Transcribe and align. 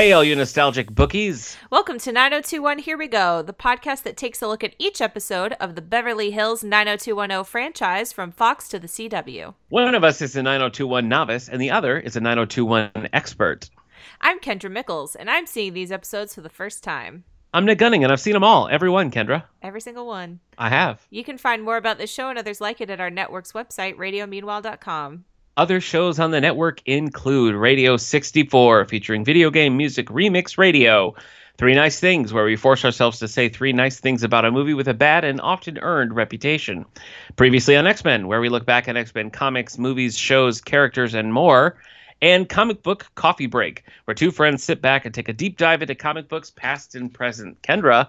Hey, 0.00 0.12
all 0.12 0.24
you 0.24 0.34
nostalgic 0.34 0.90
bookies. 0.90 1.58
Welcome 1.68 1.98
to 1.98 2.10
9021 2.10 2.78
Here 2.78 2.96
We 2.96 3.06
Go, 3.06 3.42
the 3.42 3.52
podcast 3.52 4.02
that 4.04 4.16
takes 4.16 4.40
a 4.40 4.48
look 4.48 4.64
at 4.64 4.74
each 4.78 5.02
episode 5.02 5.52
of 5.60 5.74
the 5.74 5.82
Beverly 5.82 6.30
Hills 6.30 6.64
90210 6.64 7.44
franchise 7.44 8.10
from 8.10 8.32
Fox 8.32 8.66
to 8.68 8.78
the 8.78 8.86
CW. 8.86 9.52
One 9.68 9.94
of 9.94 10.02
us 10.02 10.22
is 10.22 10.34
a 10.36 10.42
9021 10.42 11.06
novice, 11.06 11.50
and 11.50 11.60
the 11.60 11.70
other 11.70 11.98
is 11.98 12.16
a 12.16 12.20
9021 12.22 13.10
expert. 13.12 13.68
I'm 14.22 14.40
Kendra 14.40 14.72
Mickles, 14.72 15.16
and 15.16 15.28
I'm 15.28 15.44
seeing 15.44 15.74
these 15.74 15.92
episodes 15.92 16.34
for 16.34 16.40
the 16.40 16.48
first 16.48 16.82
time. 16.82 17.24
I'm 17.52 17.66
Nick 17.66 17.76
Gunning, 17.76 18.02
and 18.02 18.10
I've 18.10 18.20
seen 18.20 18.32
them 18.32 18.42
all. 18.42 18.68
Every 18.68 18.88
one, 18.88 19.10
Kendra. 19.10 19.42
Every 19.60 19.82
single 19.82 20.06
one. 20.06 20.40
I 20.56 20.70
have. 20.70 21.06
You 21.10 21.24
can 21.24 21.36
find 21.36 21.62
more 21.62 21.76
about 21.76 21.98
this 21.98 22.10
show 22.10 22.30
and 22.30 22.38
others 22.38 22.58
like 22.58 22.80
it 22.80 22.88
at 22.88 23.00
our 23.00 23.10
network's 23.10 23.52
website, 23.52 23.96
radiomeanwhile.com. 23.96 25.26
Other 25.60 25.78
shows 25.82 26.18
on 26.18 26.30
the 26.30 26.40
network 26.40 26.80
include 26.86 27.54
Radio 27.54 27.98
64, 27.98 28.86
featuring 28.86 29.26
video 29.26 29.50
game 29.50 29.76
music 29.76 30.06
remix 30.06 30.56
radio. 30.56 31.14
Three 31.58 31.74
Nice 31.74 32.00
Things, 32.00 32.32
where 32.32 32.46
we 32.46 32.56
force 32.56 32.82
ourselves 32.82 33.18
to 33.18 33.28
say 33.28 33.50
three 33.50 33.74
nice 33.74 34.00
things 34.00 34.22
about 34.22 34.46
a 34.46 34.50
movie 34.50 34.72
with 34.72 34.88
a 34.88 34.94
bad 34.94 35.22
and 35.22 35.38
often 35.42 35.76
earned 35.76 36.16
reputation. 36.16 36.86
Previously 37.36 37.76
on 37.76 37.86
X 37.86 38.06
Men, 38.06 38.26
where 38.26 38.40
we 38.40 38.48
look 38.48 38.64
back 38.64 38.88
at 38.88 38.96
X 38.96 39.14
Men 39.14 39.28
comics, 39.30 39.76
movies, 39.76 40.16
shows, 40.16 40.62
characters, 40.62 41.12
and 41.12 41.30
more. 41.30 41.76
And 42.22 42.48
Comic 42.48 42.82
Book 42.82 43.10
Coffee 43.14 43.46
Break, 43.46 43.84
where 44.06 44.14
two 44.14 44.30
friends 44.30 44.64
sit 44.64 44.80
back 44.80 45.04
and 45.04 45.14
take 45.14 45.28
a 45.28 45.34
deep 45.34 45.58
dive 45.58 45.82
into 45.82 45.94
comic 45.94 46.30
books 46.30 46.50
past 46.56 46.94
and 46.94 47.12
present. 47.12 47.60
Kendra, 47.60 48.08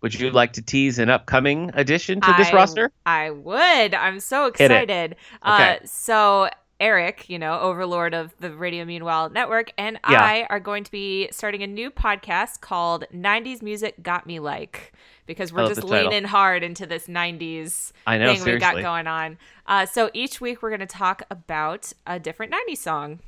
would 0.00 0.14
you 0.14 0.30
like 0.30 0.52
to 0.52 0.62
tease 0.62 1.00
an 1.00 1.10
upcoming 1.10 1.72
addition 1.74 2.20
to 2.20 2.34
this 2.38 2.50
I- 2.50 2.54
roster? 2.54 2.92
I 3.04 3.30
would. 3.32 3.94
I'm 3.94 4.20
so 4.20 4.46
excited. 4.46 5.16
Uh, 5.42 5.58
Okay. 5.76 5.86
so 5.86 6.50
Eric, 6.84 7.30
you 7.30 7.38
know, 7.38 7.58
overlord 7.60 8.12
of 8.12 8.34
the 8.40 8.50
Radio 8.50 8.84
Meanwhile 8.84 9.30
network, 9.30 9.72
and 9.78 9.98
Yeah. 10.08 10.20
I 10.22 10.46
are 10.50 10.60
going 10.60 10.84
to 10.84 10.90
be 10.90 11.28
starting 11.32 11.62
a 11.62 11.66
new 11.66 11.90
podcast 11.90 12.60
called 12.60 13.06
90s 13.10 13.62
Music 13.62 14.02
Got 14.02 14.26
Me 14.26 14.38
Like 14.38 14.92
because 15.24 15.50
we're 15.50 15.66
just 15.66 15.82
leaning 15.82 16.24
hard 16.24 16.62
into 16.62 16.84
this 16.84 17.06
90s 17.06 17.92
I 18.06 18.18
know, 18.18 18.34
thing 18.34 18.44
we 18.44 18.58
got 18.58 18.74
going 18.82 19.06
on. 19.06 19.38
Uh, 19.66 19.86
so 19.86 20.10
each 20.12 20.42
week 20.42 20.60
we're 20.60 20.68
going 20.68 20.80
to 20.80 20.86
talk 20.86 21.22
about 21.30 21.90
a 22.06 22.20
different 22.20 22.52
90s 22.52 22.76
song. 22.76 23.20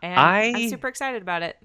And 0.00 0.14
I- 0.14 0.52
I'm 0.54 0.68
super 0.68 0.86
excited 0.86 1.20
about 1.20 1.42
it. 1.42 1.56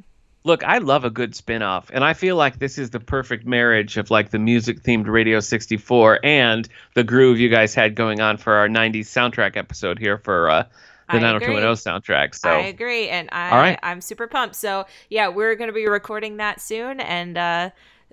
Look, 0.45 0.63
I 0.63 0.79
love 0.79 1.03
a 1.03 1.09
good 1.11 1.35
spin-off, 1.35 1.91
and 1.93 2.01
I 2.03 2.13
feel 2.13 2.37
like 2.37 2.57
this 2.57 2.77
is 2.79 2.89
the 2.91 2.99
perfect 3.01 3.45
marriage 3.45 3.97
of 3.97 4.09
like 4.09 4.31
the 4.31 4.39
music-themed 4.39 5.05
Radio 5.05 5.41
64 5.41 6.21
and 6.23 6.67
the 6.95 7.03
groove 7.03 7.39
you 7.39 7.49
guys 7.49 7.75
had 7.75 7.93
going 7.93 8.19
on 8.21 8.37
for 8.37 8.53
our 8.53 8.69
90s 8.69 9.01
soundtrack 9.01 9.57
episode 9.57 9.99
here 9.99 10.17
for 10.17 10.49
uh, 10.49 10.63
the 11.09 11.17
I 11.17 11.19
90210 11.19 12.01
soundtrack. 12.01 12.35
So, 12.35 12.49
I 12.49 12.59
agree, 12.67 13.09
and 13.09 13.29
I, 13.31 13.49
All 13.51 13.57
right. 13.57 13.79
I'm 13.83 14.01
super 14.01 14.27
pumped. 14.27 14.55
So 14.55 14.85
yeah, 15.09 15.27
we're 15.27 15.55
going 15.55 15.69
to 15.69 15.73
be 15.73 15.87
recording 15.87 16.37
that 16.37 16.61
soon, 16.61 16.99
and 16.99 17.37
uh, 17.37 17.69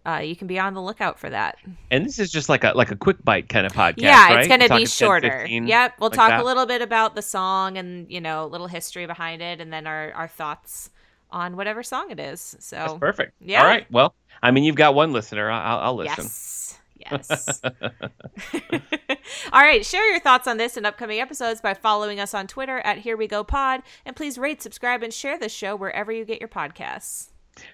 uh, 0.07 0.19
you 0.19 0.37
can 0.37 0.47
be 0.47 0.59
on 0.59 0.75
the 0.75 0.83
lookout 0.83 1.19
for 1.19 1.29
that. 1.31 1.57
and 1.91 2.05
this 2.07 2.19
is 2.19 2.31
just 2.31 2.49
like 2.49 2.65
a 2.65 2.73
like 2.75 2.91
a 2.91 2.97
quick 2.97 3.17
bite 3.25 3.49
kind 3.49 3.67
of 3.67 3.73
podcast, 3.73 3.95
yeah, 3.99 4.29
right? 4.29 4.39
it's 4.39 4.49
going 4.49 4.61
to 4.61 4.69
be 4.69 4.85
10, 4.85 4.87
shorter. 4.87 5.41
15, 5.41 5.67
Yep, 5.67 5.95
we'll 6.01 6.11
like 6.11 6.17
talk 6.17 6.29
that. 6.31 6.41
a 6.41 6.45
little 6.45 6.67
bit 6.67 6.81
about 6.83 7.15
the 7.15 7.23
song 7.23 7.77
and 7.77 8.11
you 8.11 8.21
know 8.21 8.45
a 8.45 8.47
little 8.49 8.69
history 8.69 9.07
behind 9.07 9.43
it, 9.43 9.61
and 9.61 9.73
then 9.73 9.87
our 9.87 10.13
our 10.13 10.29
thoughts 10.29 10.91
on 11.31 11.57
whatever 11.57 11.83
song 11.83 12.11
it 12.11 12.21
is. 12.21 12.57
So 12.61 12.77
That's 12.77 12.95
perfect. 12.95 13.33
Yeah. 13.41 13.61
All 13.61 13.67
right. 13.67 13.85
Well, 13.91 14.15
I 14.43 14.53
mean, 14.53 14.65
you've 14.65 14.77
got 14.77 14.95
one 14.95 15.13
listener. 15.13 15.51
I'll, 15.51 15.79
I'll 15.79 15.97
listen. 15.97 16.25
Yes. 16.25 16.66
Yes. 17.11 17.61
All 19.53 19.63
right. 19.63 19.85
Share 19.85 20.09
your 20.11 20.21
thoughts 20.21 20.47
on 20.47 20.57
this 20.57 20.77
and 20.77 20.87
upcoming 20.87 21.21
episodes 21.21 21.61
by 21.61 21.75
following 21.75 22.21
us 22.21 22.35
on 22.35 22.47
Twitter 22.47 22.79
at 22.81 22.99
Here 22.99 23.17
We 23.17 23.27
Go 23.27 23.45
Pod. 23.45 23.83
And 24.05 24.15
please 24.17 24.39
rate, 24.39 24.63
subscribe, 24.63 25.03
and 25.03 25.13
share 25.13 25.39
this 25.39 25.53
show 25.53 25.77
wherever 25.77 26.13
you 26.13 26.25
get 26.25 26.41
your 26.41 26.49
podcasts. 26.49 27.31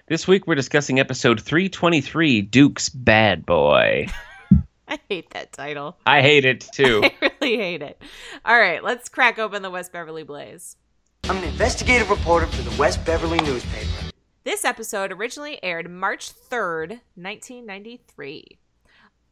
This 0.07 0.27
week 0.27 0.47
we're 0.47 0.55
discussing 0.55 0.99
episode 0.99 1.41
323, 1.41 2.41
Duke's 2.41 2.89
Bad 2.89 3.45
Boy. 3.45 4.07
I 4.87 4.99
hate 5.09 5.29
that 5.31 5.51
title. 5.51 5.97
I 6.05 6.21
hate 6.21 6.45
it 6.45 6.67
too. 6.73 7.01
I 7.03 7.31
really 7.41 7.57
hate 7.57 7.81
it. 7.81 8.01
All 8.45 8.57
right. 8.57 8.83
Let's 8.83 9.09
crack 9.09 9.39
open 9.39 9.61
the 9.61 9.71
West 9.71 9.91
Beverly 9.91 10.23
Blaze. 10.23 10.77
I'm 11.25 11.37
an 11.37 11.45
investigative 11.45 12.09
reporter 12.09 12.47
for 12.47 12.61
the 12.61 12.77
West 12.77 13.03
Beverly 13.05 13.39
newspaper. 13.39 14.11
This 14.43 14.65
episode 14.65 15.13
originally 15.13 15.57
aired 15.63 15.89
March 15.89 16.33
3rd, 16.33 16.99
1993. 17.15 18.59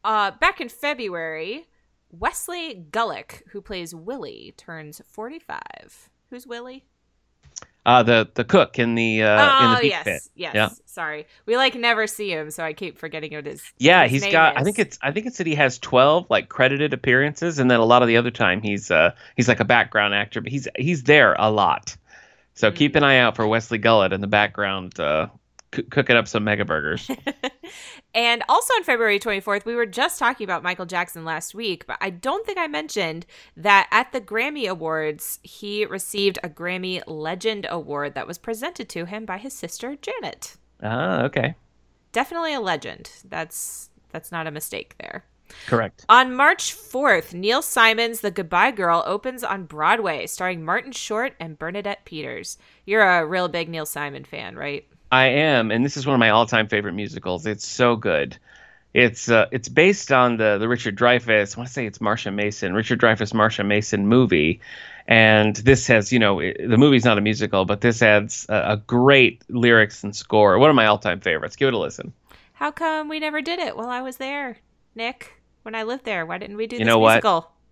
Uh, 0.03 0.31
back 0.31 0.59
in 0.59 0.69
February, 0.69 1.67
Wesley 2.11 2.85
Gullick, 2.91 3.43
who 3.49 3.61
plays 3.61 3.93
Willie, 3.93 4.53
turns 4.57 5.01
45. 5.07 5.61
Who's 6.29 6.47
Willie? 6.47 6.85
Uh, 7.83 8.03
the 8.03 8.29
the 8.35 8.43
cook 8.43 8.77
in 8.77 8.93
the 8.93 9.23
uh, 9.23 9.63
in 9.63 9.71
oh, 9.71 9.75
the 9.75 9.81
beef 9.81 9.91
yes. 9.91 10.03
pit. 10.03 10.21
Yes. 10.35 10.53
Yeah. 10.53 10.69
Sorry. 10.85 11.25
We 11.47 11.57
like 11.57 11.73
never 11.73 12.05
see 12.05 12.31
him, 12.31 12.51
so 12.51 12.63
I 12.63 12.73
keep 12.73 12.99
forgetting 12.99 13.33
what 13.33 13.47
his 13.47 13.63
Yeah, 13.79 14.03
his 14.03 14.11
he's 14.11 14.21
name 14.21 14.33
got. 14.33 14.57
I 14.59 14.63
think 14.63 14.77
it's. 14.77 14.99
I 15.01 15.11
think 15.11 15.25
it's 15.25 15.39
that 15.39 15.47
he 15.47 15.55
has 15.55 15.79
twelve 15.79 16.27
like 16.29 16.47
credited 16.47 16.93
appearances, 16.93 17.57
and 17.57 17.71
then 17.71 17.79
a 17.79 17.85
lot 17.85 18.03
of 18.03 18.07
the 18.07 18.17
other 18.17 18.29
time 18.29 18.61
he's 18.61 18.91
uh 18.91 19.11
he's 19.35 19.47
like 19.47 19.59
a 19.61 19.65
background 19.65 20.13
actor, 20.13 20.41
but 20.41 20.51
he's 20.51 20.67
he's 20.77 21.03
there 21.03 21.35
a 21.39 21.49
lot. 21.49 21.97
So 22.53 22.69
Mm-hmm. 22.69 22.77
keep 22.77 22.95
an 22.95 23.03
eye 23.03 23.17
out 23.17 23.35
for 23.35 23.47
Wesley 23.47 23.79
Gullett 23.79 24.13
in 24.13 24.21
the 24.21 24.27
background, 24.27 24.99
uh, 24.99 25.27
c- 25.75 25.83
cooking 25.83 26.15
up 26.15 26.27
some 26.27 26.43
mega 26.43 26.65
burgers. 26.65 27.09
And 28.13 28.43
also 28.49 28.73
on 28.73 28.83
February 28.83 29.19
24th, 29.19 29.63
we 29.63 29.73
were 29.73 29.85
just 29.85 30.19
talking 30.19 30.43
about 30.43 30.63
Michael 30.63 30.85
Jackson 30.85 31.23
last 31.23 31.55
week, 31.55 31.87
but 31.87 31.97
I 32.01 32.09
don't 32.09 32.45
think 32.45 32.57
I 32.57 32.67
mentioned 32.67 33.25
that 33.55 33.87
at 33.89 34.11
the 34.11 34.19
Grammy 34.19 34.67
Awards, 34.67 35.39
he 35.43 35.85
received 35.85 36.37
a 36.43 36.49
Grammy 36.49 37.01
Legend 37.07 37.65
Award 37.69 38.13
that 38.15 38.27
was 38.27 38.37
presented 38.37 38.89
to 38.89 39.05
him 39.05 39.23
by 39.25 39.37
his 39.37 39.53
sister 39.53 39.95
Janet. 40.01 40.57
ah, 40.83 41.21
okay, 41.23 41.55
Definitely 42.11 42.53
a 42.53 42.59
legend. 42.59 43.09
That's 43.23 43.89
that's 44.09 44.29
not 44.33 44.45
a 44.45 44.51
mistake 44.51 44.95
there. 44.99 45.23
correct. 45.67 46.03
On 46.09 46.35
March 46.35 46.75
4th, 46.75 47.33
Neil 47.33 47.61
Simon's 47.61 48.19
The 48.19 48.31
Goodbye 48.31 48.71
Girl 48.71 49.01
opens 49.05 49.41
on 49.45 49.63
Broadway, 49.63 50.27
starring 50.27 50.65
Martin 50.65 50.91
Short 50.91 51.33
and 51.39 51.57
Bernadette 51.57 52.03
Peters. 52.03 52.57
You're 52.85 53.03
a 53.03 53.25
real 53.25 53.47
big 53.47 53.69
Neil 53.69 53.85
Simon 53.85 54.25
fan, 54.25 54.57
right? 54.57 54.85
I 55.11 55.27
am, 55.27 55.71
and 55.71 55.83
this 55.83 55.97
is 55.97 56.05
one 56.05 56.13
of 56.13 56.19
my 56.19 56.29
all-time 56.29 56.67
favorite 56.67 56.93
musicals. 56.93 57.45
It's 57.45 57.65
so 57.65 57.95
good. 57.95 58.37
It's 58.93 59.29
uh, 59.29 59.47
it's 59.51 59.69
based 59.69 60.11
on 60.11 60.37
the 60.37 60.57
the 60.57 60.67
Richard 60.67 60.97
Dreyfuss. 60.97 61.55
I 61.55 61.59
want 61.59 61.67
to 61.67 61.73
say 61.73 61.85
it's 61.85 61.99
Marsha 61.99 62.33
Mason, 62.33 62.73
Richard 62.73 62.99
Dreyfuss, 62.99 63.33
Marsha 63.33 63.65
Mason 63.65 64.07
movie, 64.07 64.59
and 65.07 65.55
this 65.55 65.87
has 65.87 66.11
you 66.11 66.19
know 66.19 66.39
it- 66.39 66.57
the 66.59 66.77
movie's 66.77 67.05
not 67.05 67.17
a 67.17 67.21
musical, 67.21 67.63
but 67.65 67.81
this 67.81 68.01
adds 68.01 68.45
a, 68.49 68.73
a 68.73 68.77
great 68.77 69.43
lyrics 69.49 70.03
and 70.03 70.13
score. 70.15 70.59
One 70.59 70.69
of 70.69 70.75
my 70.75 70.87
all-time 70.87 71.21
favorites. 71.21 71.55
Give 71.55 71.69
it 71.69 71.73
a 71.73 71.77
listen. 71.77 72.13
How 72.53 72.71
come 72.71 73.07
we 73.07 73.19
never 73.19 73.41
did 73.41 73.59
it 73.59 73.75
while 73.77 73.89
I 73.89 74.01
was 74.01 74.17
there, 74.17 74.57
Nick? 74.93 75.41
When 75.63 75.73
I 75.75 75.83
lived 75.83 76.05
there, 76.05 76.25
why 76.25 76.37
didn't 76.37 76.57
we 76.57 76.67
do 76.67 76.75
You 76.75 76.79
this 76.81 76.87
know 76.87 76.99
what? 76.99 77.23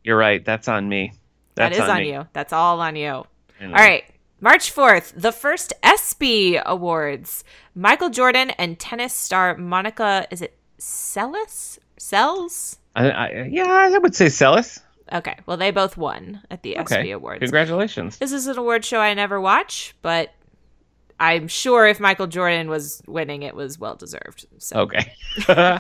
You're 0.04 0.18
right. 0.18 0.44
That's 0.44 0.68
on 0.68 0.88
me. 0.88 1.14
That 1.56 1.70
That's 1.70 1.84
is 1.84 1.90
on, 1.90 1.98
me. 1.98 2.12
you. 2.12 2.28
That's 2.34 2.54
all 2.54 2.80
on 2.80 2.96
you. 2.96 3.10
All 3.10 3.28
right. 3.62 4.04
March 4.42 4.74
4th, 4.74 5.14
the 5.16 5.32
first 5.32 5.74
ESPY 5.84 6.60
Awards. 6.66 7.44
Michael 7.76 8.10
Jordan 8.10 8.52
and 8.52 8.80
tennis 8.80 9.14
star 9.14 9.56
Monica, 9.58 10.28
is 10.32 10.42
it 10.42 10.58
Sellis? 10.80 11.78
Sells? 11.98 12.78
I, 12.96 13.10
I, 13.10 13.50
yeah, 13.52 13.66
I 13.94 13.98
would 13.98 14.16
say 14.16 14.30
Celis. 14.30 14.80
Okay. 15.12 15.36
Well, 15.46 15.58
they 15.58 15.72
both 15.72 15.98
won 15.98 16.42
at 16.50 16.64
the 16.64 16.78
ESPY 16.78 16.96
Okay. 17.00 17.12
Awards. 17.12 17.40
Congratulations. 17.40 18.18
This 18.18 18.32
is 18.32 18.48
an 18.48 18.58
award 18.58 18.86
show 18.86 19.00
I 19.00 19.14
never 19.14 19.42
watch, 19.42 19.96
but 20.02 20.34
I'm 21.20 21.48
sure 21.50 21.86
if 21.88 22.00
Michael 22.00 22.28
Jordan 22.28 22.70
was 22.70 23.02
winning, 23.08 23.44
it 23.44 23.54
was 23.56 23.78
well 23.78 23.96
deserved. 23.96 24.46
So, 24.60 24.82
Okay. 24.82 25.12
uh, 25.50 25.80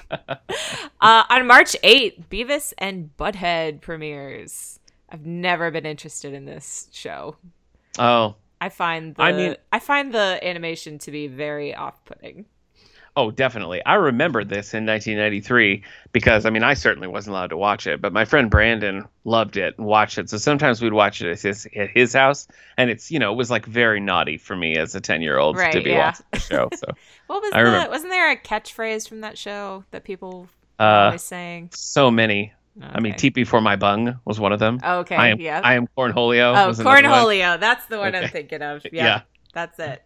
on 1.01 1.47
March 1.47 1.75
8th, 1.83 2.25
Beavis 2.29 2.73
and 2.77 3.11
Butthead 3.17 3.79
premieres. 3.81 4.79
I've 5.09 5.25
never 5.25 5.71
been 5.71 5.85
interested 5.85 6.33
in 6.33 6.43
this 6.45 6.89
show. 6.91 7.37
oh, 7.97 8.35
I 8.61 8.69
find 8.69 9.15
the 9.15 9.21
I 9.21 9.31
mean 9.31 9.55
I, 9.71 9.79
find 9.79 10.13
the 10.13 10.39
animation 10.41 10.97
to 10.99 11.11
be 11.11 11.27
very 11.27 11.73
off-putting. 11.73 12.45
Oh, 13.15 13.31
definitely. 13.31 13.83
I 13.85 13.95
remember 13.95 14.43
this 14.43 14.73
in 14.73 14.85
1993 14.85 15.83
because 16.11 16.45
I 16.45 16.49
mean 16.49 16.63
I 16.63 16.73
certainly 16.73 17.07
wasn't 17.07 17.35
allowed 17.35 17.49
to 17.49 17.57
watch 17.57 17.87
it, 17.87 18.01
but 18.01 18.13
my 18.13 18.25
friend 18.25 18.49
Brandon 18.49 19.07
loved 19.23 19.57
it 19.57 19.75
and 19.77 19.87
watched 19.87 20.17
it. 20.17 20.29
So 20.29 20.37
sometimes 20.37 20.81
we'd 20.81 20.93
watch 20.93 21.21
it 21.21 21.31
at 21.31 21.41
his 21.41 21.67
at 21.75 21.89
his 21.89 22.13
house, 22.13 22.47
and 22.77 22.89
it's 22.89 23.11
you 23.11 23.19
know 23.19 23.33
it 23.33 23.35
was 23.35 23.49
like 23.49 23.65
very 23.65 23.99
naughty 23.99 24.37
for 24.37 24.55
me 24.55 24.77
as 24.77 24.95
a 24.95 25.01
10 25.01 25.21
year 25.21 25.37
old 25.37 25.57
to 25.57 25.81
be 25.81 25.89
yeah. 25.89 26.07
watching 26.07 26.25
the 26.31 26.39
show. 26.39 26.69
So 26.75 26.87
What 27.27 27.41
was 27.41 27.51
I 27.53 27.59
remember. 27.59 27.89
wasn't 27.89 28.11
there 28.11 28.31
a 28.31 28.37
catchphrase 28.37 29.07
from 29.07 29.21
that 29.21 29.37
show 29.37 29.83
that 29.91 30.03
people 30.03 30.47
were 30.79 30.85
uh, 30.85 31.05
always 31.05 31.23
saying? 31.23 31.71
so 31.73 32.11
many. 32.11 32.53
I 32.81 32.99
mean, 32.99 33.13
Okay. 33.13 33.29
TP 33.31 33.47
for 33.47 33.61
my 33.61 33.75
bung 33.75 34.19
was 34.25 34.39
one 34.39 34.53
of 34.53 34.59
them. 34.59 34.79
Okay, 34.83 35.15
I 35.15 35.29
am 35.29 35.39
yeah. 35.39 35.61
I 35.63 35.75
am 35.75 35.87
cornholio. 35.97 36.55
Oh, 36.55 36.67
was 36.67 36.79
another 36.79 37.07
one. 37.09 37.11
Cornholio. 37.11 37.59
That's 37.59 37.85
the 37.87 37.97
one 37.97 38.15
I'm 38.15 38.29
thinking 38.29 38.61
of. 38.61 38.85
Yeah, 38.91 39.03
Yeah. 39.03 39.21
That's 39.53 39.79
it. 39.79 40.03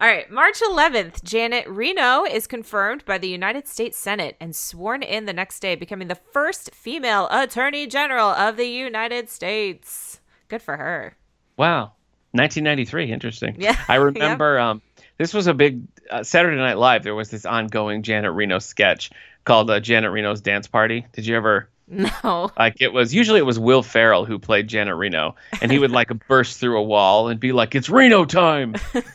All 0.00 0.08
right. 0.08 0.28
March 0.30 0.60
11th, 0.60 1.22
Janet 1.22 1.66
Reno 1.68 2.24
is 2.24 2.46
confirmed 2.46 3.04
by 3.04 3.18
the 3.18 3.28
United 3.28 3.68
States 3.68 3.96
Senate 3.96 4.36
and 4.40 4.54
sworn 4.54 5.02
in 5.02 5.26
the 5.26 5.32
next 5.32 5.60
day, 5.60 5.76
becoming 5.76 6.08
the 6.08 6.18
first 6.32 6.74
female 6.74 7.28
Attorney 7.30 7.86
General 7.86 8.30
of 8.30 8.56
the 8.56 8.66
United 8.66 9.30
States. 9.30 10.20
Good 10.48 10.60
for 10.60 10.76
her. 10.76 11.16
Wow. 11.56 11.92
1993. 12.32 13.12
Interesting. 13.12 13.56
Yeah, 13.58 13.78
I 13.88 13.94
remember 14.10 14.58
um, 14.58 14.82
this 15.18 15.32
was 15.32 15.46
a 15.46 15.54
big 15.54 15.82
uh, 16.10 16.24
Saturday 16.24 16.56
Night 16.56 16.76
Live. 16.78 17.04
There 17.04 17.14
was 17.14 17.30
this 17.30 17.46
ongoing 17.46 18.02
Janet 18.02 18.32
Reno 18.32 18.58
sketch 18.58 19.10
called 19.44 19.70
uh, 19.70 19.78
Janet 19.78 20.10
Reno's 20.10 20.40
Dance 20.40 20.66
Party. 20.66 21.06
Did 21.12 21.26
you 21.26 21.36
ever? 21.36 21.68
No. 21.86 22.50
Like 22.58 22.80
it 22.80 22.92
was 22.92 23.14
usually 23.14 23.40
it 23.40 23.46
was 23.46 23.58
Will 23.58 23.82
Ferrell 23.82 24.24
who 24.24 24.38
played 24.38 24.68
Janet 24.68 24.96
Reno, 24.96 25.34
and 25.60 25.70
he 25.70 25.78
would 25.78 25.90
like 25.90 26.10
burst 26.28 26.58
through 26.58 26.78
a 26.78 26.82
wall 26.82 27.28
and 27.28 27.38
be 27.38 27.52
like, 27.52 27.74
"It's 27.74 27.88
Reno 27.88 28.24
time." 28.24 28.74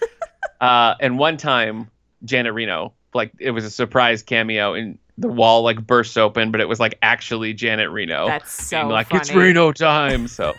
uh, 0.62 0.96
and 1.00 1.18
one 1.18 1.38
time, 1.38 1.90
Janet 2.24 2.54
Reno, 2.54 2.94
like 3.14 3.32
it 3.40 3.52
was 3.52 3.66
a 3.66 3.70
surprise 3.70 4.24
cameo, 4.24 4.74
and 4.74 5.00
the 5.18 5.30
wall 5.30 5.64
like 5.64 5.86
burst 5.86 6.18
open, 6.18 6.52
but 6.52 6.62
it 6.62 6.68
was 6.68 6.80
like 6.80 6.98
actually 7.02 7.54
Janet 7.54 7.90
Reno. 7.90 8.28
That's 8.28 8.52
so 8.52 8.82
being 8.82 8.90
like 8.90 9.10
funny. 9.10 9.22
it's 9.22 9.34
Reno 9.34 9.72
time. 9.72 10.28
So 10.28 10.54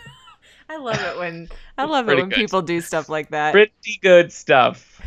I 0.69 0.77
love 0.77 0.99
it 0.99 1.17
when 1.17 1.49
I 1.77 1.85
love 1.85 2.09
it 2.09 2.15
when 2.15 2.29
good. 2.29 2.35
people 2.35 2.61
do 2.61 2.81
stuff 2.81 3.09
like 3.09 3.29
that. 3.29 3.51
pretty 3.51 3.99
good 4.01 4.31
stuff. 4.31 5.01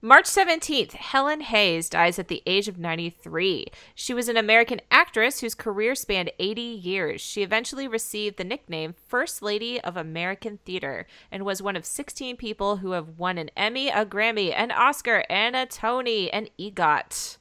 March 0.00 0.26
17th, 0.26 0.92
Helen 0.92 1.40
Hayes 1.40 1.88
dies 1.88 2.20
at 2.20 2.28
the 2.28 2.40
age 2.46 2.68
of 2.68 2.78
93. 2.78 3.66
She 3.96 4.14
was 4.14 4.28
an 4.28 4.36
American 4.36 4.80
actress 4.92 5.40
whose 5.40 5.56
career 5.56 5.96
spanned 5.96 6.30
80 6.38 6.60
years. 6.60 7.20
She 7.20 7.42
eventually 7.42 7.88
received 7.88 8.36
the 8.36 8.44
nickname 8.44 8.94
First 9.08 9.42
Lady 9.42 9.80
of 9.80 9.96
American 9.96 10.60
Theater 10.64 11.08
and 11.32 11.44
was 11.44 11.60
one 11.60 11.74
of 11.74 11.84
16 11.84 12.36
people 12.36 12.76
who 12.76 12.92
have 12.92 13.18
won 13.18 13.38
an 13.38 13.50
Emmy, 13.56 13.88
a 13.88 14.06
Grammy, 14.06 14.54
an 14.54 14.70
Oscar, 14.70 15.24
and 15.28 15.56
a 15.56 15.66
Tony, 15.66 16.30
and 16.30 16.48
EGOT. 16.60 17.38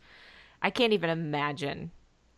I 0.59 0.71
can't 0.71 0.93
even 0.93 1.11
imagine. 1.11 1.91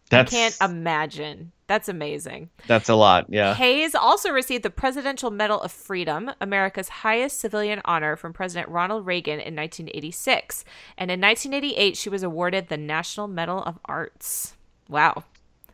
That's 0.09 0.33
I 0.33 0.35
can't 0.37 0.57
imagine. 0.61 1.51
That's 1.67 1.87
amazing. 1.87 2.49
that's 2.65 2.89
a 2.89 2.95
lot. 2.95 3.27
Yeah. 3.29 3.53
Hayes 3.53 3.93
also 3.93 4.31
received 4.31 4.63
the 4.63 4.71
Presidential 4.71 5.29
Medal 5.29 5.61
of 5.61 5.71
Freedom, 5.71 6.31
America's 6.41 6.89
highest 6.89 7.39
civilian 7.39 7.79
honor 7.85 8.15
from 8.15 8.33
President 8.33 8.69
Ronald 8.69 9.05
Reagan 9.05 9.33
in 9.39 9.55
1986. 9.55 10.65
And 10.97 11.11
in 11.11 11.21
1988, 11.21 11.95
she 11.95 12.09
was 12.09 12.23
awarded 12.23 12.69
the 12.69 12.77
National 12.77 13.27
Medal 13.27 13.61
of 13.63 13.77
Arts. 13.85 14.55
Wow. 14.87 15.25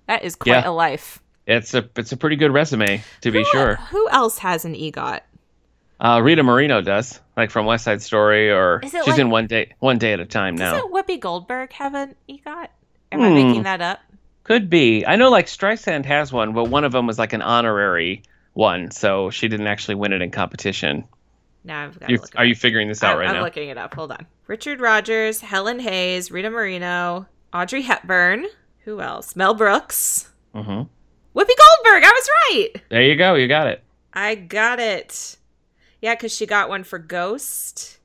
That 0.07 0.23
is 0.23 0.35
quite 0.35 0.51
Yeah. 0.63 0.69
a 0.69 0.71
life. 0.71 1.19
It's 1.47 1.73
a 1.73 1.87
it's 1.95 2.11
a 2.11 2.17
pretty 2.17 2.35
good 2.35 2.51
resume 2.51 3.01
to 3.21 3.31
be 3.31 3.39
Who- 3.39 3.45
sure. 3.45 3.75
Who 3.91 4.09
else 4.09 4.39
has 4.39 4.65
an 4.65 4.73
EGOT? 4.75 5.21
Uh, 5.97 6.19
Rita 6.21 6.43
Moreno 6.43 6.81
does, 6.81 7.21
like 7.37 7.51
from 7.51 7.65
West 7.65 7.85
Side 7.85 8.01
Story, 8.01 8.51
or 8.51 8.81
she's 8.83 8.93
like- 8.93 9.17
in 9.17 9.29
one 9.29 9.47
day 9.47 9.73
one 9.79 9.97
day 9.97 10.11
at 10.11 10.19
a 10.19 10.25
time 10.25 10.55
now. 10.55 10.73
Doesn't 10.73 10.91
Whoopi 10.93 11.19
Goldberg 11.21 11.71
have 11.73 11.93
an 11.95 12.15
EGOT? 12.27 12.67
Am 13.13 13.21
I 13.21 13.29
Hmm. 13.29 13.33
making 13.35 13.63
that 13.63 13.79
up? 13.81 13.99
Could 14.45 14.69
be. 14.69 15.05
I 15.05 15.15
know 15.17 15.29
like 15.29 15.47
Streisand 15.47 16.05
has 16.05 16.31
one, 16.31 16.53
but 16.53 16.65
one 16.69 16.83
of 16.85 16.91
them 16.93 17.05
was 17.07 17.19
like 17.19 17.33
an 17.33 17.41
honorary 17.41 18.23
one, 18.53 18.89
so 18.91 19.29
she 19.29 19.47
didn't 19.49 19.67
actually 19.67 19.95
win 19.95 20.13
it 20.13 20.21
in 20.21 20.31
competition. 20.31 21.03
Now 21.63 21.83
I've 21.85 21.99
got 21.99 22.07
to 22.07 22.13
You, 22.13 22.19
are 22.35 22.41
up. 22.43 22.47
you 22.47 22.55
figuring 22.55 22.87
this 22.87 23.03
out 23.03 23.13
I'm, 23.13 23.19
right 23.19 23.27
I'm 23.29 23.35
now? 23.35 23.43
looking 23.43 23.69
it 23.69 23.77
up. 23.77 23.93
Hold 23.95 24.11
on. 24.13 24.25
Richard 24.47 24.79
Rodgers, 24.79 25.41
Helen 25.41 25.79
Hayes, 25.79 26.31
Rita 26.31 26.49
Moreno, 26.49 27.25
Audrey 27.53 27.81
Hepburn. 27.81 28.45
Who 28.85 29.01
else? 29.01 29.35
Mel 29.35 29.53
Brooks. 29.55 30.29
hmm 30.53 30.59
Whoopi 31.35 31.53
Goldberg. 31.57 32.03
I 32.03 32.11
was 32.13 32.29
right. 32.49 32.69
There 32.89 33.01
you 33.01 33.15
go. 33.17 33.33
You 33.35 33.47
got 33.47 33.67
it. 33.67 33.83
I 34.13 34.35
got 34.35 34.79
it. 34.79 35.35
Yeah, 36.01 36.13
because 36.15 36.33
she 36.33 36.45
got 36.45 36.69
one 36.69 36.83
for 36.85 36.99
Ghost, 36.99 37.97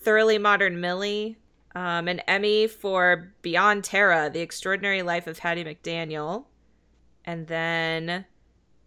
Thoroughly 0.00 0.38
Modern 0.38 0.80
Millie, 0.80 1.36
um, 1.74 2.08
an 2.08 2.20
Emmy 2.20 2.66
for 2.66 3.32
Beyond 3.42 3.84
Tara, 3.84 4.30
The 4.30 4.40
Extraordinary 4.40 5.02
Life 5.02 5.26
of 5.26 5.38
Hattie 5.38 5.64
McDaniel, 5.64 6.44
and 7.24 7.46
then 7.46 8.24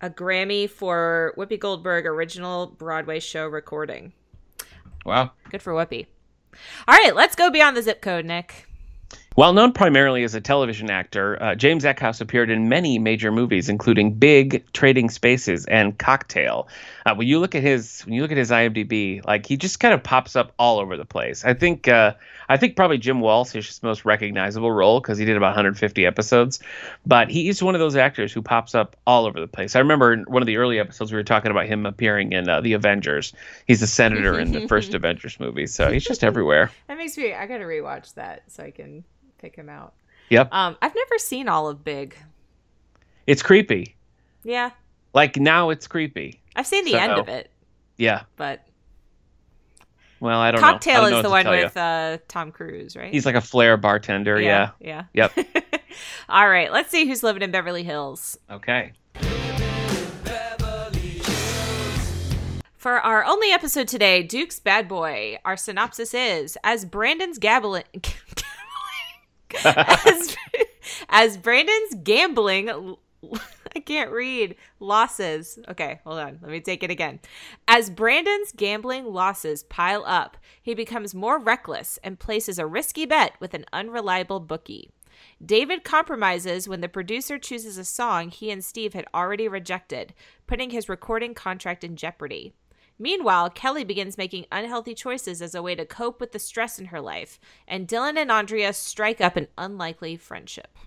a 0.01 0.09
Grammy 0.09 0.69
for 0.69 1.33
Whoopi 1.37 1.59
Goldberg 1.59 2.05
Original 2.05 2.67
Broadway 2.67 3.19
Show 3.19 3.47
Recording. 3.47 4.13
Wow. 5.05 5.31
Good 5.49 5.61
for 5.61 5.73
Whoopi. 5.73 6.05
All 6.87 6.95
right, 6.95 7.15
let's 7.15 7.35
go 7.35 7.49
beyond 7.49 7.75
the 7.75 7.81
zip 7.81 8.01
code, 8.01 8.25
Nick. 8.25 8.67
Well 9.35 9.53
known 9.53 9.73
primarily 9.73 10.23
as 10.23 10.33
a 10.33 10.41
television 10.41 10.89
actor, 10.89 11.41
uh, 11.43 11.55
James 11.55 11.83
Eckhouse 11.83 12.21
appeared 12.21 12.49
in 12.49 12.69
many 12.69 12.97
major 12.99 13.31
movies, 13.31 13.67
including 13.67 14.13
Big, 14.13 14.65
Trading 14.71 15.09
Places, 15.09 15.65
and 15.65 15.97
Cocktail. 15.97 16.67
Uh, 17.05 17.13
when 17.13 17.27
you 17.27 17.37
look 17.37 17.53
at 17.53 17.61
his 17.61 18.01
when 18.01 18.15
you 18.15 18.23
look 18.23 18.31
at 18.31 18.37
his 18.37 18.49
IMDb, 18.49 19.23
like 19.25 19.45
he 19.45 19.57
just 19.57 19.79
kind 19.79 19.93
of 19.93 20.01
pops 20.01 20.35
up 20.35 20.53
all 20.57 20.79
over 20.79 20.97
the 20.97 21.05
place. 21.05 21.45
I 21.45 21.53
think 21.53 21.87
uh, 21.87 22.15
I 22.49 22.57
think 22.57 22.75
probably 22.75 22.97
Jim 22.97 23.21
Walsh 23.21 23.55
is 23.55 23.67
his 23.67 23.83
most 23.83 24.05
recognizable 24.05 24.71
role 24.71 24.99
because 24.99 25.19
he 25.19 25.25
did 25.25 25.37
about 25.37 25.49
150 25.49 26.03
episodes, 26.03 26.59
but 27.05 27.29
he 27.29 27.47
is 27.47 27.61
one 27.61 27.75
of 27.75 27.79
those 27.79 27.95
actors 27.95 28.33
who 28.33 28.41
pops 28.41 28.73
up 28.73 28.95
all 29.05 29.27
over 29.27 29.39
the 29.39 29.47
place. 29.47 29.75
I 29.75 29.79
remember 29.79 30.13
in 30.13 30.23
one 30.23 30.41
of 30.41 30.47
the 30.47 30.57
early 30.57 30.79
episodes 30.79 31.11
we 31.11 31.17
were 31.17 31.23
talking 31.23 31.51
about 31.51 31.67
him 31.67 31.85
appearing 31.85 32.31
in 32.31 32.49
uh, 32.49 32.61
the 32.61 32.73
Avengers. 32.73 33.33
He's 33.67 33.81
the 33.81 33.87
senator 33.87 34.39
in 34.39 34.51
the 34.51 34.67
first 34.67 34.93
Avengers 34.95 35.39
movie, 35.39 35.67
so 35.67 35.91
he's 35.91 36.03
just 36.03 36.23
everywhere. 36.23 36.71
That 36.87 36.97
makes 36.97 37.17
me. 37.17 37.33
I 37.33 37.45
gotta 37.45 37.65
rewatch 37.65 38.15
that 38.15 38.43
so 38.51 38.63
I 38.63 38.71
can 38.71 39.03
pick 39.37 39.55
him 39.55 39.69
out. 39.69 39.93
Yep, 40.29 40.51
Um, 40.51 40.75
I've 40.81 40.95
never 40.95 41.19
seen 41.19 41.47
all 41.47 41.67
of 41.67 41.83
Big. 41.83 42.17
it's 43.27 43.43
creepy. 43.43 43.95
Yeah, 44.43 44.71
Like 45.13 45.37
now, 45.37 45.69
it's 45.69 45.85
creepy. 45.87 46.41
I've 46.55 46.67
seen 46.67 46.85
the 46.85 46.91
So- 46.91 46.97
end 46.97 47.11
of 47.13 47.27
it, 47.27 47.51
Yeah. 47.97 48.23
but 48.37 48.65
Well, 50.19 50.39
I 50.39 50.51
don't 50.51 50.61
know. 50.61 50.67
Cocktail 50.71 51.09
know 51.09 51.17
is 51.17 51.23
the 51.23 51.29
one 51.29 51.47
with 51.47 51.75
uh, 51.77 52.17
Tom 52.27 52.51
Cruise, 52.51 52.95
right? 52.95 53.11
He's 53.11 53.25
like 53.25 53.35
a 53.35 53.41
flair 53.41 53.77
bartender. 53.77 54.39
Yeah. 54.39 54.71
yeah. 54.79 55.03
Yep. 55.13 55.37
all 56.29 56.49
right, 56.49 56.71
let's 56.71 56.89
see 56.89 57.05
who's 57.07 57.21
living 57.23 57.41
in 57.41 57.51
Beverly 57.51 57.83
Hills. 57.83 58.37
Okay. 58.49 58.93
For 62.77 62.99
our 62.99 63.25
only 63.25 63.49
episode 63.51 63.87
today, 63.87 64.21
Duke's 64.21 64.59
Bad 64.59 64.87
Boy, 64.87 65.39
our 65.43 65.57
synopsis 65.57 66.13
is 66.13 66.55
as 66.63 66.85
Brandon's 66.85 67.39
gabbling. 67.39 67.83
as, 69.65 70.35
as 71.09 71.37
Brandon's 71.37 71.95
gambling. 72.03 72.95
I 73.75 73.79
can't 73.79 74.11
read. 74.11 74.55
Losses. 74.79 75.59
Okay, 75.67 75.99
hold 76.03 76.19
on. 76.19 76.39
Let 76.41 76.51
me 76.51 76.61
take 76.61 76.81
it 76.81 76.89
again. 76.89 77.19
As 77.67 77.89
Brandon's 77.89 78.53
gambling 78.55 79.05
losses 79.05 79.63
pile 79.63 80.03
up, 80.05 80.37
he 80.61 80.73
becomes 80.73 81.13
more 81.13 81.37
reckless 81.37 81.99
and 82.03 82.17
places 82.17 82.57
a 82.57 82.65
risky 82.65 83.05
bet 83.05 83.33
with 83.39 83.53
an 83.53 83.65
unreliable 83.73 84.39
bookie. 84.39 84.89
David 85.45 85.83
compromises 85.83 86.67
when 86.67 86.81
the 86.81 86.89
producer 86.89 87.37
chooses 87.37 87.77
a 87.77 87.85
song 87.85 88.29
he 88.29 88.51
and 88.51 88.63
Steve 88.63 88.93
had 88.93 89.05
already 89.13 89.47
rejected, 89.47 90.13
putting 90.47 90.69
his 90.69 90.89
recording 90.89 91.33
contract 91.33 91.83
in 91.83 91.95
jeopardy. 91.95 92.53
Meanwhile, 92.97 93.49
Kelly 93.49 93.83
begins 93.83 94.17
making 94.17 94.45
unhealthy 94.51 94.93
choices 94.93 95.41
as 95.41 95.53
a 95.53 95.61
way 95.61 95.75
to 95.75 95.85
cope 95.85 96.21
with 96.21 96.31
the 96.31 96.39
stress 96.39 96.79
in 96.79 96.85
her 96.85 97.01
life, 97.01 97.39
and 97.67 97.87
Dylan 97.87 98.17
and 98.17 98.31
Andrea 98.31 98.71
strike 98.71 99.19
up 99.19 99.35
an 99.35 99.47
unlikely 99.57 100.15
friendship. 100.15 100.77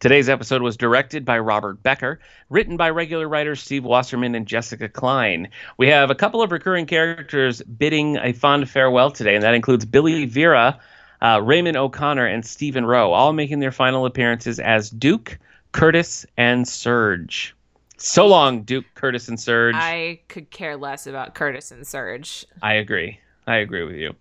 Today's 0.00 0.28
episode 0.28 0.62
was 0.62 0.76
directed 0.76 1.24
by 1.24 1.40
Robert 1.40 1.82
Becker, 1.82 2.20
written 2.50 2.76
by 2.76 2.88
regular 2.88 3.28
writers 3.28 3.60
Steve 3.60 3.84
Wasserman 3.84 4.36
and 4.36 4.46
Jessica 4.46 4.88
Klein. 4.88 5.48
We 5.76 5.88
have 5.88 6.08
a 6.08 6.14
couple 6.14 6.40
of 6.40 6.52
recurring 6.52 6.86
characters 6.86 7.62
bidding 7.62 8.16
a 8.18 8.32
fond 8.32 8.70
farewell 8.70 9.10
today, 9.10 9.34
and 9.34 9.42
that 9.42 9.54
includes 9.54 9.84
Billy 9.84 10.24
Vera, 10.24 10.78
uh, 11.20 11.40
Raymond 11.42 11.76
O'Connor, 11.76 12.26
and 12.26 12.46
Stephen 12.46 12.86
Rowe, 12.86 13.12
all 13.12 13.32
making 13.32 13.58
their 13.58 13.72
final 13.72 14.06
appearances 14.06 14.60
as 14.60 14.88
Duke, 14.88 15.36
Curtis, 15.72 16.24
and 16.36 16.68
Serge. 16.68 17.56
So 17.96 18.24
long, 18.24 18.62
Duke, 18.62 18.84
Curtis, 18.94 19.26
and 19.26 19.40
Serge. 19.40 19.74
I 19.74 20.20
could 20.28 20.50
care 20.50 20.76
less 20.76 21.08
about 21.08 21.34
Curtis 21.34 21.72
and 21.72 21.84
Serge. 21.84 22.46
I 22.62 22.74
agree. 22.74 23.18
I 23.48 23.56
agree 23.56 23.82
with 23.82 23.96
you. 23.96 24.14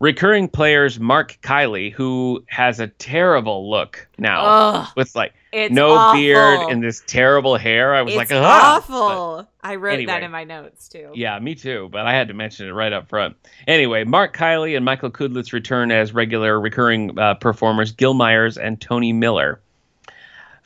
Recurring 0.00 0.48
players 0.48 1.00
Mark 1.00 1.38
Kiely, 1.42 1.90
who 1.90 2.44
has 2.48 2.78
a 2.78 2.88
terrible 2.88 3.70
look 3.70 4.06
now 4.18 4.44
Ugh, 4.44 4.88
with 4.96 5.16
like 5.16 5.32
no 5.70 5.92
awful. 5.92 6.20
beard 6.20 6.60
and 6.70 6.84
this 6.84 7.02
terrible 7.06 7.56
hair. 7.56 7.94
I 7.94 8.02
was 8.02 8.12
it's 8.12 8.30
like, 8.30 8.32
ah! 8.32 8.76
awful. 8.76 9.48
I 9.62 9.76
wrote 9.76 10.06
that 10.06 10.22
in 10.22 10.30
my 10.30 10.44
notes 10.44 10.90
too. 10.90 11.10
Yeah, 11.14 11.38
me 11.38 11.54
too. 11.54 11.88
But 11.90 12.06
I 12.06 12.12
had 12.12 12.28
to 12.28 12.34
mention 12.34 12.68
it 12.68 12.72
right 12.72 12.92
up 12.92 13.08
front. 13.08 13.36
Anyway, 13.66 14.04
Mark 14.04 14.36
Kiely 14.36 14.76
and 14.76 14.84
Michael 14.84 15.10
Cudlitz 15.10 15.54
return 15.54 15.90
as 15.90 16.12
regular 16.12 16.60
recurring 16.60 17.18
uh, 17.18 17.34
performers 17.34 17.92
Gil 17.92 18.12
Myers 18.12 18.58
and 18.58 18.78
Tony 18.78 19.14
Miller. 19.14 19.62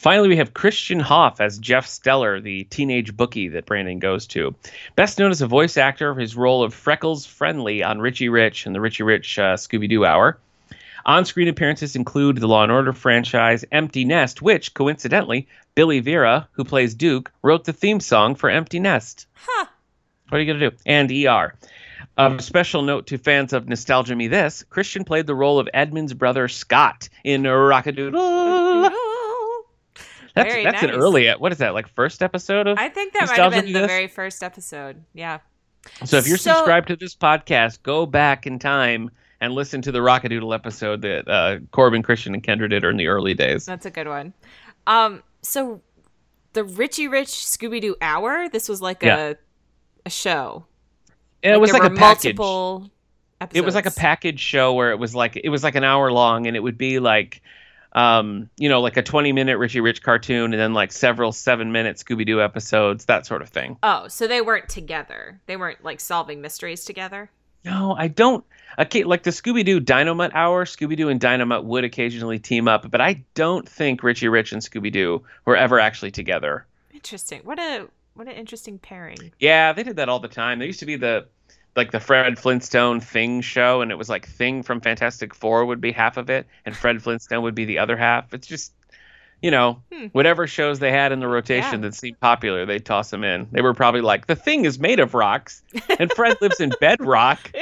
Finally, 0.01 0.31
we 0.31 0.37
have 0.39 0.55
Christian 0.55 0.99
Hoff 0.99 1.43
as 1.43 1.59
Jeff 1.59 1.87
Steller, 1.87 2.43
the 2.43 2.65
teenage 2.65 3.15
bookie 3.15 3.49
that 3.49 3.67
Brandon 3.67 3.99
goes 3.99 4.27
to. 4.29 4.55
Best 4.97 5.19
known 5.19 5.31
as 5.31 5.43
a 5.43 5.47
voice 5.47 5.77
actor 5.77 6.15
for 6.15 6.21
his 6.21 6.35
role 6.35 6.63
of 6.63 6.73
Freckles 6.73 7.27
Friendly 7.27 7.83
on 7.83 8.01
Richie 8.01 8.31
Rich 8.31 8.65
and 8.65 8.75
the 8.75 8.81
Richie 8.81 9.03
Rich 9.03 9.39
uh, 9.39 9.57
Scooby 9.59 9.91
Doo 9.91 10.07
Hour. 10.07 10.39
On 11.05 11.27
screen 11.27 11.49
appearances 11.49 11.97
include 11.97 12.39
the 12.39 12.49
Law 12.49 12.63
and 12.63 12.73
Order 12.73 12.95
franchise 12.95 13.63
Empty 13.71 14.07
Nest, 14.07 14.41
which, 14.41 14.73
coincidentally, 14.73 15.47
Billy 15.75 16.01
Vera, 16.01 16.49
who 16.53 16.65
plays 16.65 16.95
Duke, 16.95 17.31
wrote 17.43 17.65
the 17.65 17.75
theme 17.75 18.01
song 18.01 18.37
for 18.37 18.49
Empty 18.49 18.81
Nest. 18.81 19.27
Huh. 19.35 19.67
What 20.31 20.39
are 20.39 20.41
you 20.43 20.47
going 20.47 20.61
to 20.61 20.71
do? 20.71 20.77
And 20.87 21.13
ER. 21.13 21.55
Of 22.17 22.39
a 22.39 22.43
special 22.43 22.81
note 22.81 23.09
to 23.09 23.19
fans 23.19 23.53
of 23.53 23.69
Nostalgia 23.69 24.17
Me 24.17 24.29
This, 24.29 24.65
Christian 24.71 25.05
played 25.05 25.27
the 25.27 25.35
role 25.35 25.59
of 25.59 25.69
Edmond's 25.75 26.15
brother 26.15 26.49
Scott 26.49 27.11
in 27.23 27.43
Rock-a-Doodle. 27.43 28.60
That's, 30.35 30.53
Very 30.53 30.65
that's 30.65 30.83
an 30.83 30.91
early, 30.91 31.29
what 31.31 31.53
is 31.53 31.59
that, 31.59 31.75
like 31.75 31.89
first 31.89 32.23
episode 32.23 32.67
of? 32.67 32.79
I 32.79 32.89
think 32.89 33.13
that 33.15 33.29
might 33.29 33.39
have 33.39 33.53
been 33.65 33.73
the 33.73 33.87
very 33.87 34.07
first 34.09 34.43
episode. 34.43 35.03
Yeah. 35.15 35.39
So 36.05 36.19
if 36.19 36.27
you're 36.29 36.37
So- 36.39 36.55
subscribed 36.55 36.89
to 36.89 36.97
this 36.97 37.15
podcast, 37.17 37.83
go 37.83 38.07
back 38.07 38.47
in 38.47 38.59
time 38.59 39.11
and 39.41 39.55
listen 39.55 39.81
to 39.83 39.93
the 39.93 40.03
Rock-a-Doodle 40.03 40.53
episode 40.53 41.01
that 41.03 41.27
uh, 41.29 41.59
Corbin, 41.73 42.03
Christian, 42.03 42.35
and 42.35 42.43
Kendra 42.43 42.69
did 42.69 42.85
in 42.85 42.97
the 42.97 43.07
early 43.07 43.35
days. 43.35 43.65
That's 43.67 43.87
a 43.87 43.91
good 43.91 44.07
one. 44.07 44.35
Um, 44.87 45.23
so 45.43 45.81
the 46.53 46.65
Richie 46.65 47.09
Rich 47.09 47.29
Scooby 47.29 47.81
Doo 47.81 47.97
Hour. 48.03 48.49
This 48.51 48.69
was 48.69 48.83
like 48.83 49.03
Yeah. 49.03 49.31
a 49.31 49.35
a 50.07 50.11
show. 50.11 50.67
And 51.43 51.55
it 51.55 51.59
was 51.59 51.73
like 51.73 51.83
a 51.83 51.91
package. 51.91 52.37
multiple. 52.37 52.91
Episodes. 53.43 53.59
It 53.59 53.65
was 53.65 53.75
like 53.75 53.87
a 53.87 53.91
package 53.91 54.39
show 54.41 54.75
where 54.75 54.91
it 54.91 54.99
was 54.99 55.15
like 55.15 55.41
it 55.43 55.49
was 55.49 55.65
like 55.65 55.75
an 55.75 55.85
hour 55.85 56.13
long, 56.13 56.47
and 56.47 56.55
it 56.57 56.61
would 56.61 56.77
be 56.77 56.99
like, 56.99 57.41
um, 57.93 58.49
you 58.57 58.69
know, 58.69 58.81
like 58.81 58.97
a 58.97 59.03
20 59.03 59.33
minute 59.33 59.59
Richie 59.59 59.81
Rich 59.81 60.03
cartoon, 60.03 60.53
and 60.53 60.61
then 60.61 60.75
like 60.75 60.93
several 60.93 61.33
seven 61.33 61.73
minute 61.73 61.97
Scooby 61.97 62.27
Doo 62.27 62.41
episodes, 62.41 63.07
that 63.07 63.27
sort 63.27 63.43
of 63.43 63.49
thing. 63.49 63.77
Oh, 63.83 64.09
so 64.09 64.27
they 64.27 64.41
weren't 64.41 64.69
together. 64.69 65.41
They 65.47 65.57
weren't 65.57 65.85
like 65.85 66.01
solving 66.01 66.41
mysteries 66.41 66.85
together. 66.85 67.31
No, 67.65 67.95
I 67.99 68.09
don't. 68.09 68.45
Okay, 68.79 69.05
like 69.05 69.25
the 69.25 69.31
Scooby 69.31 69.65
Doo 69.65 69.81
Dynomutt 69.81 70.31
Hour, 70.35 70.65
Scooby 70.65 70.97
Doo 70.97 71.09
and 71.09 71.21
Dynomutt 71.21 71.65
would 71.65 71.85
occasionally 71.85 72.39
team 72.39 72.69
up, 72.69 72.91
but 72.91 73.01
I 73.01 73.25
don't 73.35 73.69
think 73.69 74.03
Richie 74.03 74.29
Rich 74.29 74.53
and 74.53 74.63
Scooby 74.63 74.93
Doo 74.93 75.23
were 75.45 75.57
ever 75.57 75.79
actually 75.79 76.11
together. 76.11 76.67
Interesting. 76.93 77.41
What 77.45 77.59
a 77.59 77.89
what 78.15 78.29
an 78.29 78.35
interesting 78.35 78.79
pairing. 78.79 79.33
Yeah, 79.39 79.73
they 79.73 79.83
did 79.83 79.97
that 79.97 80.09
all 80.09 80.21
the 80.21 80.29
time. 80.29 80.59
There 80.59 80.67
used 80.67 80.81
to 80.81 80.87
be 80.87 80.97
the 80.97 81.27
like 81.77 81.91
the 81.93 82.01
Fred 82.01 82.39
Flintstone 82.39 83.01
Thing 83.01 83.41
show, 83.41 83.81
and 83.81 83.91
it 83.91 83.99
was 83.99 84.09
like 84.09 84.27
Thing 84.27 84.63
from 84.63 84.81
Fantastic 84.81 85.35
Four 85.35 85.65
would 85.67 85.81
be 85.81 85.93
half 85.93 86.17
of 86.17 86.29
it, 86.31 86.47
and 86.65 86.77
Fred 86.77 87.03
Flintstone 87.03 87.43
would 87.43 87.55
be 87.55 87.65
the 87.65 87.79
other 87.79 87.97
half. 87.97 88.33
It's 88.35 88.47
just, 88.47 88.73
you 89.43 89.51
know, 89.51 89.81
Hmm. 89.93 90.07
whatever 90.13 90.47
shows 90.47 90.79
they 90.81 90.91
had 90.93 91.13
in 91.13 91.21
the 91.21 91.29
rotation 91.29 91.81
Yeah. 91.83 91.89
that 91.89 91.95
seemed 91.95 92.19
popular, 92.21 92.67
they'd 92.67 92.85
toss 92.85 93.11
them 93.11 93.25
in. 93.25 93.47
They 93.53 93.63
were 93.63 93.75
probably 93.75 94.01
like, 94.01 94.27
the 94.27 94.37
Thing 94.37 94.65
is 94.65 94.79
made 94.79 95.01
of 95.01 95.15
rocks, 95.15 95.63
and 95.99 96.13
Fred 96.13 96.37
lives 96.41 96.61
in 96.61 96.73
bedrock. 96.81 97.39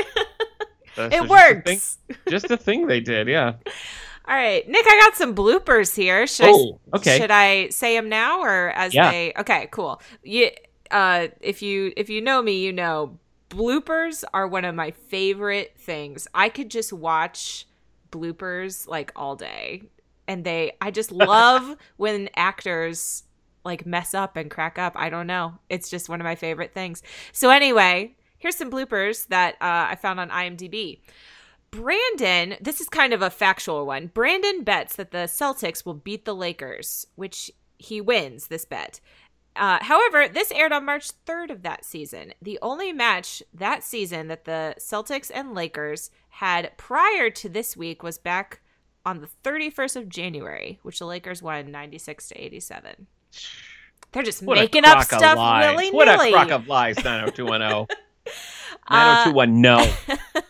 Uh, 0.97 1.03
so 1.03 1.07
It 1.07 1.11
just 1.13 1.25
a 1.25 1.29
works. 1.29 1.99
thing- 2.09 2.17
just 2.29 2.51
a 2.51 2.57
thing 2.57 2.87
they 2.89 2.99
did, 2.99 3.29
yeah. 3.29 3.53
All 4.27 4.35
right, 4.35 4.69
Nick, 4.69 4.85
I 4.85 4.99
got 5.05 5.15
some 5.15 5.33
bloopers 5.33 5.95
here. 5.95 6.27
Should 6.27 6.47
Oh, 6.49 6.81
I, 6.93 6.97
okay. 6.97 7.19
Should 7.19 7.31
I 7.31 7.69
say 7.69 7.95
them 7.97 8.09
now 8.09 8.41
or 8.43 8.71
as 8.71 8.93
Yeah. 8.95 9.09
they? 9.13 9.33
Okay, 9.39 9.69
cool. 9.71 10.03
You, 10.25 10.51
uh, 10.91 11.29
if 11.41 11.63
you 11.63 11.93
if 11.97 12.11
you 12.11 12.21
know 12.21 12.43
me, 12.43 12.59
you 12.65 12.73
know 12.73 13.17
bloopers 13.49 14.25
are 14.33 14.47
one 14.47 14.65
of 14.65 14.75
my 14.75 14.91
favorite 14.91 15.75
things. 15.79 16.29
I 16.35 16.49
could 16.49 16.71
just 16.71 16.93
watch 16.93 17.67
bloopers 18.11 18.87
like 18.87 19.13
all 19.17 19.37
day, 19.37 19.83
and 20.27 20.45
they. 20.45 20.73
I 20.81 20.91
just 20.91 21.13
love 21.13 21.77
when 21.97 22.29
actors 22.37 23.25
like 23.65 23.87
mess 23.87 24.15
up 24.15 24.37
and 24.37 24.51
crack 24.51 24.79
up. 24.79 24.95
I 24.97 25.11
don't 25.11 25.27
know. 25.27 25.55
It's 25.69 25.91
just 25.91 26.09
one 26.09 26.21
of 26.21 26.25
my 26.25 26.35
favorite 26.35 26.73
things. 26.73 27.03
So 27.33 27.51
anyway, 27.51 28.17
here's 28.39 28.57
some 28.57 28.71
bloopers 28.71 29.29
that 29.29 29.55
uh, 29.55 29.89
I 29.91 29.97
found 29.97 30.21
on 30.21 30.31
IMDb. 30.31 31.01
Brandon, 31.71 32.57
this 32.61 32.81
is 32.81 32.89
kind 32.89 33.13
of 33.13 33.21
a 33.21 33.31
factual 33.31 33.85
one. 33.85 34.07
Brandon 34.07 34.63
bets 34.65 34.97
that 34.97 35.11
the 35.11 35.29
Celtics 35.29 35.85
will 35.85 35.95
beat 35.95 36.25
the 36.25 36.35
Lakers, 36.35 37.07
which 37.15 37.51
he 37.77 38.01
wins 38.01 38.47
this 38.47 38.65
bet. 38.65 39.01
Uh, 39.59 39.79
however, 39.83 40.29
this 40.29 40.53
aired 40.53 40.73
on 40.73 40.85
March 40.85 41.11
3rd 41.27 41.51
of 41.51 41.63
that 41.63 41.85
season. 41.85 42.33
The 42.41 42.59
only 42.63 42.93
match 42.93 43.43
that 43.53 43.83
season 43.83 44.29
that 44.29 44.45
the 44.45 44.77
Celtics 44.79 45.31
and 45.35 45.55
Lakers 45.55 46.11
had 46.31 46.77
prior 46.77 47.29
to 47.31 47.49
this 47.49 47.77
week 47.77 48.03
was 48.03 48.19
back 48.19 48.61
on 49.05 49.21
the 49.21 49.29
31st 49.43 49.97
of 49.97 50.09
January, 50.09 50.79
which 50.83 51.01
the 51.01 51.07
Lakers 51.07 51.43
won 51.43 51.71
96 51.71 52.29
to 52.29 52.45
87. 52.45 53.07
They're 54.13 54.23
just 54.23 54.43
What 54.43 54.57
making 54.59 54.85
up 54.85 55.03
stuff 55.03 55.37
willy 55.37 55.91
What 55.91 56.09
a 56.09 56.17
nilly. 56.17 56.33
crock 56.33 56.51
of 56.51 56.69
lies, 56.69 56.97
90210. 57.03 57.87
Uh, 58.91 59.31
90210, 59.35 60.19
no. 60.35 60.43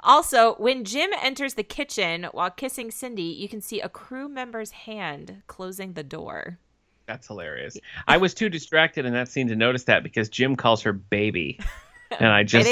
Also, 0.00 0.54
when 0.56 0.84
Jim 0.84 1.10
enters 1.20 1.54
the 1.54 1.62
kitchen 1.62 2.28
while 2.32 2.50
kissing 2.50 2.90
Cindy, 2.90 3.22
you 3.22 3.48
can 3.48 3.60
see 3.60 3.80
a 3.80 3.88
crew 3.88 4.28
member's 4.28 4.70
hand 4.72 5.42
closing 5.46 5.94
the 5.94 6.04
door. 6.04 6.58
That's 7.06 7.26
hilarious. 7.26 7.76
I 8.08 8.16
was 8.18 8.34
too 8.34 8.48
distracted 8.48 9.04
in 9.04 9.12
that 9.14 9.28
scene 9.28 9.48
to 9.48 9.56
notice 9.56 9.84
that 9.84 10.02
because 10.02 10.28
Jim 10.28 10.56
calls 10.56 10.82
her 10.82 10.92
baby. 10.92 11.60
And 12.16 12.28
I 12.28 12.44
just 12.44 12.70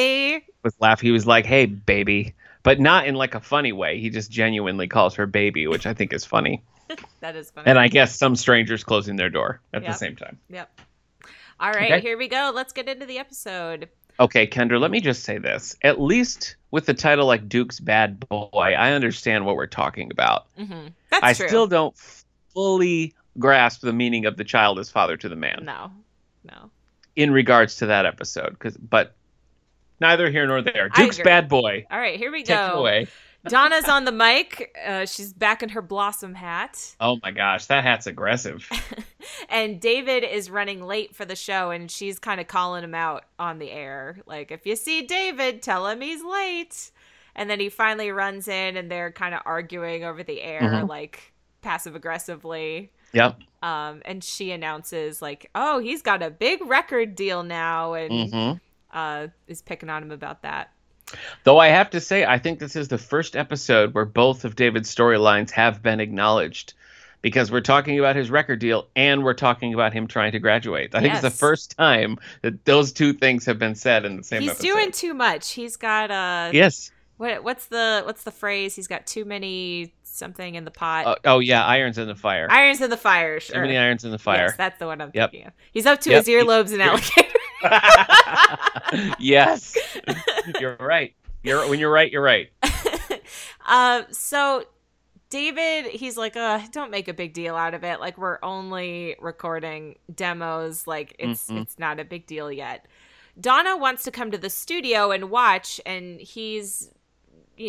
was 0.63 0.75
laughing. 0.79 1.07
He 1.09 1.11
was 1.11 1.27
like, 1.27 1.47
hey, 1.47 1.67
baby. 1.67 2.35
But 2.63 2.79
not 2.79 3.09
in 3.09 3.17
like 3.17 3.35
a 3.35 3.41
funny 3.41 3.73
way. 3.73 3.99
He 3.99 4.09
just 4.09 4.31
genuinely 4.31 4.87
calls 4.87 5.17
her 5.17 5.27
baby, 5.27 5.67
which 5.67 5.85
I 5.85 5.95
think 5.95 6.13
is 6.13 6.25
funny. 6.25 6.63
That 7.21 7.35
is 7.35 7.51
funny. 7.51 7.69
And 7.69 7.77
I 7.79 7.89
guess 7.89 8.17
some 8.17 8.37
strangers 8.37 8.85
closing 8.85 9.17
their 9.17 9.31
door 9.31 9.61
at 9.73 9.83
Yep. 9.83 9.91
the 9.91 9.99
same 9.99 10.15
time. 10.15 10.39
Yep. 10.49 10.81
All 11.59 11.71
right, 11.73 11.93
Okay. 11.93 12.01
here 12.03 12.17
we 12.19 12.29
go. 12.29 12.53
Let's 12.55 12.73
get 12.73 12.89
into 12.89 13.07
the 13.07 13.19
episode. 13.19 13.89
Okay, 14.21 14.47
Kendra, 14.47 14.79
let 14.79 14.91
me 14.93 15.01
just 15.01 15.25
say 15.25 15.39
this. 15.39 15.75
At 15.83 16.01
least 16.01 16.55
with 16.71 16.87
the 16.87 16.95
title 16.95 17.27
like 17.27 17.49
Duke's 17.49 17.81
Bad 17.81 18.21
Boy, 18.29 18.49
I 18.79 18.93
understand 18.93 19.45
what 19.45 19.57
we're 19.57 19.67
talking 19.67 20.13
about. 20.13 20.47
hmm 20.57 20.89
That's 21.11 21.25
I 21.25 21.33
true. 21.33 21.49
still 21.49 21.67
don't 21.67 21.97
fully 22.55 23.15
grasp 23.39 23.81
the 23.81 23.93
meaning 23.93 24.27
of 24.27 24.37
the 24.37 24.45
child 24.45 24.79
as 24.79 24.91
father 24.91 25.17
to 25.17 25.29
the 25.29 25.37
man 25.37 25.61
no, 25.65 25.91
no. 26.45 26.71
in 27.17 27.31
regards 27.31 27.77
to 27.77 27.87
that 27.87 28.07
episode. 28.07 28.59
Cause, 28.59 28.77
but 28.77 29.15
neither 30.01 30.31
here 30.31 30.47
nor 30.47 30.63
there. 30.63 30.89
Duke's. 30.91 31.19
Bad 31.19 31.49
Boy. 31.49 31.87
All 31.91 31.99
right, 31.99 32.19
here 32.19 32.31
we 32.33 32.43
Take 32.43 32.57
it 32.59 32.73
go. 32.73 32.79
away. 32.81 33.07
Donna's 33.49 33.89
on 33.89 34.05
the 34.05 34.13
mic. 34.13 34.77
Uh, 34.87 35.05
she's 35.05 35.33
back 35.33 35.65
in 35.65 35.71
her 35.71 35.83
blossom 35.83 36.33
hat. 36.35 36.95
Oh 37.01 37.19
my 37.25 37.33
gosh, 37.33 37.67
that 37.67 37.83
hat's 37.83 38.07
aggressive. 38.07 38.69
and 39.49 39.81
David 39.81 40.23
is 40.23 40.49
running 40.49 40.81
late 40.85 41.17
for 41.17 41.25
the 41.25 41.35
show, 41.35 41.71
and 41.73 41.91
she's 41.91 42.21
kind 42.21 42.41
of 42.41 42.47
calling 42.47 42.85
him 42.85 42.95
out 42.95 43.25
on 43.41 43.59
the 43.59 43.71
air. 43.73 44.19
Like, 44.27 44.53
if 44.53 44.65
you 44.65 44.77
see 44.77 45.03
David, 45.03 45.61
tell 45.61 45.89
him 45.89 46.01
he's 46.01 46.23
late. 46.23 46.93
And 47.35 47.51
then 47.51 47.59
he 47.59 47.69
finally 47.69 48.13
runs 48.13 48.47
in, 48.47 48.77
and 48.77 48.89
they're 48.89 49.11
kind 49.11 49.35
of 49.35 49.41
arguing 49.45 50.05
over 50.05 50.23
the 50.23 50.41
air, 50.41 50.61
Mhm. 50.61 50.89
like 50.89 51.33
passive 51.63 51.97
aggressively. 51.97 52.93
Yep. 53.13 53.39
Um, 53.63 54.03
and 54.05 54.25
she 54.25 54.51
announces, 54.51 55.23
like, 55.23 55.51
oh, 55.55 55.79
he's 55.79 56.03
got 56.03 56.23
a 56.23 56.31
big 56.31 56.65
record 56.67 57.15
deal 57.15 57.43
now, 57.43 57.95
and 57.95 58.33
hmm 58.33 58.53
uh, 58.93 59.29
is 59.47 59.63
picking 59.63 59.89
on 59.89 60.03
him 60.03 60.11
about 60.11 60.43
that. 60.43 60.71
Though 61.45 61.59
I 61.59 61.69
have 61.69 61.91
to 61.91 62.01
say, 62.01 62.25
I 62.25 62.39
think 62.39 62.59
this 62.59 62.77
is 62.77 62.89
the 62.89 62.99
first 62.99 63.37
episode 63.37 63.95
where 63.95 64.05
both 64.05 64.45
of 64.45 64.55
David's 64.57 64.95
storylines 64.95 65.51
have 65.53 65.83
been 65.83 66.01
acknowledged. 66.01 66.75
Because 67.23 67.53
we're 67.53 67.61
talking 67.61 68.01
about 68.01 68.17
his 68.17 68.31
record 68.33 68.59
deal 68.59 68.89
and 68.97 69.23
we're 69.23 69.35
talking 69.35 69.73
about 69.75 69.93
him 69.93 70.09
trying 70.09 70.33
to 70.33 70.41
graduate. 70.41 70.93
I 70.93 71.01
think 71.01 71.13
it's 71.13 71.23
the 71.23 71.31
first 71.31 71.77
time 71.79 72.19
that 72.43 72.65
those 72.65 72.93
two 72.93 73.13
things 73.13 73.47
have 73.47 73.61
been 73.61 73.77
said 73.77 74.05
in 74.05 74.17
the 74.17 74.25
same 74.25 74.39
episode. 74.43 74.63
he's 74.63 74.73
episode. 74.73 74.75
doing 74.81 74.91
too 74.91 75.15
much. 75.15 75.53
He's 75.53 75.77
got 75.77 76.11
uh, 76.11 76.51
Yes. 76.53 76.91
what 77.19 77.45
what's 77.45 77.67
the 77.67 78.03
what's 78.05 78.25
the 78.25 78.33
phrase? 78.33 78.75
He's 78.75 78.89
got 78.89 79.07
too 79.07 79.25
many 79.25 79.95
something 80.17 80.55
in 80.55 80.65
the 80.65 80.71
pot. 80.71 81.07
Uh, 81.07 81.15
oh 81.25 81.39
yeah, 81.41 81.65
irons 81.65 81.99
in 81.99 82.07
the 82.07 82.15
fire. 82.15 82.47
Irons 82.51 82.81
in 82.81 82.91
the 82.91 82.97
fire. 82.97 83.41
Too 83.41 83.53
Sure. 83.53 83.63
many 83.63 83.77
irons 83.77 84.05
in 84.05 84.11
the 84.11 84.19
fire. 84.19 84.47
Yes, 84.49 84.57
that's 84.57 84.79
the 84.79 84.87
one 84.87 85.01
I'm 85.01 85.11
Yep. 85.15 85.31
thinking 85.31 85.47
of. 85.49 85.53
He's 85.73 85.87
up 85.87 86.01
to 86.03 86.11
Yep. 86.11 86.25
his 86.27 86.35
earlobes 86.35 86.73
and 86.73 86.83
alligator. 87.63 89.15
yes, 89.19 89.77
you're 90.61 90.77
right. 90.79 91.15
You're 91.43 91.69
when 91.69 91.79
you're 91.79 91.91
right, 91.91 92.11
you're 92.11 92.23
right. 92.23 92.51
um, 93.67 94.05
so 94.11 94.65
David, 95.31 95.87
he's 95.87 96.17
like, 96.17 96.37
uh, 96.37 96.61
don't 96.73 96.91
make 96.91 97.09
a 97.09 97.15
big 97.15 97.33
deal 97.33 97.57
out 97.57 97.75
of 97.75 97.85
it. 97.85 98.01
Like 98.01 98.19
we're 98.19 98.39
only 98.43 99.17
recording 99.21 99.97
demos. 100.15 100.87
Like 100.87 101.17
it's 101.19 101.49
Mhm. 101.49 101.63
it's 101.63 101.79
not 101.79 101.99
a 102.01 102.05
big 102.05 102.27
deal 102.27 102.51
yet. 102.53 102.87
Donna 103.41 103.77
wants 103.77 104.03
to 104.05 104.11
come 104.11 104.31
to 104.31 104.37
the 104.39 104.51
studio 104.51 105.11
and 105.11 105.31
watch, 105.31 105.81
and 105.87 106.21
he's 106.21 106.91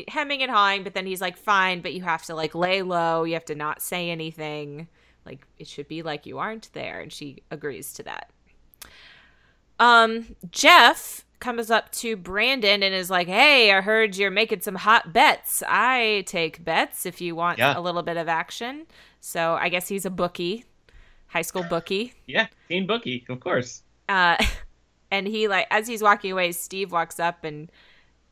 hemming 0.08 0.42
and 0.42 0.52
hawing, 0.52 0.84
but 0.84 0.94
then 0.94 1.06
he's 1.06 1.22
like, 1.22 1.38
fine, 1.38 1.82
but 1.82 1.94
you 1.94 2.02
have 2.04 2.24
to 2.26 2.36
like 2.36 2.54
lay 2.56 2.82
low. 2.82 3.24
You 3.24 3.34
have 3.34 3.46
to 3.46 3.56
not 3.56 3.82
say 3.82 4.10
anything. 4.10 4.88
Like 5.26 5.46
it 5.58 5.68
should 5.68 5.88
be 5.88 6.02
like 6.04 6.26
you 6.26 6.38
aren't 6.40 6.72
there. 6.74 7.00
And 7.00 7.12
she 7.12 7.44
agrees 7.52 7.94
to 7.94 8.04
that. 8.04 8.30
Um, 9.80 10.36
Jeff 10.52 11.26
comes 11.40 11.70
up 11.70 11.92
to 11.92 12.16
Brandon 12.16 12.84
and 12.84 12.94
is 12.96 13.10
like, 13.10 13.28
"Hey, 13.28 13.72
I 13.72 13.82
heard 13.82 14.16
you're 14.16 14.32
making 14.32 14.62
some 14.62 14.76
hot 14.76 15.12
bets. 15.12 15.62
I 15.68 16.24
take 16.28 16.64
bets 16.64 17.06
if 17.06 17.20
you 17.20 17.36
want 17.36 17.60
Yeah. 17.60 17.78
a 17.78 17.82
little 17.82 18.04
bit 18.04 18.18
of 18.18 18.28
action." 18.30 18.86
So 19.20 19.54
I 19.56 19.70
guess 19.70 19.88
he's 19.88 20.06
a 20.06 20.10
bookie, 20.10 20.66
high 21.28 21.42
school 21.42 21.64
bookie. 21.64 22.14
Yeah, 22.28 22.48
Teen 22.70 22.86
Bookie, 22.88 23.26
of 23.30 23.40
course. 23.40 23.84
Uh, 24.08 24.38
and 25.12 25.28
he 25.28 25.48
like 25.48 25.68
as 25.72 25.88
he's 25.88 26.02
walking 26.02 26.32
away, 26.32 26.52
Steve 26.54 26.92
walks 26.92 27.20
up 27.20 27.44
and 27.44 27.70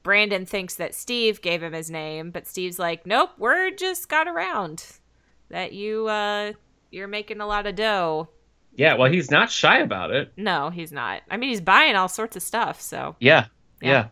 Brandon 0.03 0.45
thinks 0.45 0.75
that 0.75 0.95
Steve 0.95 1.41
gave 1.41 1.61
him 1.61 1.73
his 1.73 1.91
name, 1.91 2.31
but 2.31 2.47
Steve's 2.47 2.79
like, 2.79 3.05
"Nope, 3.05 3.31
word 3.37 3.77
just 3.77 4.09
got 4.09 4.27
around 4.27 4.85
that 5.49 5.73
you 5.73 6.07
uh 6.07 6.53
you're 6.91 7.07
making 7.07 7.41
a 7.41 7.47
lot 7.47 7.67
of 7.67 7.75
dough." 7.75 8.29
Yeah, 8.75 8.95
well, 8.95 9.11
he's 9.11 9.29
not 9.29 9.51
shy 9.51 9.79
about 9.79 10.11
it. 10.11 10.31
No, 10.37 10.69
he's 10.69 10.91
not. 10.93 11.21
I 11.29 11.37
mean, 11.37 11.49
he's 11.49 11.59
buying 11.61 11.95
all 11.95 12.07
sorts 12.07 12.35
of 12.35 12.41
stuff, 12.41 12.79
so 12.81 13.15
Yeah, 13.19 13.47
Yeah. 13.81 13.89
yeah. 13.89 14.07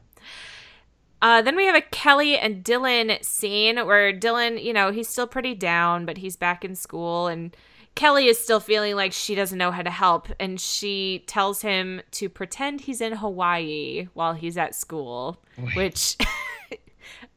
Uh, 1.22 1.41
then 1.41 1.55
we 1.55 1.65
have 1.65 1.75
a 1.75 1.81
Kelly 1.81 2.38
and 2.38 2.63
Dylan 2.63 3.24
scene 3.25 3.77
where 3.86 4.13
Dylan, 4.13 4.63
you 4.63 4.72
know, 4.72 4.91
he's 4.91 5.10
still 5.10 5.27
pretty 5.27 5.53
down, 5.53 6.05
but 6.05 6.17
he's 6.17 6.38
back 6.38 6.63
in 6.63 6.75
school. 6.75 7.27
And 7.27 7.55
Kelly 8.00 8.27
is 8.27 8.41
still 8.41 8.62
feeling 8.62 8.96
like 8.96 9.12
she 9.12 9.36
doesn't 9.36 9.58
know 9.58 9.72
how 9.72 9.82
to 9.82 9.89
help, 9.89 10.29
and 10.39 10.58
she 10.58 11.25
tells 11.27 11.62
him 11.62 12.01
to 12.12 12.29
pretend 12.29 12.79
he's 12.79 13.01
in 13.01 13.12
Hawaii 13.12 14.08
while 14.13 14.32
he's 14.32 14.58
at 14.58 14.74
school, 14.74 15.44
which, 15.74 16.15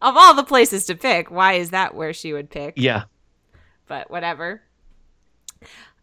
of 0.02 0.16
all 0.16 0.34
the 0.34 0.44
places 0.44 0.86
to 0.86 0.94
pick, 0.94 1.32
why 1.32 1.54
is 1.54 1.70
that 1.70 1.96
where 1.96 2.12
she 2.12 2.32
would 2.32 2.48
pick? 2.48 2.74
Yeah. 2.76 3.06
But 3.88 4.08
whatever. 4.08 4.62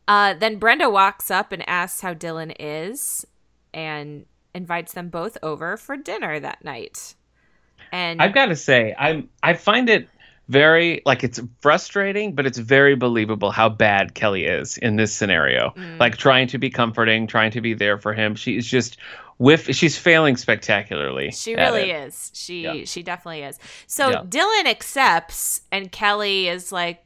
Uh, 0.10 0.34
then 0.34 0.58
Brenda 0.58 0.90
walks 0.90 1.32
up 1.32 1.54
and 1.54 1.64
asks 1.70 2.02
how 2.02 2.14
Dylan 2.14 2.54
is 2.60 3.26
and 3.74 4.26
invites 4.54 4.92
them 4.92 5.08
both 5.08 5.38
over 5.42 5.78
for 5.78 5.96
dinner 5.96 6.38
that 6.38 6.66
night. 6.66 7.16
And 7.94 8.22
I've 8.22 8.34
got 8.34 8.48
to 8.48 8.58
say, 8.58 8.94
I'm 9.00 9.30
I 9.42 9.54
find 9.54 9.90
it 9.90 10.10
very 10.50 11.02
like 11.06 11.24
it's 11.24 11.40
frustrating, 11.62 12.34
but 12.36 12.46
it's 12.46 12.58
very 12.58 12.96
believable 12.96 13.52
how 13.52 13.70
bad 13.70 14.16
Kelly 14.16 14.46
is 14.46 14.78
in 14.78 14.96
this 14.98 15.14
scenario. 15.14 15.70
Mm. 15.78 16.00
Like 16.00 16.18
trying 16.18 16.48
to 16.50 16.58
be 16.58 16.70
comforting, 16.70 17.28
trying 17.28 17.52
to 17.52 17.62
be 17.62 17.74
there 17.76 17.98
for 17.98 18.14
him. 18.14 18.36
She's 18.36 18.66
just 18.66 18.98
whiff. 19.38 19.68
She's 19.76 19.96
failing 19.98 20.36
spectacularly. 20.38 21.32
She 21.32 21.56
really 21.56 21.92
it. 21.92 22.08
is. 22.08 22.32
She 22.34 22.64
Yeah. 22.64 22.84
she 22.86 23.04
definitely 23.04 23.44
is. 23.44 23.60
So 23.88 24.10
Yeah. 24.10 24.24
Dylan 24.24 24.66
accepts 24.66 25.62
and 25.72 25.92
Kelly 25.92 26.48
is 26.50 26.72
like 26.72 27.06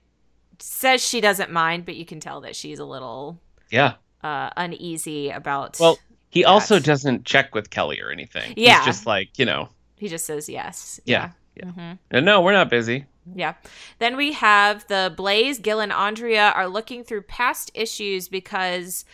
says 0.59 1.05
she 1.05 1.19
doesn't 1.19 1.51
mind, 1.51 1.85
but 1.85 1.95
you 1.95 2.05
can 2.05 2.19
tell 2.21 2.41
that 2.41 2.55
she's 2.55 2.79
a 2.79 2.85
little 2.85 3.39
Yeah. 3.69 3.95
uh 4.23 4.51
uneasy 4.55 5.29
about 5.31 5.77
Well, 5.81 5.99
he 6.29 6.45
also 6.45 6.79
doesn't 6.79 7.25
check 7.25 7.53
with 7.53 7.69
Kelly 7.69 7.99
or 8.01 8.09
anything. 8.09 8.53
Yeah. 8.55 8.77
He's 8.77 8.85
just 8.85 9.05
like 9.05 9.37
you 9.37 9.45
know. 9.45 9.67
he 9.97 10.07
just 10.07 10.25
says 10.25 10.47
yes. 10.47 11.01
Yeah. 11.05 11.31
Mhm. 11.61 11.97
"And 12.11 12.25
No, 12.25 12.41
we're 12.41 12.53
not 12.53 12.69
busy. 12.69 13.05
Yeah. 13.35 13.53
Then 13.99 14.17
we 14.17 14.33
have 14.33 14.85
the 14.87 15.13
Blaze, 15.15 15.59
Gil, 15.59 15.79
and 15.79 15.93
Andrea 15.93 16.51
are 16.55 16.67
looking 16.67 17.03
through 17.03 17.21
past 17.23 17.71
issues 17.73 18.27
because 18.27 19.05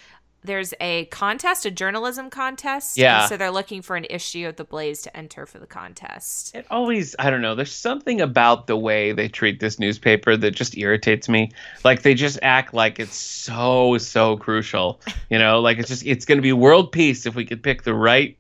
there's 0.42 0.74
a 0.80 1.04
contest, 1.06 1.66
a 1.66 1.72
journalism 1.72 2.30
contest. 2.30 2.98
Yeah. 2.98 3.26
so 3.28 3.36
they're 3.36 3.52
looking 3.52 3.82
for 3.82 3.98
an 3.98 4.06
issue 4.10 4.48
of 4.48 4.56
the 4.56 4.64
Blaze 4.64 5.02
to 5.02 5.16
enter 5.16 5.46
for 5.46 5.60
the 5.60 5.68
contest. 5.68 6.56
It 6.56 6.66
always, 6.72 7.14
I 7.20 7.30
don't 7.30 7.42
know. 7.42 7.56
There's 7.56 7.74
something 7.74 8.22
about 8.22 8.66
the 8.68 8.78
way 8.78 9.12
they 9.12 9.28
treat 9.28 9.60
this 9.60 9.80
newspaper 9.80 10.38
that 10.38 10.52
just 10.52 10.78
irritates 10.78 11.28
me. 11.28 11.52
Like 11.84 12.04
they 12.04 12.14
just 12.14 12.40
act 12.42 12.74
like 12.74 13.00
it's 13.02 13.18
so, 13.18 13.98
so 13.98 14.38
crucial. 14.38 15.02
You 15.30 15.40
know, 15.40 15.60
like 15.60 15.78
it's 15.78 15.90
just, 15.90 16.06
it's 16.06 16.24
going 16.26 16.38
to 16.38 16.42
be 16.42 16.54
world 16.54 16.94
peace 16.94 17.26
if 17.26 17.36
we 17.36 17.44
could 17.46 17.62
pick 17.62 17.84
the 17.84 17.94
right 17.94 18.38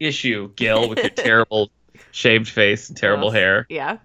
issue, 0.00 0.50
Gil, 0.56 0.88
with 0.88 0.98
your 0.98 1.08
terrible 1.10 1.70
shaved 2.16 2.48
face 2.48 2.88
and 2.88 2.96
terrible 2.96 3.30
hair. 3.30 3.66
Yeah. 3.68 3.98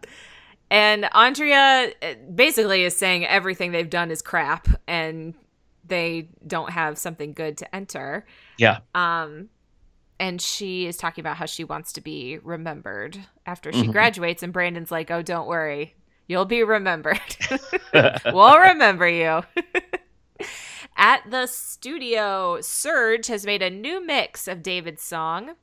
And 0.70 1.10
Andrea 1.14 1.92
uh, 2.02 2.14
basically 2.34 2.84
is 2.84 2.96
saying 2.96 3.26
everything 3.26 3.72
they've 3.72 3.90
done 3.90 4.12
is 4.12 4.22
crap 4.22 4.68
and 4.88 5.34
they 5.86 6.30
don't 6.46 6.70
have 6.72 6.98
something 6.98 7.34
good 7.34 7.58
to 7.58 7.76
enter. 7.76 8.26
Yeah. 8.58 8.80
Um 8.94 9.50
and 10.20 10.40
she 10.42 10.86
is 10.86 10.98
talking 10.98 11.22
about 11.24 11.38
how 11.38 11.46
she 11.48 11.64
wants 11.64 11.94
to 11.94 12.02
be 12.02 12.38
remembered 12.44 13.18
after 13.46 13.72
she 13.74 13.84
Mhm. 13.88 13.92
graduates 13.92 14.44
and 14.44 14.54
Brandon's 14.54 14.92
like, 14.92 15.10
"Oh, 15.10 15.22
don't 15.24 15.48
worry. 15.48 15.96
You'll 16.28 16.46
be 16.46 16.64
remembered. 16.64 17.20
we'll 18.26 18.60
remember 18.60 19.08
you." 19.08 19.42
At 20.98 21.30
the 21.30 21.48
studio, 21.48 22.60
Serge 22.62 23.28
has 23.28 23.46
made 23.46 23.62
a 23.62 23.70
new 23.70 24.06
mix 24.06 24.48
of 24.48 24.62
David's 24.62 25.02
song, 25.02 25.56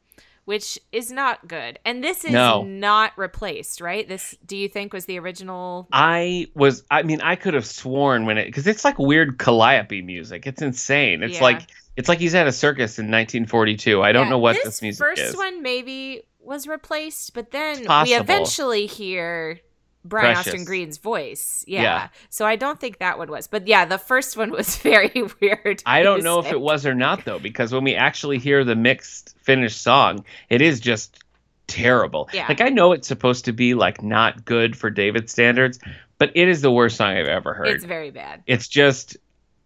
which 0.48 0.78
is 0.92 1.12
not 1.12 1.46
good. 1.46 1.78
And 1.84 2.02
this 2.02 2.24
is 2.24 2.32
No. 2.32 2.62
not 2.62 3.12
replaced, 3.18 3.82
right? 3.82 4.08
This 4.08 4.34
do 4.46 4.56
you 4.56 4.66
think 4.66 4.94
was 4.94 5.04
the 5.04 5.18
original? 5.18 5.86
I 5.92 6.46
was, 6.54 6.84
I 6.90 7.02
mean, 7.02 7.20
I 7.20 7.36
could 7.36 7.52
have 7.52 7.66
sworn 7.66 8.24
when 8.24 8.38
it, 8.38 8.46
because 8.46 8.66
it's 8.66 8.82
like 8.82 8.98
weird 8.98 9.38
calliope 9.38 10.00
music. 10.00 10.46
It's 10.46 10.62
insane. 10.62 11.22
It's 11.22 11.34
Yeah. 11.34 11.42
like, 11.42 11.66
it's 11.98 12.08
like 12.08 12.18
he's 12.18 12.34
at 12.34 12.46
a 12.46 12.52
circus 12.52 12.98
in 12.98 13.10
1942. 13.10 14.02
I 14.02 14.12
don't 14.12 14.24
Yeah, 14.24 14.30
know 14.30 14.38
what 14.38 14.54
this, 14.54 14.64
this, 14.64 14.80
music 14.82 15.04
first 15.06 15.20
is. 15.20 15.36
one 15.36 15.62
maybe 15.62 16.22
was 16.40 16.66
replaced, 16.66 17.34
but 17.34 17.50
then 17.50 17.80
we 18.04 18.14
eventually 18.14 18.86
hear 18.86 19.60
Brian 20.02 20.32
Precious. 20.32 20.54
Austin 20.54 20.64
Green's 20.64 20.96
voice. 20.96 21.62
Yeah. 21.68 21.82
Yeah. 21.82 22.08
So 22.30 22.46
I 22.46 22.56
don't 22.56 22.80
think 22.80 23.00
that 23.00 23.18
one 23.18 23.30
was. 23.30 23.48
But 23.48 23.66
yeah, 23.66 23.84
the 23.84 23.98
first 23.98 24.38
one 24.38 24.50
was 24.50 24.76
very 24.92 25.12
weird. 25.42 25.82
I 25.84 26.02
don't 26.02 26.22
know 26.22 26.38
if 26.38 26.46
it 26.50 26.60
was 26.60 26.86
or 26.86 26.94
not 26.94 27.26
though, 27.26 27.38
because 27.38 27.70
when 27.74 27.84
we 27.84 27.94
actually 27.94 28.38
hear 28.38 28.64
the 28.64 28.76
mixed 28.76 29.34
finished 29.48 29.80
song, 29.80 30.26
it 30.50 30.60
is 30.60 30.78
just 30.78 31.24
terrible. 31.68 32.28
Yeah. 32.34 32.44
Like 32.48 32.60
I 32.60 32.68
know 32.68 32.92
it's 32.92 33.08
supposed 33.08 33.46
to 33.46 33.52
be 33.52 33.72
like 33.72 34.02
not 34.02 34.44
good 34.44 34.76
for 34.76 34.90
David 34.90 35.30
standards, 35.30 35.78
but 36.18 36.30
it 36.34 36.48
is 36.48 36.60
the 36.60 36.70
worst 36.70 36.98
song 36.98 37.16
I've 37.16 37.26
ever 37.26 37.54
heard. 37.54 37.68
It's 37.68 37.84
very 37.84 38.10
bad. 38.10 38.42
It's 38.46 38.68
just 38.68 39.16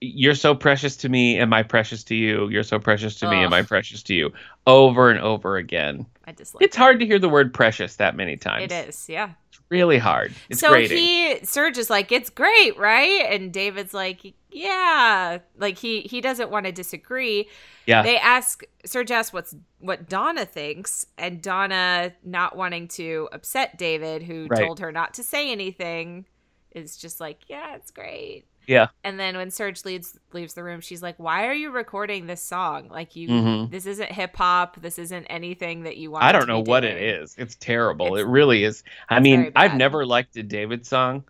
you're 0.01 0.37
so 0.37 0.55
precious 0.55 0.97
to 0.99 1.09
me, 1.09 1.37
am 1.39 1.53
I 1.53 1.65
precious 1.65 2.05
to 2.05 2.15
you? 2.15 2.49
You're 2.49 2.63
so 2.63 2.79
precious 2.79 3.17
to 3.21 3.29
me, 3.29 3.37
am 3.39 3.53
I 3.53 3.61
Ugh. 3.61 3.67
precious 3.67 4.05
to 4.05 4.15
you? 4.15 4.33
Over 4.69 5.11
and 5.11 5.19
over 5.21 5.57
again. 5.57 6.07
I 6.27 6.33
dislike 6.33 6.63
It's 6.63 6.77
hard 6.77 7.01
to 7.01 7.07
hear 7.07 7.19
the 7.19 7.29
word 7.29 7.53
precious 7.53 7.97
that 7.97 8.15
many 8.15 8.37
times. 8.37 8.71
it 8.71 8.89
is, 8.89 9.09
yeah. 9.09 9.31
It's 9.51 9.61
really 9.69 9.99
hard. 9.99 10.33
It's 10.49 10.61
so 10.61 10.71
grating. 10.71 10.97
he 10.99 11.45
Serge 11.45 11.77
is 11.79 11.91
like, 11.91 12.13
it's 12.13 12.31
great, 12.31 12.79
right? 12.79 13.27
And 13.31 13.53
David's 13.53 13.95
like, 13.95 14.35
yeah. 14.53 15.39
Like 15.57 15.79
he 15.79 16.01
he 16.03 16.21
doesn't 16.21 16.51
want 16.51 16.67
to 16.67 16.73
disagree. 16.73 17.49
yeah. 17.87 18.03
They 18.03 18.17
ask 18.19 18.63
Serge 18.85 19.11
asks 19.11 19.33
what's 19.33 19.55
what 19.79 20.09
Donna 20.09 20.45
thinks, 20.45 21.07
and 21.19 21.43
Donna 21.43 22.13
not 22.25 22.57
wanting 22.57 22.89
to 22.89 23.29
upset 23.33 23.79
David, 23.79 24.23
who 24.23 24.47
Right. 24.51 24.61
told 24.65 24.81
her 24.81 24.93
not 24.93 25.15
to 25.15 25.23
say 25.23 25.51
anything, 25.51 26.27
is 26.73 26.97
just 26.97 27.21
like, 27.21 27.41
yeah, 27.49 27.75
it's 27.75 27.91
great. 27.91 28.45
Yeah. 28.69 28.89
And 29.03 29.19
then 29.19 29.37
when 29.37 29.51
Serge 29.51 29.85
leaves 29.85 30.17
leaves 30.33 30.55
the 30.55 30.63
room, 30.63 30.81
she's 30.81 31.03
like, 31.03 31.17
"Why 31.19 31.47
are 31.49 31.53
you 31.53 31.71
recording 31.73 32.29
this 32.29 32.41
song? 32.41 32.87
Like 32.89 33.17
you, 33.17 33.29
Mhm. 33.29 33.71
this 33.73 33.87
isn't 33.87 34.13
hip 34.13 34.37
hop. 34.37 34.81
This 34.81 35.01
isn't 35.01 35.25
anything 35.27 35.83
that 35.83 35.97
you 35.97 36.13
want." 36.13 36.23
I 36.25 36.31
don't 36.31 36.47
know 36.47 36.61
what 36.61 36.85
it 36.85 36.93
doing." 36.99 37.23
is. 37.23 37.35
It's 37.37 37.57
terrible. 37.57 38.07
It's- 38.15 38.21
it 38.21 38.29
really 38.29 38.63
is. 38.63 38.85
I 39.09 39.19
mean, 39.19 39.51
I've 39.57 39.75
never 39.75 40.07
liked 40.07 40.37
a 40.37 40.45
David 40.45 40.87
song, 40.87 41.25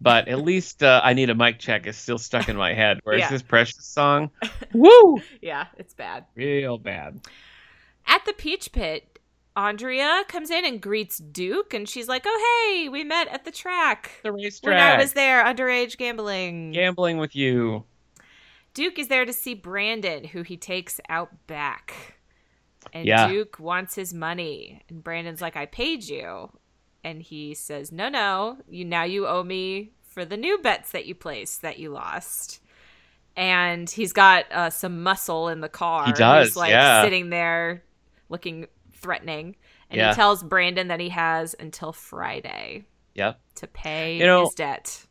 but 0.00 0.28
at 0.28 0.42
least 0.42 0.82
uh, 0.82 1.00
I 1.02 1.12
need 1.14 1.30
a 1.30 1.34
mic 1.34 1.58
check 1.58 1.86
is 1.86 1.96
still 1.96 2.18
stuck 2.18 2.48
in 2.48 2.56
my 2.56 2.74
head. 2.74 3.00
Whereas 3.04 3.20
Yeah. 3.20 3.30
this 3.30 3.42
Precious 3.42 3.84
song, 3.86 4.30
woo, 4.74 5.20
Yeah, 5.40 5.66
it's 5.76 5.94
bad. 5.94 6.24
real 6.34 6.78
bad. 6.78 7.20
At 8.06 8.24
the 8.24 8.32
Peach 8.32 8.72
Pit, 8.72 9.18
Andrea 9.56 10.22
comes 10.28 10.50
in 10.50 10.64
and 10.64 10.80
greets 10.80 11.18
Duke, 11.18 11.74
and 11.74 11.88
she's 11.88 12.06
like, 12.08 12.22
"Oh, 12.26 12.70
hey, 12.80 12.88
we 12.88 13.02
met 13.04 13.26
at 13.28 13.44
the 13.44 13.50
track 13.50 14.12
The 14.22 14.32
when 14.32 14.76
I 14.76 14.96
was 14.98 15.12
there, 15.14 15.44
underage 15.44 15.96
gambling." 15.96 16.70
gambling 16.72 17.18
with 17.18 17.34
you. 17.34 17.84
Duke 18.74 18.98
is 19.00 19.08
there 19.08 19.24
to 19.24 19.32
see 19.32 19.54
Brandon, 19.54 20.22
who 20.24 20.42
he 20.42 20.56
takes 20.56 21.00
out 21.08 21.30
back. 21.48 22.14
And 22.92 23.04
Yeah. 23.06 23.26
Duke 23.26 23.58
wants 23.58 23.96
his 23.96 24.14
money. 24.14 24.80
And 24.88 25.02
Brandon's 25.02 25.40
like, 25.42 25.56
I 25.56 25.66
paid 25.66 26.04
you. 26.04 26.50
And 27.04 27.22
he 27.22 27.54
says, 27.54 27.92
No, 27.92 28.08
no, 28.08 28.58
you 28.68 28.84
now 28.84 29.04
you 29.04 29.26
owe 29.26 29.42
me 29.42 29.92
for 30.02 30.24
the 30.24 30.36
new 30.36 30.58
bets 30.58 30.90
that 30.92 31.06
you 31.06 31.14
placed 31.14 31.62
that 31.62 31.78
you 31.78 31.90
lost. 31.90 32.60
And 33.36 33.88
he's 33.88 34.12
got 34.12 34.50
uh, 34.50 34.70
some 34.70 35.02
muscle 35.02 35.48
in 35.48 35.60
the 35.60 35.68
car. 35.68 36.06
He 36.06 36.12
does, 36.12 36.48
He's 36.48 36.56
like 36.56 36.70
yeah. 36.70 37.02
sitting 37.04 37.30
there 37.30 37.84
looking 38.28 38.66
threatening. 38.94 39.54
And 39.90 39.98
Yeah. 39.98 40.10
he 40.10 40.14
tells 40.16 40.42
Brandon 40.42 40.88
that 40.88 40.98
he 41.00 41.08
has 41.10 41.54
until 41.58 41.92
Friday 41.92 42.84
Yep. 43.14 43.40
to 43.56 43.66
pay 43.68 44.16
You 44.18 44.26
know, 44.26 44.44
his 44.46 44.54
debt. 44.54 45.04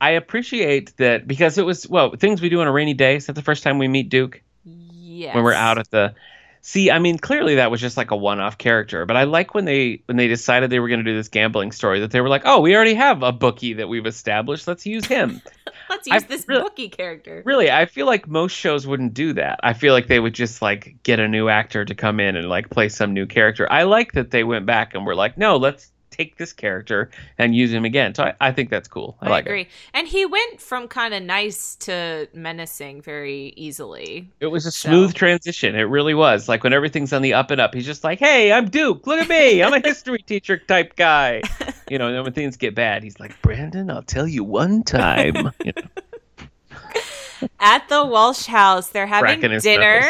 I 0.00 0.10
appreciate 0.10 0.96
that 0.98 1.26
because 1.26 1.56
it 1.58 1.64
was 1.66 1.88
well 1.88 2.14
things 2.16 2.40
we 2.40 2.48
do 2.48 2.60
on 2.60 2.66
a 2.66 2.72
rainy 2.72 2.94
day. 2.94 3.16
Is 3.16 3.26
that 3.26 3.34
the 3.34 3.42
first 3.42 3.62
time 3.62 3.78
we 3.78 3.88
meet 3.88 4.08
Duke 4.08 4.42
Yes. 4.64 5.34
when 5.34 5.44
we're 5.44 5.52
out 5.54 5.78
at 5.78 5.90
the? 5.90 6.14
See, 6.60 6.90
I 6.90 6.98
mean, 6.98 7.18
clearly 7.18 7.56
that 7.56 7.70
was 7.70 7.80
just 7.80 7.96
like 7.96 8.10
a 8.10 8.16
one-off 8.16 8.58
character, 8.58 9.06
but 9.06 9.16
I 9.16 9.24
like 9.24 9.54
when 9.54 9.64
they 9.64 10.02
when 10.06 10.16
they 10.16 10.28
decided 10.28 10.70
they 10.70 10.80
were 10.80 10.88
going 10.88 11.02
to 11.02 11.10
do 11.10 11.14
this 11.16 11.28
gambling 11.28 11.72
story 11.72 12.00
that 12.00 12.10
they 12.10 12.20
were 12.20 12.28
like, 12.28 12.42
oh, 12.44 12.60
we 12.60 12.74
already 12.74 12.94
have 12.94 13.22
a 13.22 13.32
bookie 13.32 13.74
that 13.74 13.88
we've 13.88 14.06
established. 14.06 14.66
Let's 14.66 14.84
use 14.86 15.06
him. 15.06 15.40
Let's 15.90 16.08
I 16.10 16.14
use 16.16 16.24
this 16.24 16.48
really- 16.48 16.62
bookie 16.62 16.88
character. 16.90 17.42
really, 17.46 17.70
I 17.70 17.86
feel 17.86 18.06
like 18.06 18.28
most 18.28 18.52
shows 18.52 18.86
wouldn't 18.86 19.14
do 19.14 19.32
that. 19.34 19.60
I 19.62 19.72
feel 19.72 19.94
like 19.94 20.06
they 20.06 20.20
would 20.20 20.34
just 20.34 20.60
like 20.60 20.96
get 21.02 21.20
a 21.20 21.28
new 21.28 21.48
actor 21.48 21.84
to 21.84 21.94
come 21.94 22.20
in 22.20 22.36
and 22.36 22.48
like 22.48 22.68
play 22.70 22.88
some 22.90 23.14
new 23.14 23.26
character. 23.26 23.66
I 23.70 23.84
like 23.84 24.12
that 24.12 24.30
they 24.30 24.44
went 24.44 24.66
back 24.66 24.94
and 24.94 25.06
were 25.06 25.14
like, 25.14 25.38
no, 25.38 25.56
let's 25.56 25.90
take 26.10 26.36
this 26.36 26.52
character 26.52 27.10
and 27.38 27.54
use 27.54 27.72
him 27.72 27.84
again. 27.84 28.14
So 28.14 28.24
I, 28.24 28.34
I 28.40 28.52
think 28.52 28.70
that's 28.70 28.88
cool. 28.88 29.16
I, 29.20 29.26
I, 29.26 29.30
like 29.30 29.46
agree. 29.46 29.60
it. 29.62 29.68
And 29.94 30.08
he 30.08 30.26
went 30.26 30.60
from 30.60 30.88
kind 30.88 31.14
of 31.14 31.22
nice 31.22 31.74
to 31.76 32.28
menacing 32.34 33.02
very 33.02 33.52
easily. 33.56 34.28
It 34.40 34.46
was 34.46 34.66
a 34.66 34.70
So- 34.70 34.88
smooth 34.88 35.14
transition. 35.14 35.74
It 35.74 35.82
really 35.82 36.14
was. 36.14 36.48
Like 36.48 36.64
when 36.64 36.72
everything's 36.72 37.12
on 37.12 37.22
the 37.22 37.34
up 37.34 37.50
and 37.50 37.60
up, 37.60 37.74
he's 37.74 37.86
just 37.86 38.04
like, 38.04 38.18
"Hey, 38.18 38.52
I'm 38.52 38.68
Duke. 38.68 39.06
Look 39.06 39.20
at 39.20 39.28
me. 39.28 39.62
I'm 39.62 39.72
a 39.72 39.80
history 39.80 40.18
teacher 40.18 40.56
type 40.56 40.96
guy." 40.96 41.42
You 41.90 41.96
know, 41.96 42.08
and 42.14 42.22
when 42.22 42.34
things 42.34 42.58
get 42.58 42.74
bad, 42.74 43.02
he's 43.02 43.18
like, 43.18 43.40
"Brandon, 43.40 43.90
I'll 43.90 44.02
tell 44.02 44.28
you 44.28 44.44
one 44.44 44.82
time." 44.82 45.52
You 45.64 45.72
know? 45.74 47.48
At 47.60 47.88
the 47.88 48.04
Walsh 48.04 48.46
house, 48.46 48.88
they're 48.90 49.06
having 49.06 49.40
dinner. 49.60 50.02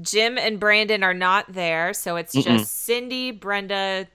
Jim 0.00 0.36
and 0.38 0.60
Brandon 0.60 1.02
are 1.02 1.14
not 1.14 1.52
there, 1.52 1.94
so 1.94 2.16
it's 2.16 2.34
Mm-mm. 2.36 2.44
just 2.44 2.84
Cindy, 2.84 3.30
Brenda, 3.30 4.06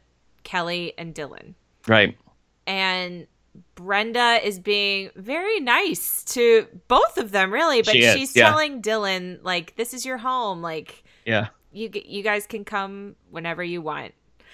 Kelly, 0.50 0.94
and 0.98 1.14
Dylan. 1.14 1.54
Right. 1.88 2.18
And 2.66 3.28
Brenda 3.76 4.40
is 4.44 4.60
being 4.60 5.12
very 5.16 5.60
nice 5.60 6.24
to 6.26 6.66
both 6.88 7.20
of 7.20 7.30
them, 7.30 7.54
really, 7.54 7.84
but 7.84 7.94
She 7.94 8.02
she's 8.02 8.36
yeah. 8.36 8.50
telling 8.50 8.82
Dylan 8.82 9.40
like, 9.44 9.76
"This 9.76 9.94
is 9.94 10.08
your 10.08 10.18
home. 10.18 10.64
Like, 10.64 11.04
Yeah. 11.24 11.50
you 11.72 11.92
you 11.94 12.24
guys 12.24 12.48
can 12.48 12.66
come 12.66 13.16
whenever 13.30 13.64
you 13.64 13.82
want." 13.84 14.14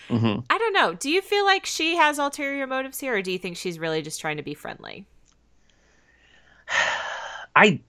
hmm 0.10 0.39
I 0.49 0.58
don't 0.58 0.73
know. 0.73 0.93
Do 0.93 1.10
you 1.10 1.21
feel 1.21 1.45
like 1.45 1.65
she 1.65 1.95
has 1.95 2.19
ulterior 2.19 2.67
motives 2.67 2.99
here, 2.99 3.15
or 3.15 3.21
do 3.21 3.31
you 3.31 3.39
think 3.39 3.55
she's 3.55 3.79
really 3.79 4.01
just 4.01 4.19
trying 4.19 4.36
to 4.38 4.43
be 4.43 4.53
friendly? 4.53 5.05
I 7.55 7.79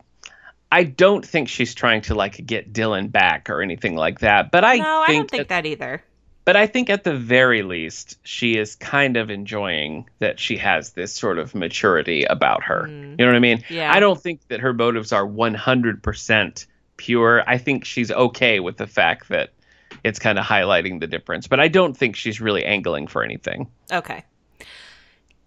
I 0.71 0.85
don't 0.85 1.27
think 1.27 1.49
she's 1.49 1.75
trying 1.75 2.03
to 2.03 2.14
like 2.14 2.45
get 2.47 2.73
Dylan 2.73 3.11
back 3.11 3.51
or 3.51 3.62
anything 3.62 3.97
like 3.97 4.21
that. 4.21 4.53
But 4.53 4.64
I 4.64 4.77
no, 4.77 5.05
I 5.09 5.12
don't 5.12 5.31
think 5.31 5.49
that 5.49 5.66
either. 5.66 6.03
But 6.47 6.57
I 6.57 6.67
think 6.69 6.89
at 6.89 7.03
the 7.05 7.15
very 7.15 7.63
least, 7.63 8.19
she 8.23 8.57
is 8.57 8.77
kind 8.77 9.17
of 9.19 9.29
enjoying 9.31 10.09
that 10.21 10.39
she 10.41 10.57
has 10.57 10.93
this 10.93 11.13
sort 11.13 11.39
of 11.39 11.55
maturity 11.55 12.23
about 12.25 12.63
her. 12.63 12.85
Mm. 12.89 13.11
You 13.11 13.17
know 13.17 13.27
what 13.27 13.35
I 13.35 13.41
mean? 13.41 13.65
Yeah. 13.69 13.93
I 13.93 13.99
don't 14.01 14.19
think 14.21 14.41
that 14.49 14.61
her 14.61 14.73
motives 14.73 15.13
are 15.13 15.27
100% 15.27 16.67
pure. 16.99 17.43
I 17.49 17.59
think 17.59 17.85
she's 17.85 18.11
okay 18.13 18.61
with 18.61 18.77
the 18.77 18.87
fact 18.87 19.29
that 19.29 19.51
it's 20.05 20.19
kind 20.21 20.39
of 20.39 20.45
highlighting 20.45 21.01
the 21.01 21.07
difference. 21.09 21.49
But 21.49 21.59
I 21.59 21.67
don't 21.69 21.97
think 21.97 22.15
she's 22.17 22.41
really 22.41 22.65
angling 22.65 23.09
for 23.09 23.25
anything. 23.25 23.69
Okay. 23.93 24.25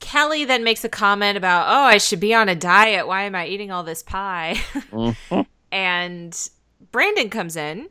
Kelly 0.02 0.44
then 0.46 0.64
makes 0.64 0.84
a 0.84 0.90
comment 0.90 1.38
about, 1.38 1.66
"Oh, 1.68 1.84
I 1.84 1.98
should 1.98 2.20
be 2.20 2.34
on 2.34 2.50
a 2.50 2.56
diet. 2.56 3.08
Why 3.08 3.24
am 3.24 3.36
I 3.36 3.48
eating 3.48 3.72
all 3.72 3.84
this 3.84 4.02
pie?" 4.04 4.56
Mhm. 4.92 5.46
and 5.72 6.50
Brandon 6.92 7.30
comes 7.30 7.56
in 7.56 7.90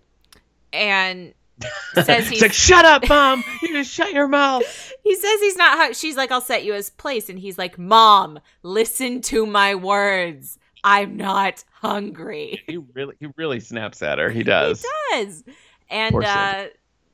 and 0.72 1.32
says 1.94 2.08
It's 2.08 2.28
he's 2.28 2.42
like, 2.42 2.52
shut 2.52 2.84
up, 2.84 3.08
mom. 3.08 3.42
You 3.62 3.72
just 3.72 3.92
shut 3.92 4.12
your 4.12 4.28
mouth. 4.28 4.62
he 5.02 5.14
says 5.14 5.40
he's 5.40 5.56
not 5.56 5.78
hu- 5.78 5.94
she's 5.94 6.16
like 6.16 6.30
I'll 6.30 6.40
set 6.40 6.64
you 6.64 6.74
his 6.74 6.90
place 6.90 7.28
and 7.28 7.38
he's 7.38 7.58
like 7.58 7.78
mom 7.78 8.38
listen 8.62 9.20
to 9.22 9.46
my 9.46 9.74
words 9.74 10.58
I'm 10.84 11.16
not 11.16 11.64
hungry 11.72 12.62
He 12.66 12.76
really, 12.76 13.16
he 13.20 13.26
really 13.36 13.60
snaps 13.60 14.02
at 14.02 14.18
her. 14.18 14.30
He 14.30 14.42
does. 14.42 14.84
he 15.10 15.24
does 15.24 15.44
and 15.90 16.24
uh 16.24 16.66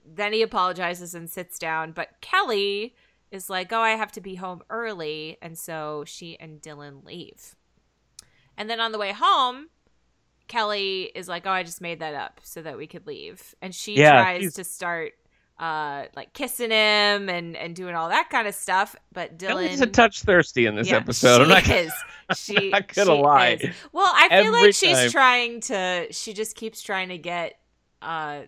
then 0.06 0.32
he 0.32 0.42
apologizes 0.42 1.14
and 1.14 1.30
sits 1.30 1.58
down 1.58 1.92
but 1.92 2.08
Kelly 2.20 2.94
is 3.30 3.48
like 3.48 3.72
oh 3.72 3.80
I 3.80 3.90
have 3.90 4.12
to 4.12 4.20
be 4.20 4.34
home 4.34 4.62
early 4.70 5.38
and 5.40 5.56
so 5.58 6.04
she 6.06 6.38
and 6.38 6.60
Dylan 6.60 7.04
leave 7.04 7.54
and 8.56 8.68
then 8.68 8.80
on 8.80 8.92
the 8.92 8.98
way 8.98 9.12
home 9.12 9.68
Kelly 10.48 11.10
is 11.14 11.28
like 11.28 11.46
oh 11.46 11.50
I 11.50 11.62
just 11.62 11.80
made 11.80 12.00
that 12.00 12.14
up 12.14 12.40
so 12.42 12.62
that 12.62 12.76
we 12.76 12.86
could 12.86 13.06
leave 13.06 13.54
and 13.62 13.74
she 13.74 13.96
Yeah, 13.96 14.22
tries 14.22 14.40
she's- 14.42 14.54
to 14.54 14.64
start 14.64 15.12
uh 15.58 16.06
like 16.16 16.32
kissing 16.32 16.70
him 16.72 17.28
and 17.28 17.56
and 17.56 17.76
doing 17.76 17.94
all 17.94 18.08
that 18.08 18.28
kind 18.28 18.48
of 18.48 18.54
stuff 18.56 18.96
but 19.12 19.38
Dylan 19.38 19.48
Kelly's 19.48 19.80
a 19.80 19.86
touch 19.86 20.22
thirsty 20.22 20.66
in 20.66 20.74
this 20.74 20.88
Yeah, 20.90 20.96
episode. 20.96 21.42
I'm 21.42 21.46
she 21.46 21.52
not 21.54 21.64
gonna- 21.64 21.74
is. 21.80 21.92
She, 22.36 22.70
not 22.70 22.88
gonna 22.92 23.14
she 23.16 23.22
lie. 23.22 23.58
is. 23.60 23.74
Well, 23.92 24.10
I 24.12 24.28
feel 24.30 24.38
Every 24.48 24.62
like 24.68 24.74
she's 24.74 24.96
time. 24.98 25.10
trying 25.10 25.60
to. 25.60 26.06
She 26.10 26.32
just 26.32 26.56
keeps 26.56 26.80
trying 26.80 27.10
to 27.10 27.18
get, 27.18 27.60
uh, 28.00 28.44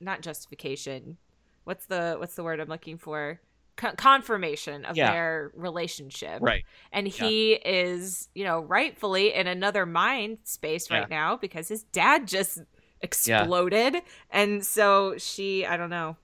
not 0.00 0.20
justification. 0.22 1.16
What's 1.64 1.86
the 1.86 2.14
What's 2.16 2.36
the 2.36 2.44
word 2.44 2.60
I'm 2.60 2.68
looking 2.68 2.96
for? 2.96 3.40
Con- 3.76 3.96
confirmation 3.96 4.84
of 4.86 4.96
Yeah. 4.96 5.10
their 5.12 5.50
relationship. 5.54 6.38
Right. 6.40 6.64
And 6.92 7.06
he 7.06 7.52
is, 7.52 8.28
you 8.34 8.44
know, 8.44 8.60
rightfully 8.60 9.34
in 9.34 9.46
another 9.46 9.84
mind 9.84 10.38
space 10.44 10.90
right 10.90 11.06
Yeah. 11.10 11.16
now 11.16 11.36
because 11.36 11.68
his 11.68 11.82
dad 11.84 12.26
just 12.26 12.60
exploded, 13.02 13.96
and 14.30 14.64
so 14.64 15.16
she, 15.18 15.66
I 15.66 15.76
don't 15.76 15.90
know, 15.90 16.16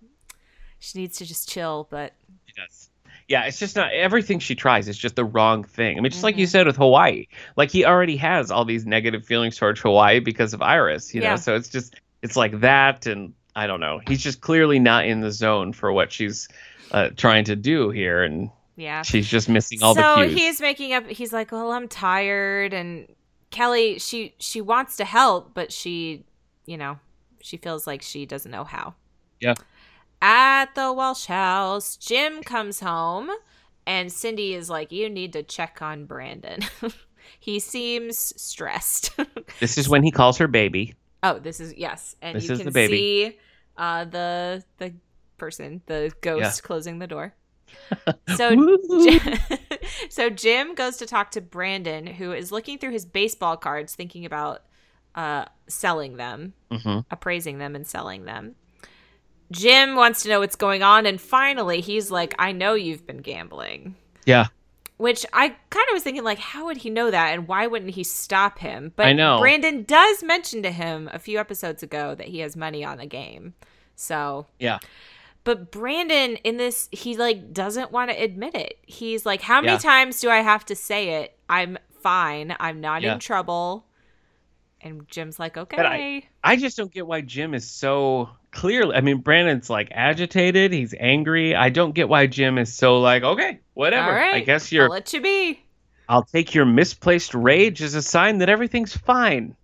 she 0.78 0.98
needs 0.98 1.18
to 1.18 1.26
just 1.26 1.48
chill. 1.48 1.86
But 1.90 2.14
She 2.46 2.54
does. 2.60 2.88
Yeah, 3.28 3.44
it's 3.44 3.58
just 3.58 3.76
not 3.76 3.92
everything 3.92 4.38
she 4.38 4.54
tries 4.54 4.88
is 4.88 4.98
just 4.98 5.16
the 5.16 5.24
wrong 5.24 5.62
thing. 5.64 5.96
I 5.96 6.00
mean, 6.00 6.10
just 6.10 6.24
like 6.24 6.36
you 6.36 6.46
Mhm. 6.46 6.50
said 6.50 6.66
with 6.66 6.76
Hawaii, 6.76 7.26
like 7.56 7.70
he 7.70 7.84
already 7.84 8.16
has 8.16 8.50
all 8.50 8.64
these 8.64 8.84
negative 8.84 9.24
feelings 9.24 9.56
towards 9.56 9.80
Hawaii 9.80 10.18
because 10.20 10.52
of 10.54 10.60
Iris, 10.62 11.14
you 11.14 11.22
Yeah. 11.22 11.30
know. 11.30 11.36
So 11.36 11.54
it's 11.54 11.68
just 11.68 11.94
it's 12.22 12.36
like 12.36 12.60
that, 12.60 13.06
and 13.06 13.34
I 13.54 13.66
don't 13.66 13.80
know. 13.80 14.00
He's 14.06 14.22
just 14.22 14.40
clearly 14.40 14.78
not 14.78 15.04
in 15.06 15.20
the 15.20 15.30
zone 15.32 15.72
for 15.72 15.92
what 15.92 16.10
she's 16.12 16.48
uh, 16.92 17.08
trying 17.16 17.44
to 17.44 17.56
do 17.56 17.90
here, 17.90 18.22
and 18.22 18.50
yeah, 18.76 19.02
she's 19.02 19.26
just 19.28 19.48
missing 19.48 19.82
all 19.82 19.94
so 19.94 20.00
the 20.00 20.26
cues. 20.26 20.30
So 20.32 20.36
he's 20.38 20.60
making 20.60 20.92
up 20.92 21.06
he's 21.06 21.32
like 21.32 21.52
well 21.52 21.72
i'm 21.72 21.88
tired 21.88 22.72
and 22.72 23.06
kelly 23.50 23.98
she 23.98 24.34
she 24.38 24.60
wants 24.62 24.96
to 24.96 25.04
help 25.04 25.52
but 25.52 25.70
she 25.70 26.24
you 26.64 26.78
know 26.78 26.98
she 27.42 27.58
feels 27.58 27.86
like 27.86 28.00
she 28.00 28.24
doesn't 28.24 28.50
know 28.50 28.64
how 28.64 28.94
Yeah. 29.40 29.54
at 30.22 30.74
the 30.74 30.90
walsh 30.92 31.26
house 31.26 31.96
jim 31.96 32.42
comes 32.42 32.80
home 32.80 33.30
and 33.86 34.10
cindy 34.10 34.54
is 34.54 34.70
like 34.70 34.90
you 34.90 35.10
need 35.10 35.34
to 35.34 35.42
check 35.42 35.82
on 35.82 36.06
brandon 36.06 36.60
he 37.40 37.58
seems 37.58 38.16
stressed 38.40 39.12
This 39.60 39.76
is 39.76 39.86
when 39.88 40.02
he 40.02 40.10
calls 40.10 40.38
her 40.38 40.48
baby. 40.48 40.94
oh 41.22 41.38
this 41.38 41.60
is 41.60 41.74
yes 41.74 42.16
and 42.22 42.36
This 42.36 42.48
you 42.48 42.56
can 42.56 42.72
see 42.72 43.38
uh 43.76 44.04
the 44.06 44.64
the 44.78 44.94
person 45.42 45.82
the 45.86 46.12
ghost 46.20 46.62
closing 46.62 46.98
the 47.00 47.06
door 47.06 47.34
so 48.36 48.50
Jim- 49.04 49.38
so 50.10 50.28
Jim 50.30 50.74
goes 50.74 50.96
to 50.98 51.06
talk 51.06 51.30
to 51.32 51.40
Brandon, 51.40 52.06
who 52.06 52.32
is 52.32 52.52
looking 52.52 52.78
through 52.78 52.90
his 52.92 53.06
baseball 53.06 53.56
cards, 53.56 53.94
thinking 53.94 54.24
about 54.26 54.62
uh, 55.14 55.44
selling 55.68 56.16
them, 56.16 56.52
Mhm. 56.70 57.04
appraising 57.10 57.58
them, 57.58 57.74
and 57.74 57.86
selling 57.86 58.24
them. 58.24 58.56
Jim 59.50 59.96
wants 59.96 60.22
to 60.22 60.28
know 60.28 60.40
what's 60.40 60.56
going 60.56 60.82
on, 60.82 61.06
and 61.06 61.20
finally, 61.20 61.80
he's 61.80 62.10
like, 62.10 62.34
"I 62.38 62.52
know 62.52 62.74
you've 62.74 63.06
been 63.06 63.18
gambling." 63.22 63.94
Yeah. 64.26 64.46
Which 64.98 65.26
I 65.32 65.48
kind 65.70 65.86
of 65.88 65.94
was 65.94 66.02
thinking, 66.02 66.24
like, 66.24 66.38
how 66.38 66.66
would 66.66 66.78
he 66.78 66.90
know 66.90 67.10
that, 67.10 67.32
and 67.34 67.48
why 67.48 67.66
wouldn't 67.66 67.92
he 67.92 68.04
stop 68.04 68.58
him? 68.58 68.92
But 68.96 69.06
I 69.06 69.12
know. 69.12 69.38
Brandon 69.40 69.82
does 69.84 70.22
mention 70.22 70.62
to 70.62 70.70
him 70.70 71.08
a 71.12 71.18
few 71.18 71.38
episodes 71.38 71.82
ago 71.82 72.14
that 72.14 72.28
he 72.28 72.38
has 72.40 72.56
money 72.56 72.84
on 72.84 72.98
the 72.98 73.06
game, 73.06 73.54
so 73.96 74.46
Yeah. 74.58 74.78
But 75.44 75.70
Brandon 75.72 76.36
in 76.44 76.56
this, 76.56 76.88
he 76.92 77.16
like 77.16 77.52
doesn't 77.52 77.90
want 77.92 78.10
to 78.10 78.16
admit 78.16 78.54
it. 78.54 78.78
He's 78.86 79.26
like, 79.26 79.42
How 79.42 79.60
many 79.60 79.72
Yeah. 79.72 79.78
times 79.78 80.20
do 80.20 80.30
I 80.30 80.38
have 80.38 80.64
to 80.66 80.74
say 80.76 81.22
it? 81.22 81.36
I'm 81.48 81.78
fine. 82.00 82.54
I'm 82.60 82.80
not 82.80 83.02
Yeah. 83.02 83.14
in 83.14 83.18
trouble. 83.18 83.86
And 84.80 85.06
Jim's 85.08 85.38
like, 85.38 85.56
Okay. 85.56 85.76
But 85.76 85.86
I 86.44 86.56
just 86.56 86.76
don't 86.76 86.92
get 86.92 87.06
why 87.06 87.20
Jim 87.20 87.54
is 87.54 87.68
so 87.70 88.30
clearly. 88.50 88.94
I 88.96 89.00
mean, 89.00 89.18
Brandon's 89.18 89.70
like 89.70 89.88
agitated. 89.92 90.72
He's 90.72 90.94
angry. 90.98 91.54
I 91.54 91.68
don't 91.70 91.94
get 91.94 92.08
why 92.08 92.26
Jim 92.26 92.58
is 92.58 92.72
so 92.74 93.00
like, 93.00 93.22
okay, 93.22 93.60
whatever. 93.74 94.10
Right. 94.12 94.34
I 94.34 94.40
guess 94.40 94.72
I'll 94.72 94.76
you're. 94.76 94.88
let 94.88 95.12
you 95.12 95.20
be. 95.20 95.64
I'll 96.08 96.24
take 96.24 96.54
your 96.54 96.66
misplaced 96.66 97.32
rage 97.34 97.80
as 97.80 97.94
a 97.94 98.02
sign 98.02 98.38
that 98.38 98.48
everything's 98.48 98.94
fine. 98.96 99.56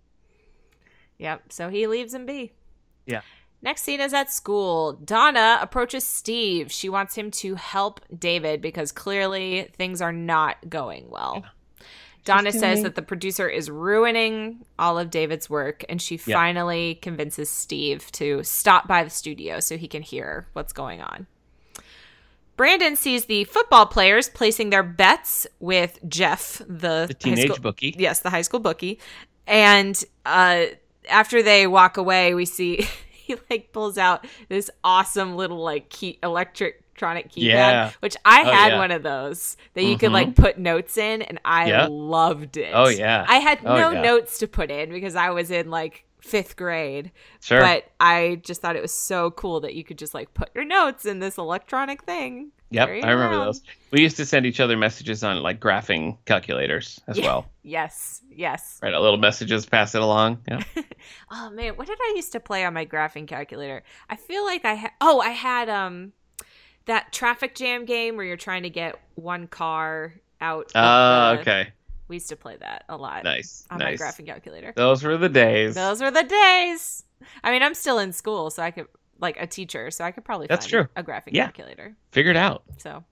Yep. 1.19 1.51
So 1.51 1.69
he 1.69 1.85
leaves 1.87 2.13
him 2.13 2.25
be. 2.25 2.53
Yeah. 3.05 3.21
Next 3.61 3.83
scene 3.83 3.99
is 3.99 4.13
at 4.13 4.31
school. 4.31 4.93
Donna 4.93 5.59
approaches 5.61 6.03
Steve. 6.05 6.71
She 6.71 6.87
wants 6.87 7.15
him 7.15 7.29
to 7.31 7.55
help 7.55 7.99
David 8.17 8.61
because 8.61 8.91
clearly 8.91 9.69
things 9.75 10.01
are 10.01 10.13
not 10.13 10.69
going 10.69 11.09
well. 11.09 11.43
Donna 12.25 12.51
says 12.51 12.61
doing- 12.77 12.83
that 12.83 12.95
the 12.95 13.01
producer 13.01 13.49
is 13.49 13.69
ruining 13.69 14.65
all 14.77 14.97
of 14.99 15.09
David's 15.09 15.49
work, 15.49 15.83
and 15.89 16.01
she 16.01 16.15
Yeah. 16.25 16.35
finally 16.35 16.95
convinces 17.01 17.49
Steve 17.49 18.11
to 18.13 18.43
stop 18.43 18.87
by 18.87 19.03
the 19.03 19.09
studio 19.09 19.59
so 19.59 19.77
he 19.77 19.87
can 19.87 20.03
hear 20.03 20.47
what's 20.53 20.71
going 20.73 21.01
on. 21.01 21.27
Brandon 22.55 22.95
sees 22.97 23.25
the 23.25 23.45
football 23.45 23.85
players 23.85 24.27
placing 24.29 24.69
their 24.69 24.83
bets 24.83 25.47
with 25.59 25.97
Jeff, 26.07 26.59
the, 26.67 27.05
The 27.07 27.13
teenage 27.17 27.45
school- 27.51 27.61
bookie. 27.61 27.95
Yes, 27.97 28.19
the 28.19 28.29
high 28.29 28.41
school 28.41 28.59
bookie. 28.59 28.99
And 29.47 30.01
uh, 30.25 30.65
after 31.09 31.41
they 31.41 31.67
walk 31.67 31.95
away, 31.97 32.33
we 32.33 32.45
see 32.45 32.85
he 33.29 33.35
like 33.49 33.71
pulls 33.71 33.97
out 33.97 34.25
this 34.49 34.69
awesome 34.83 35.35
little 35.35 35.61
like 35.61 35.89
key 35.89 36.17
electronic 36.23 36.83
keypad, 37.31 37.35
Yeah. 37.37 37.91
which 37.99 38.17
I 38.25 38.41
Oh, 38.41 38.51
had 38.51 38.71
yeah. 38.73 38.77
one 38.77 38.91
of 38.91 39.03
those 39.03 39.55
that 39.73 39.83
you 39.83 39.97
could 39.97 40.09
Mhm. 40.09 40.13
like 40.13 40.35
put 40.35 40.57
notes 40.57 40.97
in, 40.97 41.21
and 41.21 41.39
I 41.45 41.67
Yeah. 41.69 41.87
loved 41.89 42.57
it. 42.57 42.71
Oh, 42.73 42.89
yeah. 42.89 43.25
I 43.27 43.37
had 43.37 43.59
Oh, 43.65 43.75
no 43.77 44.01
notes 44.01 44.37
to 44.39 44.47
put 44.47 44.69
in 44.71 44.89
because 44.89 45.15
I 45.15 45.29
was 45.29 45.51
in 45.51 45.69
like 45.69 46.03
fifth 46.21 46.57
grade, 46.57 47.11
Sure. 47.41 47.61
but 47.61 47.85
I 47.99 48.41
just 48.43 48.61
thought 48.61 48.75
it 48.75 48.81
was 48.81 48.93
so 48.93 49.31
cool 49.31 49.61
that 49.61 49.73
you 49.75 49.83
could 49.83 49.97
just 49.97 50.13
like 50.13 50.33
put 50.33 50.49
your 50.53 50.65
notes 50.65 51.05
in 51.05 51.19
this 51.19 51.37
electronic 51.37 52.03
thing. 52.03 52.51
Yep, 52.69 52.87
I 52.89 53.09
remember 53.11 53.45
those. 53.45 53.61
We 53.91 54.01
used 54.01 54.17
to 54.17 54.25
send 54.25 54.45
each 54.45 54.59
other 54.59 54.77
messages 54.77 55.23
on 55.23 55.41
like 55.41 55.59
graphing 55.59 56.17
calculators 56.25 56.99
as 57.07 57.17
Yeah. 57.17 57.25
well. 57.25 57.45
Yes, 57.69 58.21
yes. 58.31 58.79
Write 58.81 58.95
out 58.95 59.01
little 59.03 59.17
messages, 59.19 59.67
pass 59.67 59.93
it 59.93 60.01
along. 60.01 60.39
Yeah. 60.47 60.63
Oh 61.31 61.49
man, 61.51 61.73
what 61.75 61.85
did 61.87 61.97
I 62.01 62.13
used 62.15 62.31
to 62.31 62.39
play 62.39 62.65
on 62.65 62.73
my 62.73 62.85
graphing 62.85 63.27
calculator? 63.27 63.83
I 64.09 64.15
feel 64.15 64.43
like 64.43 64.65
I 64.65 64.73
had. 64.73 64.91
Oh, 64.99 65.19
I 65.19 65.29
had 65.29 65.69
um 65.69 66.11
that 66.85 67.13
traffic 67.13 67.53
jam 67.55 67.85
game 67.85 68.17
where 68.17 68.25
you're 68.25 68.37
trying 68.37 68.63
to 68.63 68.69
get 68.71 68.99
one 69.15 69.45
car 69.47 70.13
out. 70.41 70.65
of 70.65 70.71
Oh, 70.75 71.35
the- 71.35 71.41
okay. 71.41 71.69
We 72.07 72.15
used 72.15 72.29
to 72.29 72.35
play 72.35 72.57
that 72.59 72.85
a 72.89 72.97
lot 72.97 73.23
Nice. 73.23 73.67
on 73.69 73.77
nice. 73.77 73.99
my 73.99 74.07
graphing 74.07 74.25
calculator. 74.25 74.73
Those 74.75 75.03
were 75.03 75.15
the 75.17 75.29
days. 75.29 75.75
Those 75.75 76.01
were 76.01 76.09
the 76.09 76.23
days. 76.23 77.03
I 77.43 77.51
mean, 77.51 77.61
I'm 77.61 77.75
still 77.75 77.99
in 77.99 78.11
school, 78.13 78.49
so 78.49 78.63
I 78.63 78.71
could 78.71 78.87
like 79.19 79.37
a 79.39 79.47
teacher, 79.47 79.91
so 79.91 80.03
I 80.03 80.11
could 80.11 80.23
probably 80.25 80.47
That's 80.47 80.65
find 80.65 80.85
true. 80.85 80.87
a 80.95 81.03
graphic 81.03 81.33
Yeah. 81.33 81.45
calculator. 81.45 81.95
Figured 82.11 82.37
out. 82.37 82.63
So 82.77 83.03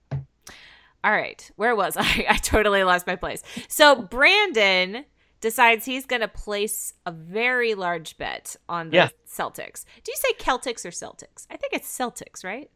All 1.04 1.12
right, 1.12 1.48
where 1.56 1.76
was 1.76 1.96
I? 1.98 2.26
I 2.28 2.36
totally 2.36 2.82
lost 2.84 3.06
my 3.06 3.16
place. 3.16 3.42
So 3.68 3.94
Brandon 4.02 5.04
decides 5.40 5.84
he's 5.84 6.04
going 6.06 6.20
to 6.22 6.28
place 6.28 6.92
a 7.06 7.12
very 7.12 7.74
large 7.74 8.18
bet 8.18 8.56
on 8.68 8.90
the 8.90 8.96
Yeah. 8.96 9.08
Celtics. 9.28 9.84
Do 10.02 10.10
you 10.10 10.16
say 10.16 10.32
Celtics 10.40 10.84
or 10.84 10.90
Celtics? 10.90 11.46
I 11.50 11.56
think 11.56 11.72
it's 11.72 11.88
Celtics, 11.96 12.42
right? 12.44 12.68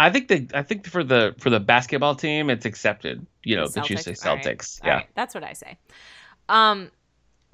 I 0.00 0.10
think 0.10 0.26
the 0.26 0.48
I 0.52 0.62
think 0.62 0.88
for 0.88 1.04
the 1.04 1.36
for 1.38 1.50
the 1.50 1.60
basketball 1.60 2.16
team, 2.16 2.50
it's 2.50 2.66
accepted. 2.66 3.24
You 3.44 3.54
know 3.56 3.68
that 3.68 3.88
you 3.88 3.96
say 3.96 4.10
Celtics. 4.12 4.82
All 4.82 4.88
Yeah. 4.88 4.94
right, 4.96 5.08
that's 5.14 5.34
what 5.34 5.44
I 5.44 5.52
say. 5.52 5.78
Um, 6.48 6.90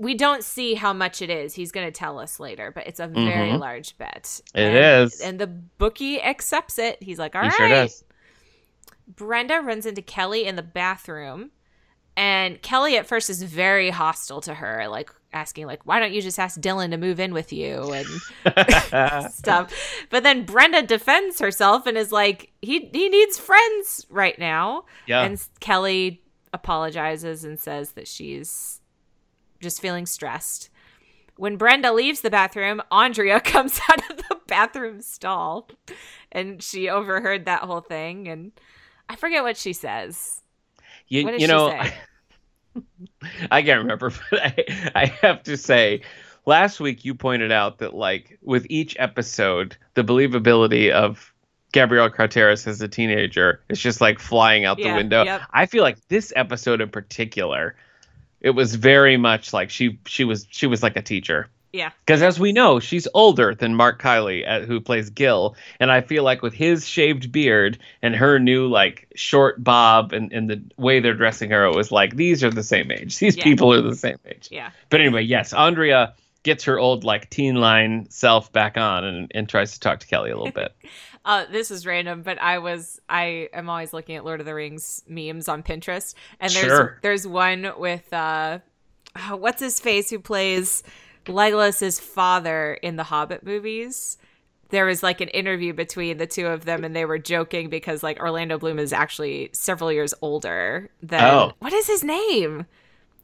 we 0.00 0.14
don't 0.14 0.42
see 0.42 0.74
how 0.74 0.92
much 0.94 1.20
it 1.20 1.28
is. 1.28 1.54
He's 1.54 1.70
going 1.72 1.86
to 1.86 1.92
tell 1.92 2.18
us 2.18 2.40
later, 2.40 2.70
but 2.74 2.86
it's 2.86 3.00
a 3.00 3.06
very 3.06 3.50
Mhm. 3.50 3.58
large 3.60 3.98
bet. 3.98 4.40
It 4.54 4.60
and, 4.74 5.04
is. 5.06 5.20
and 5.20 5.38
the 5.38 5.46
bookie 5.46 6.22
accepts 6.22 6.78
it. 6.78 7.02
He's 7.02 7.18
like, 7.18 7.36
"All 7.36 7.42
he 7.42 7.48
right." 7.48 7.90
sure. 7.90 8.06
Brenda 9.06 9.60
runs 9.60 9.86
into 9.86 10.02
Kelly 10.02 10.46
in 10.46 10.56
the 10.56 10.62
bathroom, 10.62 11.50
and 12.16 12.62
Kelly 12.62 12.96
at 12.96 13.06
first 13.06 13.28
is 13.28 13.42
very 13.42 13.90
hostile 13.90 14.40
to 14.42 14.54
her, 14.54 14.86
like 14.88 15.10
asking, 15.32 15.66
like, 15.66 15.84
"Why 15.84 16.00
don't 16.00 16.12
you 16.12 16.22
just 16.22 16.38
ask 16.38 16.60
Dylan 16.60 16.90
to 16.90 16.96
move 16.96 17.20
in 17.20 17.34
with 17.34 17.52
you?" 17.52 17.92
and 17.92 18.06
stuff. 19.32 19.72
But 20.10 20.22
then 20.22 20.44
Brenda 20.44 20.82
defends 20.82 21.40
herself 21.40 21.86
and 21.86 21.98
is 21.98 22.12
like, 22.12 22.52
"He 22.62 22.88
he 22.92 23.08
needs 23.08 23.38
friends 23.38 24.06
right 24.10 24.38
now." 24.38 24.84
yeah. 25.06 25.22
And 25.22 25.42
Kelly 25.60 26.22
apologizes 26.52 27.44
and 27.44 27.58
says 27.60 27.92
that 27.92 28.08
she's 28.08 28.79
just 29.60 29.80
feeling 29.80 30.06
stressed. 30.06 30.70
When 31.36 31.56
Brenda 31.56 31.92
leaves 31.92 32.20
the 32.20 32.30
bathroom, 32.30 32.82
Andrea 32.90 33.40
comes 33.44 33.80
out 33.90 34.10
of 34.10 34.16
the 34.18 34.38
bathroom 34.46 35.00
stall 35.00 35.68
and 36.32 36.62
she 36.62 36.88
overheard 36.88 37.46
that 37.46 37.62
whole 37.62 37.80
thing. 37.80 38.28
And 38.28 38.52
I 39.08 39.16
forget 39.16 39.42
what 39.42 39.56
she 39.56 39.72
says. 39.72 40.42
you, 41.08 41.30
you 41.30 41.46
know, 41.46 41.68
say? 41.70 41.94
I 43.50 43.62
can't 43.62 43.80
remember, 43.82 44.10
but 44.30 44.40
I, 44.40 44.90
I 44.94 45.06
have 45.06 45.42
to 45.44 45.56
say, 45.56 46.02
last 46.46 46.80
week 46.80 47.04
you 47.04 47.14
pointed 47.14 47.52
out 47.52 47.78
that 47.78 47.94
like 47.94 48.38
with 48.42 48.66
each 48.70 48.96
episode, 48.98 49.76
the 49.94 50.04
believability 50.04 50.90
of 50.90 51.32
Gabrielle 51.72 52.10
Carteris 52.10 52.66
as 52.66 52.80
a 52.80 52.88
teenager 52.88 53.62
is 53.68 53.80
just 53.80 54.00
like 54.00 54.18
flying 54.18 54.64
out 54.64 54.82
the 54.82 54.88
Yeah, 54.88 54.96
window. 54.96 55.24
yep. 55.24 55.42
I 55.52 55.66
feel 55.66 55.82
like 55.82 55.98
this 56.08 56.32
episode 56.36 56.80
in 56.80 56.90
particular, 56.90 57.76
it 58.40 58.50
was 58.50 58.74
very 58.74 59.16
much 59.16 59.52
like 59.52 59.70
she 59.70 59.98
she 60.06 60.24
was 60.24 60.46
she 60.50 60.66
was 60.66 60.82
like 60.82 60.96
a 60.96 61.02
teacher. 61.02 61.48
Yeah. 61.72 61.90
Because 62.04 62.20
as 62.20 62.40
we 62.40 62.50
know, 62.50 62.80
she's 62.80 63.06
older 63.14 63.54
than 63.54 63.76
Mark 63.76 64.02
Kiely, 64.02 64.42
uh, 64.44 64.66
who 64.66 64.80
plays 64.80 65.08
Gil, 65.10 65.54
and 65.78 65.92
I 65.92 66.00
feel 66.00 66.24
like 66.24 66.42
with 66.42 66.52
his 66.52 66.84
shaved 66.84 67.30
beard 67.30 67.78
and 68.02 68.16
her 68.16 68.40
new 68.40 68.66
like 68.66 69.06
short 69.14 69.62
bob 69.62 70.12
and, 70.12 70.32
and 70.32 70.50
the 70.50 70.60
way 70.76 70.98
they're 70.98 71.14
dressing 71.14 71.50
her, 71.50 71.64
it 71.66 71.76
was 71.76 71.92
like 71.92 72.16
these 72.16 72.42
are 72.42 72.50
the 72.50 72.64
same 72.64 72.90
age. 72.90 73.18
These 73.18 73.36
Yeah. 73.36 73.44
people 73.44 73.72
are 73.72 73.82
the 73.82 73.94
same 73.94 74.18
age. 74.26 74.48
Yeah. 74.50 74.70
But 74.88 75.00
anyway, 75.00 75.22
yes, 75.22 75.52
Andrea 75.52 76.14
gets 76.42 76.64
her 76.64 76.76
old 76.78 77.04
like 77.04 77.30
teen 77.30 77.54
line 77.54 78.06
self 78.10 78.50
back 78.52 78.76
on 78.76 79.04
and, 79.04 79.30
and 79.32 79.48
tries 79.48 79.74
to 79.74 79.80
talk 79.80 80.00
to 80.00 80.08
Kelly 80.08 80.30
a 80.32 80.36
little 80.36 80.50
bit. 80.62 80.74
Uh, 81.24 81.44
this 81.50 81.70
is 81.70 81.84
random, 81.86 82.22
but 82.22 82.40
I 82.40 82.58
was 82.58 83.00
I 83.08 83.48
am 83.52 83.68
always 83.68 83.92
looking 83.92 84.16
at 84.16 84.24
Lord 84.24 84.40
of 84.40 84.46
the 84.46 84.54
Rings 84.54 85.02
memes 85.06 85.48
on 85.48 85.62
Pinterest, 85.62 86.14
and 86.40 86.50
there's 86.52 86.64
Sure. 86.66 86.98
there's 87.02 87.26
one 87.26 87.72
with 87.76 88.10
uh, 88.12 88.60
oh, 89.16 89.36
what's 89.36 89.60
his 89.60 89.78
face 89.80 90.08
who 90.10 90.18
plays 90.18 90.82
Legolas's 91.28 92.00
father 92.00 92.74
in 92.74 92.96
the 92.96 93.04
Hobbit 93.04 93.44
movies. 93.44 94.16
There 94.70 94.86
was 94.86 95.02
like 95.02 95.20
an 95.20 95.28
interview 95.28 95.72
between 95.74 96.16
the 96.18 96.26
two 96.26 96.46
of 96.46 96.64
them, 96.64 96.84
and 96.84 96.94
they 96.96 97.04
were 97.04 97.18
joking 97.18 97.68
because 97.68 98.02
like 98.02 98.20
Orlando 98.20 98.56
Bloom 98.58 98.78
is 98.78 98.92
actually 98.92 99.50
several 99.52 99.92
years 99.92 100.14
older 100.22 100.90
than 101.02 101.22
Oh. 101.22 101.52
what 101.58 101.72
is 101.72 101.86
his 101.86 102.02
name? 102.04 102.66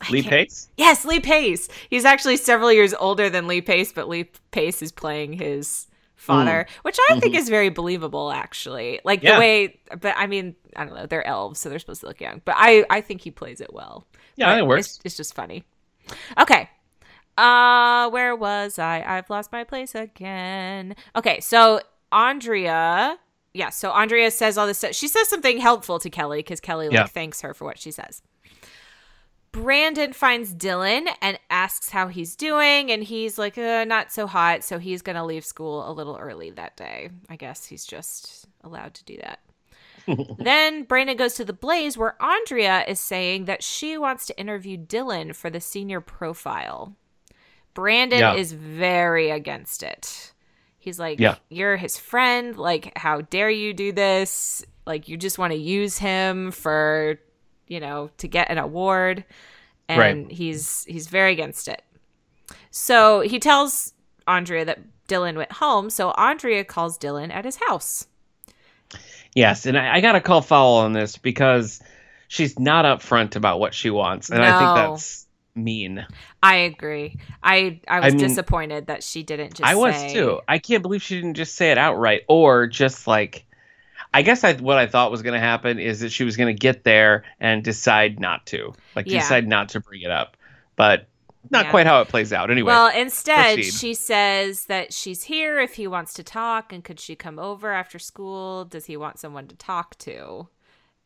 I 0.03 0.11
Lee 0.11 0.23
Pace? 0.23 0.69
Yes, 0.77 1.07
Lee 1.07 1.21
Pace. 1.21 1.69
He's 1.89 2.05
actually 2.05 2.37
several 2.37 2.71
years 2.71 2.93
older 2.95 3.31
than 3.31 3.47
Lee 3.47 3.63
Pace, 3.63 3.93
but 3.93 4.09
Lee 4.09 4.25
Pace 4.51 4.83
is 4.83 4.93
playing 4.93 5.35
his 5.35 5.87
father, 6.27 6.67
which 6.83 6.99
I 7.11 7.19
think 7.21 7.35
is 7.35 7.49
very 7.49 7.69
believable 7.71 8.31
actually. 8.31 9.01
Like 9.05 9.21
Mm. 9.21 9.25
Mm-hmm. 9.25 9.27
Yeah. 9.27 9.35
the 9.35 9.41
way 9.41 9.81
but 10.01 10.15
I 10.17 10.27
mean, 10.27 10.55
I 10.77 10.85
don't 10.85 10.95
know, 10.95 11.07
they're 11.07 11.27
elves, 11.27 11.61
so 11.61 11.69
they're 11.69 11.79
supposed 11.79 12.01
to 12.03 12.07
look 12.09 12.21
young. 12.21 12.43
But 12.45 12.57
I 12.59 12.85
I 12.91 13.01
think 13.01 13.21
he 13.23 13.31
plays 13.31 13.61
it 13.61 13.73
well. 13.73 14.07
Yeah, 14.37 14.51
But 14.53 14.59
it 14.59 14.67
works. 14.67 14.87
It's, 14.87 15.01
it's 15.05 15.17
just 15.17 15.35
funny. 15.35 15.65
Okay. 16.39 16.69
Uh 17.39 18.09
where 18.11 18.35
was 18.35 18.79
I? 18.79 19.03
I've 19.07 19.29
lost 19.31 19.53
my 19.53 19.65
place 19.65 19.95
again. 19.95 20.95
Okay, 21.15 21.41
so 21.41 21.81
Andrea 22.13 23.19
yeah, 23.55 23.71
so 23.71 23.91
Andrea 23.91 24.31
says 24.31 24.59
all 24.59 24.67
this 24.67 24.77
stuff. 24.79 24.95
She 24.95 25.09
says 25.09 25.29
something 25.31 25.59
helpful 25.59 25.99
to 26.01 26.11
Kelly 26.11 26.41
because 26.41 26.61
Kelly 26.61 26.89
like 26.89 26.95
Yeah. 26.95 27.07
thanks 27.07 27.41
her 27.41 27.55
for 27.55 27.65
what 27.65 27.79
she 27.79 27.91
says. 27.91 28.21
Brandon 29.57 30.13
finds 30.13 30.55
Dylan 30.55 31.07
and 31.23 31.39
asks 31.49 31.89
how 31.91 32.09
he's 32.09 32.37
doing, 32.37 32.91
and 32.93 33.03
he's 33.03 33.39
like, 33.39 33.57
uh, 33.57 33.85
not 33.85 34.13
so 34.13 34.27
hot. 34.27 34.63
So 34.65 34.79
he's 34.79 35.01
going 35.03 35.17
to 35.17 35.25
leave 35.25 35.45
school 35.45 35.89
a 35.89 35.93
little 35.93 36.17
early 36.17 36.51
that 36.51 36.77
day. 36.77 37.09
I 37.31 37.37
guess 37.37 37.65
he's 37.65 37.85
just 37.87 38.47
allowed 38.63 38.95
to 38.95 39.05
do 39.05 39.17
that. 39.19 39.41
then 40.39 40.85
Brandon 40.85 41.17
goes 41.17 41.35
to 41.35 41.45
the 41.45 41.53
Blaze, 41.53 41.97
where 41.97 42.23
Andrea 42.23 42.85
is 42.87 43.01
saying 43.01 43.47
that 43.47 43.63
she 43.63 43.97
wants 43.99 44.27
to 44.27 44.39
interview 44.39 44.77
Dylan 44.77 45.35
for 45.35 45.49
the 45.51 45.61
senior 45.61 46.01
profile. 46.01 46.95
Brandon 47.75 48.19
Yeah. 48.21 48.35
is 48.35 48.53
very 48.53 49.31
against 49.31 49.83
it. 49.83 50.33
He's 50.79 50.99
like, 51.01 51.19
Yeah. 51.19 51.37
You're 51.49 51.77
his 51.77 51.99
friend. 51.99 52.57
Like, 52.57 52.97
how 52.97 53.23
dare 53.23 53.51
you 53.51 53.73
do 53.75 53.91
this? 53.91 54.65
Like, 54.87 55.09
you 55.09 55.17
just 55.17 55.39
want 55.39 55.53
to 55.53 55.59
use 55.59 55.99
him 55.99 56.53
for, 56.53 57.19
you 57.67 57.81
know, 57.81 58.11
to 58.19 58.29
get 58.29 58.51
an 58.51 58.59
award. 58.59 59.25
And 59.89 59.99
Right. 60.01 60.33
he's 60.33 60.85
he's 60.85 61.07
very 61.09 61.33
against 61.33 61.69
it. 61.69 61.83
So 62.71 63.21
he 63.21 63.39
tells 63.39 63.93
Andrea 64.27 64.65
that 64.65 64.81
Dylan 65.09 65.37
went 65.37 65.53
home. 65.53 65.91
So 65.91 66.11
Andrea 66.13 66.65
calls 66.65 66.99
Dylan 66.99 67.33
at 67.33 67.45
his 67.45 67.57
house. 67.69 68.07
Yes, 69.35 69.67
and 69.67 69.77
I, 69.79 69.97
I 69.97 70.01
got 70.01 70.13
to 70.13 70.21
call 70.21 70.41
foul 70.43 70.77
on 70.79 70.93
this 70.93 71.17
because 71.17 71.81
she's 72.29 72.59
not 72.59 72.85
upfront 72.85 73.37
about 73.37 73.61
what 73.61 73.75
she 73.75 73.91
wants, 73.91 74.31
and 74.31 74.43
I 74.43 74.59
think 74.59 74.75
that's 74.77 75.27
mean. 75.55 76.07
I 76.43 76.57
agree. 76.57 77.19
I 77.43 77.81
I 77.87 78.01
was 78.01 78.15
I 78.15 78.17
mean- 78.17 78.29
disappointed 78.29 78.87
that 78.89 79.03
she 79.03 79.23
didn't 79.23 79.55
just. 79.55 79.69
I 79.71 79.75
was 79.75 79.95
say- 79.95 80.13
too. 80.15 80.41
I 80.49 80.59
can't 80.59 80.83
believe 80.83 81.03
she 81.03 81.17
didn't 81.17 81.35
just 81.35 81.55
say 81.55 81.71
it 81.71 81.79
outright, 81.79 82.23
or 82.29 82.67
just 82.67 83.07
like. 83.07 83.46
I 84.17 84.23
guess 84.23 84.45
I, 84.45 84.55
what 84.55 84.79
I 84.79 84.87
thought 84.87 85.11
was 85.11 85.21
going 85.21 85.35
to 85.35 85.41
happen 85.41 85.79
is 85.79 86.01
that 86.01 86.11
she 86.11 86.25
was 86.25 86.39
going 86.39 86.55
to 86.55 86.59
get 86.59 86.85
there 86.85 87.25
and 87.39 87.63
decide 87.63 88.19
not 88.19 88.47
to, 88.47 88.73
like 88.95 89.07
Yeah. 89.07 89.21
decide 89.21 89.47
not 89.47 89.69
to 89.71 89.81
bring 89.81 90.01
it 90.01 90.11
up, 90.11 90.39
but 90.75 91.07
not 91.51 91.67
Yeah. 91.67 91.71
quite 91.71 91.87
how 91.87 92.01
it 92.01 92.09
plays 92.09 92.33
out. 92.33 92.51
Anyway, 92.51 92.69
Well, 92.69 92.89
instead, 92.99 93.57
proceed. 93.57 93.75
she 93.75 93.93
says 93.93 94.65
that 94.67 94.95
she's 94.95 95.25
here 95.25 95.61
if 95.61 95.75
he 95.75 95.87
wants 95.87 96.15
to 96.15 96.23
talk, 96.23 96.73
and 96.73 96.83
could 96.83 96.99
she 96.99 97.15
come 97.15 97.39
over 97.39 97.73
after 97.75 97.99
school? 97.99 98.65
Does 98.65 98.87
he 98.87 98.97
want 98.97 99.19
someone 99.19 99.49
to 99.49 99.55
talk 99.57 99.99
to? 99.99 100.49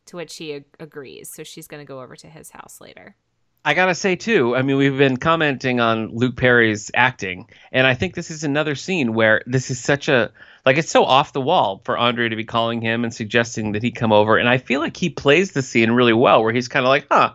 To 0.06 0.16
which 0.16 0.36
he 0.36 0.54
ag- 0.54 0.64
agrees. 0.78 1.30
So 1.34 1.42
she's 1.42 1.66
going 1.66 1.80
to 1.84 1.88
go 1.88 2.00
over 2.00 2.14
to 2.16 2.28
his 2.28 2.50
house 2.50 2.80
later. 2.80 3.16
I 3.64 3.74
gotta 3.74 3.94
say 3.94 4.16
too. 4.16 4.56
I 4.56 4.62
mean, 4.62 4.76
we've 4.76 4.96
been 4.96 5.16
commenting 5.18 5.80
on 5.80 6.08
Luke 6.16 6.36
Perry's 6.36 6.90
acting, 6.94 7.46
and 7.72 7.86
I 7.86 7.94
think 7.94 8.14
this 8.14 8.30
is 8.30 8.42
another 8.44 8.74
scene 8.74 9.12
where 9.14 9.42
this 9.46 9.70
is 9.70 9.78
such 9.78 10.08
a 10.08 10.30
like 10.64 10.78
it's 10.78 10.90
so 10.90 11.04
off 11.04 11.32
the 11.34 11.40
wall 11.40 11.80
for 11.84 11.98
Andre 11.98 12.28
to 12.30 12.36
be 12.36 12.44
calling 12.44 12.80
him 12.80 13.04
and 13.04 13.12
suggesting 13.12 13.72
that 13.72 13.82
he 13.82 13.90
come 13.90 14.12
over, 14.12 14.36
and 14.38 14.48
I 14.48 14.58
feel 14.58 14.80
like 14.80 14.96
he 14.96 15.10
plays 15.10 15.52
the 15.52 15.62
scene 15.62 15.90
really 15.90 16.12
well, 16.14 16.42
where 16.42 16.52
he's 16.52 16.68
kind 16.68 16.86
of 16.86 16.88
like, 16.88 17.06
"Huh, 17.10 17.34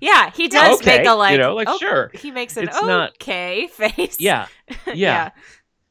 Yeah, 0.00 0.30
he 0.30 0.48
does 0.48 0.80
okay," 0.80 0.98
make 0.98 1.06
a 1.06 1.12
like, 1.12 1.32
you 1.32 1.38
know, 1.38 1.54
like 1.54 1.68
oh, 1.68 1.76
sure, 1.78 2.10
He 2.14 2.30
makes 2.30 2.56
an 2.56 2.64
It's 2.68 2.82
not- 2.82 3.10
okay 3.22 3.66
face. 3.66 4.16
yeah, 4.18 4.46
yeah, 4.86 4.92
yeah. 4.94 5.30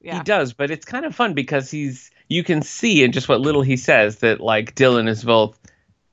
Yeah. 0.02 0.18
he 0.18 0.24
does." 0.24 0.54
But 0.54 0.72
it's 0.72 0.86
kind 0.86 1.06
of 1.06 1.14
fun 1.16 1.34
because 1.36 1.70
he's 1.70 2.10
you 2.28 2.44
can 2.44 2.64
see 2.64 3.04
in 3.04 3.12
just 3.12 3.30
what 3.30 3.40
little 3.42 3.62
he 3.62 3.78
says 3.78 4.18
that 4.18 4.42
like 4.42 4.74
Dylan 4.74 5.08
is 5.08 5.24
both 5.24 5.60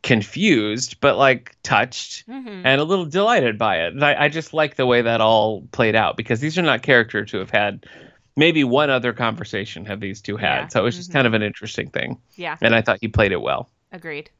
confused 0.03 0.97
but 1.01 1.17
like 1.17 1.57
touched 1.63 2.27
Mhm. 2.29 2.63
and 2.65 2.81
a 2.81 2.85
little 2.85 3.05
delighted 3.05 3.57
by 3.59 3.77
it. 3.79 3.93
And 3.95 4.05
I, 4.05 4.25
I 4.25 4.29
just 4.29 4.53
like 4.53 4.77
the 4.77 4.87
way 4.87 5.01
that 5.03 5.21
all 5.21 5.63
played 5.73 5.95
out 5.95 6.17
because 6.17 6.41
these 6.41 6.59
are 6.59 6.63
not 6.63 6.83
characters 6.83 7.31
who 7.31 7.39
have 7.39 7.51
had 7.51 7.87
maybe 8.37 8.65
one 8.65 8.91
other 8.91 9.13
conversation 9.13 9.85
have 9.87 10.01
these 10.01 10.21
two 10.21 10.37
had. 10.37 10.63
Yeah. 10.63 10.69
So 10.69 10.81
it 10.81 10.85
was 10.85 10.97
just 10.97 11.11
Mhm. 11.11 11.15
kind 11.15 11.27
of 11.27 11.35
an 11.35 11.43
interesting 11.43 11.89
thing. 11.91 12.19
Yeah. 12.35 12.57
And 12.61 12.75
I 12.75 12.83
thought 12.83 12.99
he 13.01 13.09
played 13.09 13.33
it 13.33 13.41
well. 13.41 13.69
Agreed. 13.93 14.31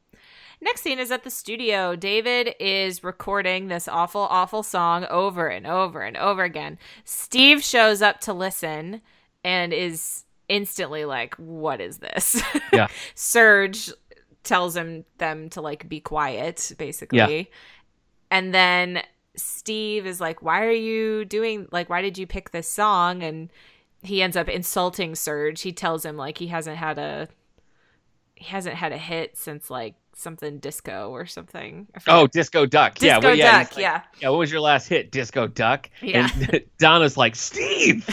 Next 0.61 0.81
scene 0.81 0.99
is 0.99 1.11
at 1.11 1.23
the 1.23 1.29
studio. 1.29 1.95
David 1.95 2.55
is 2.59 3.03
recording 3.03 3.67
this 3.67 3.87
awful, 3.87 4.21
awful 4.29 4.63
song 4.63 5.05
over 5.09 5.47
and 5.49 5.67
over 5.67 6.01
and 6.01 6.15
over 6.17 6.43
again. 6.43 6.77
Steve 7.03 7.63
shows 7.63 8.01
up 8.01 8.19
to 8.21 8.33
listen 8.33 9.01
and 9.43 9.73
is 9.73 10.23
instantly 10.49 11.03
like, 11.05 11.35
What 11.35 11.79
is 11.81 11.97
this? 11.99 12.41
Yeah. 12.71 12.87
Serge 13.15 13.91
tells 14.43 14.75
him 14.75 15.05
them 15.17 15.49
to 15.49 15.61
like 15.61 15.87
be 15.87 15.99
quiet, 15.99 16.73
basically. 16.77 17.17
Yeah. 17.17 17.43
And 18.31 18.53
then 18.53 19.03
Steve 19.35 20.05
is 20.05 20.19
like, 20.19 20.41
Why 20.41 20.65
are 20.65 20.71
you 20.71 21.25
doing 21.25 21.67
like 21.71 21.89
why 21.89 22.01
did 22.01 22.17
you 22.17 22.27
pick 22.27 22.51
this 22.51 22.67
song? 22.67 23.23
And 23.23 23.49
he 24.01 24.21
ends 24.21 24.35
up 24.35 24.49
insulting 24.49 25.15
Serge. 25.15 25.61
He 25.61 25.71
tells 25.71 26.05
him 26.05 26.17
like 26.17 26.37
he 26.37 26.47
hasn't 26.47 26.77
had 26.77 26.97
a 26.97 27.27
he 28.35 28.45
hasn't 28.45 28.75
had 28.75 28.91
a 28.91 28.97
hit 28.97 29.37
since 29.37 29.69
like 29.69 29.95
something 30.15 30.59
disco 30.59 31.09
or 31.09 31.25
something. 31.25 31.87
Oh. 32.07 32.27
Disco 32.27 32.65
Duck. 32.65 33.01
yeah, 33.01 33.15
disco 33.15 33.29
well, 33.29 33.37
yeah, 33.37 33.63
duck. 33.63 33.71
like, 33.71 33.81
yeah. 33.81 34.01
yeah. 34.19 34.29
What 34.29 34.39
was 34.39 34.51
your 34.51 34.61
last 34.61 34.87
hit? 34.87 35.11
Disco 35.11 35.47
Duck. 35.47 35.89
Yeah. 36.01 36.29
And 36.33 36.63
Donna's 36.79 37.17
like, 37.17 37.35
Steve. 37.35 38.05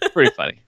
Pretty 0.12 0.34
funny. 0.34 0.60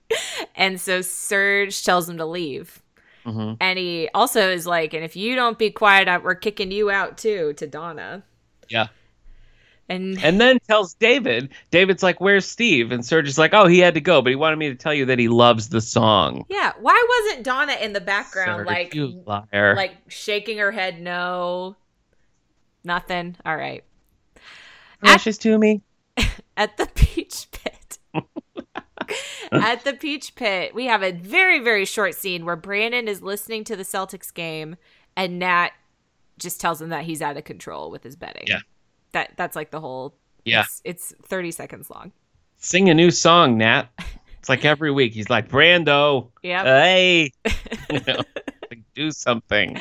And 0.55 0.79
so 0.79 1.01
Serge 1.01 1.83
tells 1.83 2.09
him 2.09 2.17
to 2.17 2.25
leave. 2.25 2.81
Hmm 3.23 3.53
And 3.59 3.77
he 3.79 4.09
also 4.13 4.49
is 4.51 4.65
like, 4.65 4.93
and 4.93 5.03
if 5.03 5.15
you 5.15 5.35
don't 5.35 5.57
be 5.57 5.71
quiet, 5.71 6.23
we're 6.23 6.35
kicking 6.35 6.71
you 6.71 6.89
out 6.89 7.17
too, 7.17 7.53
to 7.53 7.67
Donna. 7.67 8.23
Yeah. 8.69 8.87
And 9.89 10.17
And 10.23 10.39
then 10.39 10.59
tells 10.67 10.93
David. 10.95 11.49
David's 11.69 12.01
like, 12.03 12.21
"Where's 12.21 12.45
Steve?" 12.45 12.91
And 12.91 13.05
Serge 13.05 13.27
is 13.27 13.37
like, 13.37 13.53
"Oh, 13.53 13.67
he 13.67 13.79
had 13.79 13.93
to 13.95 14.01
go, 14.01 14.21
but 14.21 14.29
he 14.29 14.35
wanted 14.35 14.55
me 14.57 14.69
to 14.69 14.75
tell 14.75 14.93
you 14.93 15.05
that 15.05 15.19
he 15.19 15.27
loves 15.27 15.69
the 15.69 15.81
song." 15.81 16.45
yeah, 16.49 16.71
why 16.79 17.03
wasn't 17.27 17.43
Donna 17.43 17.73
in 17.73 17.93
the 17.93 18.01
background, 18.01 18.59
Serge, 18.59 18.67
like, 18.67 18.95
you 18.95 19.21
liar. 19.25 19.75
like 19.75 19.95
shaking 20.07 20.57
her 20.59 20.71
head 20.71 21.01
no? 21.01 21.75
Nothing. 22.83 23.35
All 23.45 23.55
right. 23.55 23.83
precious 24.99 25.37
to 25.39 25.57
me. 25.57 25.81
At 26.57 26.77
the 26.77 26.87
Peach 26.95 27.47
Pit. 27.50 27.50
At 29.51 29.83
the 29.83 29.93
Peach 29.93 30.35
Pit, 30.35 30.73
we 30.73 30.85
have 30.85 31.03
a 31.03 31.11
very, 31.11 31.59
very 31.59 31.85
short 31.85 32.15
scene 32.15 32.45
where 32.45 32.55
Brandon 32.55 33.07
is 33.07 33.21
listening 33.21 33.63
to 33.65 33.75
the 33.75 33.83
Celtics 33.83 34.33
game 34.33 34.77
and 35.17 35.39
Nat 35.39 35.71
just 36.39 36.61
tells 36.61 36.81
him 36.81 36.89
that 36.89 37.03
he's 37.03 37.21
out 37.21 37.35
of 37.37 37.43
control 37.43 37.91
with 37.91 38.03
his 38.03 38.15
betting. 38.15 38.45
Yeah. 38.47 38.59
That 39.11 39.33
that's 39.35 39.55
like 39.55 39.71
the 39.71 39.81
whole 39.81 40.15
Yeah. 40.45 40.61
It's, 40.61 40.81
it's 40.85 41.13
30 41.27 41.51
seconds 41.51 41.89
long. 41.89 42.11
Sing 42.57 42.89
a 42.89 42.93
new 42.93 43.11
song, 43.11 43.57
Nat. 43.57 43.87
It's 44.39 44.49
like 44.49 44.65
every 44.65 44.89
week 44.91 45.13
he's 45.13 45.29
like, 45.29 45.49
"Brando, 45.49 46.29
Yeah. 46.41 46.63
hey, 46.63 47.31
you 47.91 47.99
know, 48.07 48.21
like, 48.69 48.79
do 48.95 49.11
something." 49.11 49.79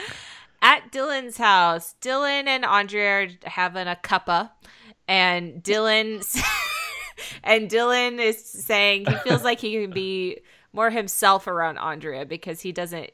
At 0.62 0.92
Dylan's 0.92 1.38
house, 1.38 1.94
Dylan 2.02 2.46
and 2.46 2.64
Andrea 2.66 3.22
are 3.22 3.28
having 3.48 3.86
a 3.86 3.96
cuppa, 4.02 4.50
and 5.08 5.62
Dylan 5.62 6.22
and 7.44 7.70
Dylan 7.70 8.18
is 8.18 8.44
saying 8.44 9.06
he 9.06 9.14
feels 9.16 9.42
like 9.44 9.60
he 9.60 9.72
can 9.80 9.90
be 9.90 10.40
more 10.72 10.90
himself 10.90 11.46
around 11.46 11.78
Andrea 11.78 12.24
because 12.26 12.60
he 12.60 12.72
doesn't. 12.72 13.10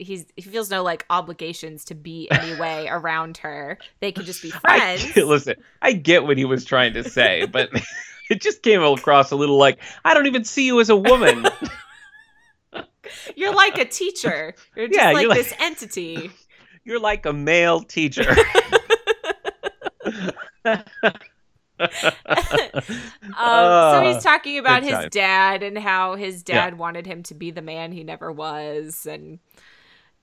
He's 0.00 0.26
he 0.36 0.42
feels 0.42 0.70
no 0.70 0.82
like 0.84 1.04
obligations 1.10 1.84
to 1.86 1.94
be 1.96 2.28
any 2.30 2.58
way 2.60 2.86
around 2.88 3.38
her. 3.38 3.78
They 4.00 4.12
can 4.12 4.24
just 4.24 4.42
be 4.42 4.52
I, 4.64 4.96
friends. 4.98 5.16
listen, 5.16 5.56
I 5.82 5.92
get 5.92 6.24
what 6.24 6.38
he 6.38 6.44
was 6.44 6.64
trying 6.64 6.92
to 6.94 7.02
say, 7.02 7.46
but 7.46 7.68
it 8.30 8.40
just 8.40 8.62
came 8.62 8.80
across 8.82 9.32
a 9.32 9.36
little 9.36 9.56
like, 9.58 9.78
"I 10.04 10.14
don't 10.14 10.26
even 10.26 10.44
see 10.44 10.66
you 10.66 10.80
as 10.80 10.88
a 10.90 10.96
woman." 10.96 11.46
You're 13.36 13.54
like 13.54 13.78
a 13.78 13.86
teacher. 13.86 14.54
You're 14.76 14.88
just 14.88 14.98
Yeah, 15.00 15.12
like 15.12 15.22
you're 15.22 15.30
like- 15.30 15.38
this 15.38 15.54
entity. 15.60 16.30
You're 16.84 17.00
like 17.00 17.26
a 17.26 17.32
male 17.32 17.80
teacher. 17.80 18.36
Um, 23.36 23.82
so 23.82 24.00
he's 24.00 24.16
Ah, 24.16 24.20
talking 24.22 24.58
about 24.58 24.82
good 24.82 24.88
his 24.88 24.98
time. 24.98 25.08
dad 25.10 25.62
and 25.62 25.78
how 25.78 26.16
his 26.16 26.42
Yeah. 26.48 26.70
dad 26.70 26.78
wanted 26.78 27.06
him 27.06 27.22
to 27.24 27.34
be 27.34 27.50
the 27.50 27.62
man 27.62 27.92
he 27.92 28.02
never 28.04 28.32
was. 28.32 29.06
And 29.06 29.38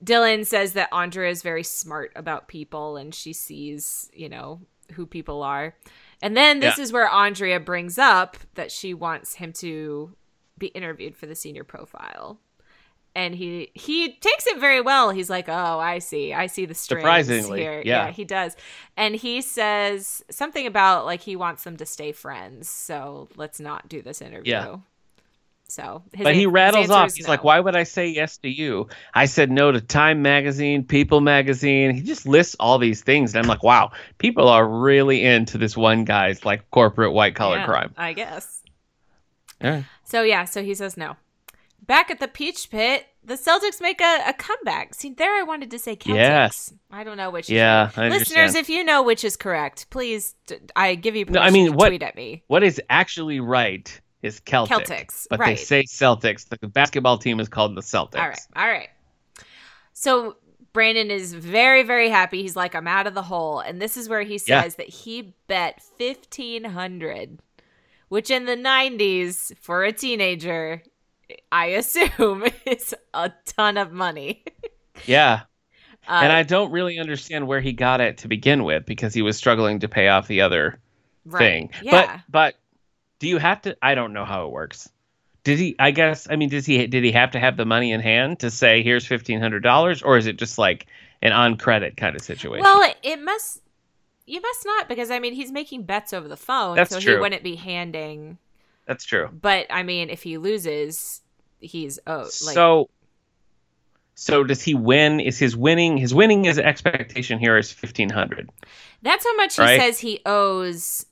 Dylan 0.04 0.46
says 0.46 0.74
that 0.74 0.90
Andrea 0.92 1.30
is 1.30 1.42
very 1.42 1.64
smart 1.64 2.12
about 2.16 2.48
people 2.48 2.98
and 2.98 3.14
she 3.16 3.32
sees, 3.34 4.10
you 4.14 4.28
know, 4.30 4.62
who 4.94 5.06
people 5.06 5.44
are. 5.44 5.76
And 6.22 6.36
then 6.36 6.60
this 6.60 6.78
is 6.78 6.92
where 6.92 7.10
Andrea 7.10 7.60
brings 7.60 7.98
up 7.98 8.38
that 8.56 8.72
she 8.72 8.94
wants 8.94 9.36
him 9.36 9.54
to 9.54 10.16
be 10.58 10.68
interviewed 10.68 11.16
for 11.16 11.26
the 11.26 11.36
senior 11.36 11.64
profile. 11.64 12.40
And 13.16 13.34
he 13.34 13.72
he 13.74 14.12
takes 14.12 14.46
it 14.46 14.60
very 14.60 14.82
well. 14.82 15.10
He's 15.12 15.30
like, 15.30 15.48
"Oh, 15.48 15.80
I 15.80 16.00
see. 16.00 16.34
I 16.34 16.48
see 16.48 16.66
the 16.66 16.74
strings 16.74 17.02
Surprisingly, 17.02 17.62
here." 17.62 17.82
yeah. 17.86 18.12
he 18.12 18.26
does. 18.26 18.58
And 18.98 19.16
he 19.16 19.42
says 19.42 20.22
something 20.30 20.68
about 20.68 21.06
like 21.06 21.22
he 21.22 21.38
wants 21.38 21.64
them 21.64 21.78
to 21.78 21.86
stay 21.86 22.12
friends. 22.12 22.70
So 22.70 23.30
let's 23.38 23.60
not 23.62 23.88
do 23.88 24.02
this 24.02 24.22
interview. 24.22 24.52
Yeah. 24.52 24.78
So, 25.68 26.04
his 26.14 26.24
but 26.24 26.36
he 26.36 26.44
an- 26.44 26.52
rattles 26.52 26.90
off. 26.92 27.14
He's 27.16 27.26
no. 27.26 27.32
like, 27.32 27.44
"Why 27.44 27.60
would 27.60 27.76
I 27.76 27.84
say 27.84 28.08
yes 28.08 28.38
to 28.40 28.50
you? 28.50 28.88
I 29.14 29.26
said 29.26 29.50
no 29.50 29.72
to 29.72 29.82
Time 29.82 30.22
Magazine, 30.22 30.84
People 30.84 31.22
Magazine." 31.22 31.96
He 31.96 32.02
just 32.02 32.28
lists 32.28 32.56
all 32.60 32.78
these 32.78 33.02
things, 33.02 33.34
and 33.34 33.42
I'm 33.44 33.48
like, 33.50 33.64
"Wow, 33.64 33.92
people 34.20 34.48
are 34.48 34.68
really 34.68 35.24
into 35.24 35.58
this 35.58 35.76
one 35.76 36.04
guy's 36.06 36.46
like 36.46 36.70
corporate 36.70 37.14
white 37.14 37.34
collar 37.36 37.58
Yeah, 37.58 37.66
crime." 37.66 37.94
I 37.98 38.14
guess. 38.14 38.62
Yeah. 39.62 39.84
So 40.04 40.22
yeah, 40.22 40.46
so 40.46 40.62
he 40.64 40.76
says 40.76 40.98
no. 40.98 41.16
Back 41.82 42.10
at 42.10 42.20
the 42.20 42.28
Peach 42.28 42.70
Pit, 42.72 43.06
the 43.24 43.36
Celtics 43.36 43.80
make 43.80 44.02
a, 44.02 44.24
a 44.28 44.34
comeback. 44.34 44.96
See, 44.96 45.12
there 45.12 45.34
I 45.36 45.44
wanted 45.44 45.70
to 45.72 45.80
say 45.80 45.96
Celtics. 45.96 46.16
Yes. 46.16 46.74
I 46.90 47.04
don't 47.04 47.18
know 47.18 47.30
which. 47.30 47.50
Yeah, 47.50 47.92
listeners, 47.96 48.56
if 48.56 48.70
you 48.70 48.84
know 48.84 49.04
which 49.04 49.24
is 49.24 49.36
correct, 49.38 49.90
please. 49.92 50.34
d- 50.48 50.58
I 50.76 50.96
give 50.96 51.16
you 51.16 51.26
No, 51.26 51.40
I 51.42 51.52
mean, 51.52 51.68
to 51.68 51.72
what- 51.74 51.90
tweet 51.90 52.02
at 52.04 52.16
me. 52.16 52.44
What 52.48 52.64
is 52.64 52.82
actually 52.90 53.40
right 53.40 54.02
is 54.24 54.40
Celtic. 54.40 54.88
Celtics, 54.88 55.28
but 55.30 55.40
right. 55.40 55.56
they 55.58 55.64
say 55.64 55.84
Celtics. 55.84 56.48
The 56.50 56.68
basketball 56.68 57.20
team 57.20 57.40
is 57.40 57.48
called 57.50 57.76
the 57.76 57.82
Celtics. 57.82 58.16
All 58.20 58.28
right, 58.30 58.40
all 58.56 58.68
right. 58.68 58.90
So 59.94 60.38
Brandon 60.74 61.12
is 61.12 61.34
very, 61.34 61.84
very 61.84 62.10
happy. 62.10 62.42
He's 62.42 62.56
like, 62.56 62.74
I'm 62.76 62.88
out 62.88 63.06
of 63.08 63.14
the 63.14 63.22
hole, 63.22 63.60
and 63.60 63.82
this 63.82 63.96
is 63.96 64.10
where 64.10 64.24
he 64.24 64.38
says 64.40 64.48
Yeah. 64.48 64.68
that 64.78 64.90
he 64.90 65.36
bet 65.48 65.82
fifteen 65.98 66.64
hundred, 66.64 67.40
which 68.10 68.32
in 68.32 68.46
the 68.46 68.56
'90s 68.56 69.56
for 69.60 69.84
a 69.84 69.92
teenager, 69.94 70.82
I 71.52 71.68
assume 71.68 72.46
is 72.66 72.94
a 73.14 73.32
ton 73.46 73.78
of 73.78 73.92
money. 73.92 74.44
Yeah, 75.06 75.42
Uh, 76.08 76.20
and 76.24 76.32
I 76.32 76.44
don't 76.44 76.72
really 76.72 77.00
understand 77.00 77.48
where 77.48 77.62
he 77.62 77.74
got 77.74 78.00
it 78.00 78.20
to 78.20 78.28
begin 78.28 78.64
with 78.64 78.86
because 78.86 79.14
he 79.14 79.22
was 79.22 79.38
struggling 79.38 79.80
to 79.80 79.88
pay 79.88 80.08
off 80.08 80.28
the 80.28 80.42
other 80.42 80.80
right. 81.26 81.40
thing. 81.40 81.70
Yeah. 81.82 81.92
But 81.92 82.22
but 82.30 82.56
do 83.20 83.28
you 83.28 83.38
have 83.40 83.62
to? 83.64 83.76
I 83.82 83.96
don't 83.96 84.14
know 84.14 84.26
how 84.26 84.46
it 84.46 84.52
works. 84.52 84.90
Did 85.44 85.60
he? 85.60 85.76
I 85.80 85.92
guess. 85.92 86.28
I 86.30 86.36
mean, 86.36 86.50
does 86.50 86.66
he? 86.66 86.86
Did 86.88 87.04
he 87.04 87.12
have 87.12 87.32
to 87.32 87.40
have 87.40 87.58
the 87.58 87.66
money 87.66 87.92
in 87.92 88.02
hand 88.02 88.40
to 88.40 88.52
say 88.52 88.84
here's 88.84 89.06
fifteen 89.06 89.40
hundred 89.40 89.62
dollars, 89.64 90.02
or 90.02 90.18
is 90.18 90.28
it 90.28 90.38
just 90.38 90.58
like 90.58 90.88
an 91.22 91.32
on 91.32 91.58
credit 91.58 91.98
kind 91.98 92.16
of 92.16 92.22
situation? 92.22 92.64
well, 92.64 92.84
it, 92.84 92.98
it 93.04 93.22
must. 93.22 93.62
You 94.28 94.42
must 94.42 94.66
not 94.66 94.90
because 94.90 95.12
I 95.12 95.20
mean 95.20 95.34
he's 95.34 95.52
making 95.52 95.84
bets 95.84 96.14
over 96.14 96.28
the 96.28 96.38
phone, 96.38 96.76
That's 96.76 96.92
so 96.92 97.00
he 97.00 97.16
wouldn't 97.16 97.44
be 97.44 97.56
handing. 97.56 98.38
That's 98.86 99.06
true. 99.06 99.30
But 99.32 99.68
I 99.70 99.84
mean, 99.84 100.10
if 100.10 100.24
he 100.24 100.38
loses, 100.38 101.22
he's 101.60 102.00
oh 102.08 102.20
like 102.20 102.30
so 102.30 102.90
so 104.16 104.44
does 104.44 104.62
he 104.62 104.74
win? 104.74 105.20
Is 105.20 105.38
his 105.38 105.56
winning 105.56 105.98
his 105.98 106.14
winning 106.14 106.46
his 106.46 106.58
expectation 106.58 107.38
here 107.38 107.58
is 107.58 107.72
fifteen 107.72 108.10
hundred? 108.10 108.50
That's 109.02 109.26
how 109.26 109.36
much 109.36 109.58
he 109.58 109.68
says 109.68 110.00
he 110.00 110.22
owes 110.26 111.06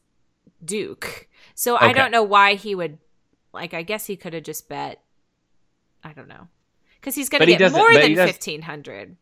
Duke. 0.63 1.27
So 1.55 1.75
I 1.75 1.93
don't 1.93 2.11
know 2.11 2.23
why 2.23 2.55
he 2.55 2.75
would 2.75 2.97
like 3.53 3.73
I 3.73 3.83
guess 3.83 4.05
he 4.05 4.15
could 4.15 4.33
have 4.33 4.43
just 4.43 4.69
bet 4.69 5.01
I 6.03 6.13
don't 6.13 6.27
know. 6.27 6.47
Cuz 7.01 7.15
he's 7.15 7.27
going 7.29 7.45
to 7.45 7.55
get 7.55 7.71
more 7.73 7.93
than 7.93 8.15
1500. 8.15 9.17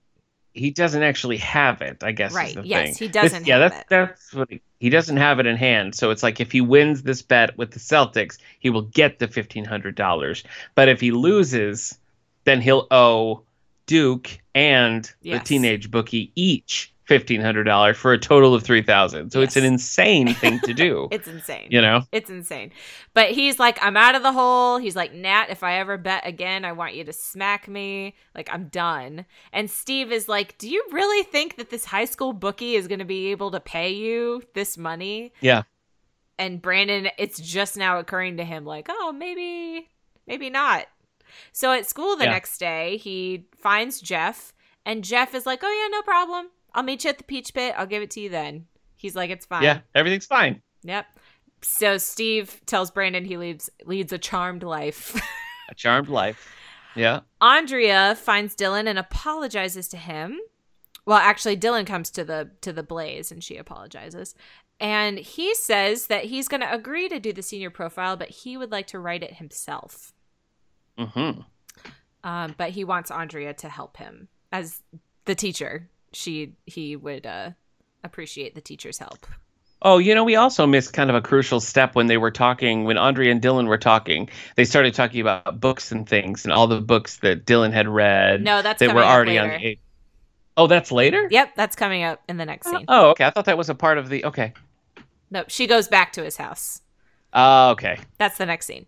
He 0.54 0.72
doesn't 0.72 1.02
actually 1.04 1.38
have 1.38 1.82
it. 1.82 2.04
I 2.04 2.12
guess. 2.12 2.34
Right, 2.34 2.50
Is 2.50 2.56
the 2.56 2.68
yes, 2.68 2.98
thing. 2.98 3.08
he 3.08 3.12
doesn't 3.12 3.48
yeah, 3.48 3.60
have 3.60 3.72
that's 3.72 3.82
it. 3.82 3.88
that's 3.90 4.34
what 4.34 4.50
he, 4.50 4.62
he 4.80 4.90
doesn't 4.90 5.18
have 5.18 5.40
it 5.40 5.46
in 5.46 5.56
hand. 5.56 5.96
So 5.96 6.12
it's 6.12 6.24
like 6.24 6.40
if 6.40 6.52
he 6.52 6.62
wins 6.62 7.04
this 7.04 7.22
bet 7.22 7.58
with 7.58 7.72
the 7.72 7.80
Celtics, 7.80 8.38
he 8.60 8.70
will 8.70 8.82
get 8.84 9.20
the 9.20 9.28
fifteen 9.28 9.66
hundred 9.66 9.96
dollars. 9.96 10.44
But 10.76 10.90
if 10.90 11.00
he 11.00 11.12
loses, 11.12 11.98
then 12.44 12.62
he'll 12.62 12.88
owe 12.92 13.44
Duke 13.86 14.40
and 14.54 15.10
Yes. 15.22 15.40
the 15.40 15.46
teenage 15.46 15.90
bookie 15.92 16.32
each 16.36 16.94
fifteen 17.12 17.41
hundred 17.41 17.65
dollars 17.65 17.97
for 17.97 18.13
a 18.13 18.17
total 18.17 18.54
of 18.56 18.63
three 18.63 18.82
thousand. 18.82 19.32
So 19.32 19.41
it's 19.41 19.58
an 19.58 19.63
insane 19.65 20.34
thing 20.41 20.60
to 20.62 20.74
do. 20.74 21.10
It's 21.12 21.28
insane. 21.28 21.67
you 21.69 21.82
know. 21.82 22.04
It's 22.13 22.30
insane. 22.30 22.71
But 23.13 23.32
he's 23.32 23.60
like, 23.60 23.78
I'm 23.84 23.97
out 23.97 24.15
of 24.15 24.24
the 24.24 24.32
hole. 24.32 24.78
He's 24.78 24.95
like, 24.95 25.13
Nat, 25.13 25.47
if 25.50 25.63
I 25.63 25.80
ever 25.80 25.97
bet 25.97 26.26
again, 26.26 26.63
I 26.63 26.71
want 26.71 26.95
you 26.95 27.04
to 27.04 27.12
smack 27.13 27.67
me. 27.67 28.15
Like, 28.34 28.50
I'm 28.54 28.69
done. 28.69 29.26
And 29.52 29.69
Steve 29.69 30.12
is 30.12 30.30
like, 30.30 30.58
Do 30.58 30.69
you 30.69 30.83
really 30.92 31.23
think 31.23 31.58
that 31.58 31.69
this 31.69 31.83
high 31.86 32.06
school 32.06 32.31
bookie 32.31 32.75
is 32.75 32.88
going 32.88 33.00
to 33.00 33.06
be 33.06 33.27
able 33.31 33.52
to 33.52 33.60
pay 33.60 33.92
you 33.92 34.42
this 34.54 34.77
money? 34.77 35.33
Yeah. 35.42 35.63
And 36.40 36.62
Brandon, 36.62 37.10
it's 37.17 37.40
just 37.40 37.75
now 37.77 38.00
occurring 38.00 38.38
to 38.38 38.44
him, 38.46 38.65
like, 38.65 38.88
oh, 38.90 39.12
maybe, 39.12 39.90
maybe 40.25 40.50
not. 40.50 40.86
So 41.52 41.71
at 41.71 41.86
school 41.88 42.15
the 42.15 42.23
Yeah. 42.23 42.31
next 42.31 42.58
day, 42.58 42.98
he 42.98 43.46
finds 43.60 44.02
Jeff, 44.02 44.54
and 44.86 45.04
Jeff 45.04 45.36
is 45.36 45.46
like, 45.46 45.60
oh, 45.63 45.69
yeah, 45.71 45.96
no 45.96 46.02
problem. 46.02 46.48
I'll 46.74 46.84
meet 46.84 47.04
you 47.04 47.10
at 47.10 47.17
the 47.17 47.24
Peach 47.24 47.54
Pit. 47.54 47.74
I'll 47.78 47.88
give 47.88 48.02
it 48.02 48.12
to 48.12 48.19
you 48.22 48.30
then. 48.30 48.65
He's 48.96 49.15
like, 49.15 49.30
it's 49.30 49.46
fine. 49.46 49.63
Yeah, 49.63 49.80
everything's 49.96 50.26
fine. 50.26 50.62
Yep. 50.84 51.06
So 51.62 51.98
Steve 51.98 52.62
tells 52.65 52.92
Brandon 52.92 53.26
he 53.26 53.38
leads 53.38 53.69
leads 53.86 54.12
a 54.13 54.17
charmed 54.17 54.63
life. 54.63 55.19
A 55.69 55.74
charmed 55.74 56.10
life. 56.10 56.54
Yeah. 56.96 57.22
Andrea 57.40 58.15
finds 58.15 58.58
Dylan 58.58 58.88
and 58.88 59.00
apologizes 59.00 59.88
to 59.90 59.98
him. 59.98 60.38
Well, 61.06 61.17
actually 61.17 61.56
Dylan 61.56 61.88
comes 61.88 62.10
to 62.12 62.26
the 62.26 62.52
to 62.60 62.74
the 62.74 62.84
blaze 62.84 63.32
and 63.32 63.42
she 63.42 63.56
apologizes. 63.56 64.36
And 64.82 65.19
he 65.19 65.54
says 65.56 66.08
that 66.08 66.26
he's 66.26 66.48
going 66.48 66.62
to 66.62 66.74
agree 66.74 67.08
to 67.08 67.19
do 67.19 67.32
the 67.32 67.44
senior 67.44 67.69
profile, 67.69 68.17
but 68.17 68.30
he 68.30 68.58
would 68.58 68.72
like 68.72 68.88
to 68.88 69.00
write 69.00 69.24
it 69.24 69.36
himself. 69.36 70.12
Mm-hmm. 70.98 71.42
Um, 72.24 72.56
but 72.58 72.72
he 72.72 72.84
wants 72.84 73.12
Andrea 73.12 73.54
to 73.54 73.69
help 73.69 73.98
him 73.98 74.28
as 74.52 74.82
the 75.26 75.36
teacher, 75.36 75.88
she 76.14 76.54
he 76.66 76.96
would 76.96 77.26
uh, 77.26 77.52
appreciate 78.04 78.56
the 78.56 78.62
teacher's 78.62 78.98
help. 78.98 79.26
Oh, 79.84 79.98
you 79.98 80.14
know, 80.14 80.24
we 80.24 80.36
also 80.36 80.68
missed 80.68 80.94
kind 80.94 81.10
of 81.10 81.16
a 81.16 81.22
crucial 81.22 81.60
step 81.60 81.96
when 81.96 82.06
they 82.06 82.18
were 82.18 82.30
talking, 82.30 82.84
when 82.84 83.00
Andre 83.00 83.32
and 83.32 83.42
Dylan 83.42 83.68
were 83.68 83.80
talking. 83.80 84.30
They 84.56 84.64
started 84.64 84.94
talking 84.94 85.22
about 85.22 85.60
books 85.60 85.92
and 85.92 86.08
things 86.08 86.46
and 86.46 86.54
all 86.54 86.68
the 86.68 86.80
books 86.80 87.18
that 87.18 87.46
Dylan 87.46 87.74
had 87.74 87.88
read. 87.88 88.44
No, 88.44 88.62
that's 88.62 88.80
that 88.80 88.88
coming 88.88 89.04
were 89.04 89.10
already 89.10 89.40
on 89.40 89.50
the. 89.50 89.80
Oh, 90.56 90.68
that's 90.68 90.92
later? 90.92 91.28
Yep, 91.32 91.56
that's 91.56 91.76
coming 91.76 92.04
up 92.04 92.22
in 92.30 92.38
the 92.38 92.46
next 92.46 92.68
scene. 92.70 92.86
Oh, 92.88 93.12
okay. 93.12 93.26
I 93.26 93.32
thought 93.32 93.46
that 93.46 93.58
was 93.58 93.70
a 93.70 93.76
part 93.76 93.98
of 93.98 94.10
the. 94.10 94.26
Okay. 94.26 94.54
No, 95.32 95.46
she 95.48 95.66
goes 95.66 95.88
back 95.88 96.14
to 96.14 96.24
his 96.24 96.38
house. 96.38 96.82
Oh, 97.34 97.72
okay. 97.72 97.98
That's 98.20 98.38
the 98.38 98.46
next 98.46 98.68
scene. 98.68 98.86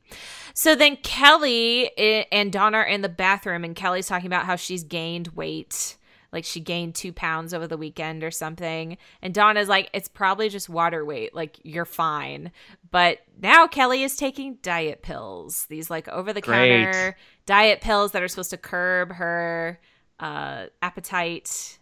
So 0.54 0.76
then 0.76 0.98
Kelly 0.98 1.90
and 2.32 2.52
Donna 2.52 2.80
are 2.80 2.86
in 2.86 3.02
the 3.02 3.10
bathroom, 3.10 3.64
and 3.64 3.76
Kelly's 3.76 4.08
talking 4.08 4.28
about 4.28 4.46
how 4.46 4.58
she's 4.58 4.84
gained 4.84 5.30
weight. 5.30 5.98
Like 6.34 6.44
she 6.44 6.60
gained 6.60 6.96
two 6.96 7.14
pounds 7.14 7.54
over 7.54 7.68
the 7.68 7.78
weekend 7.78 8.24
or 8.24 8.32
something. 8.32 8.98
And 9.22 9.34
Donna's 9.34 9.70
like, 9.70 9.90
it's 9.94 10.08
probably 10.08 10.50
just 10.50 10.68
water 10.68 11.06
weight. 11.06 11.36
Like, 11.36 11.60
you're 11.64 11.86
fine. 11.86 12.52
But 12.90 13.20
now 13.40 13.68
Kelly 13.68 14.04
is 14.04 14.18
taking 14.18 14.58
diet 14.64 15.04
pills. 15.04 15.68
These 15.68 15.90
like 15.92 16.08
over 16.10 16.34
the 16.34 16.42
counter 16.42 17.16
diet 17.46 17.82
pills 17.82 18.12
that 18.12 18.24
are 18.24 18.28
supposed 18.28 18.50
to 18.50 18.58
curb 18.58 19.14
her 19.14 19.80
uh, 20.20 20.66
appetite 20.82 21.78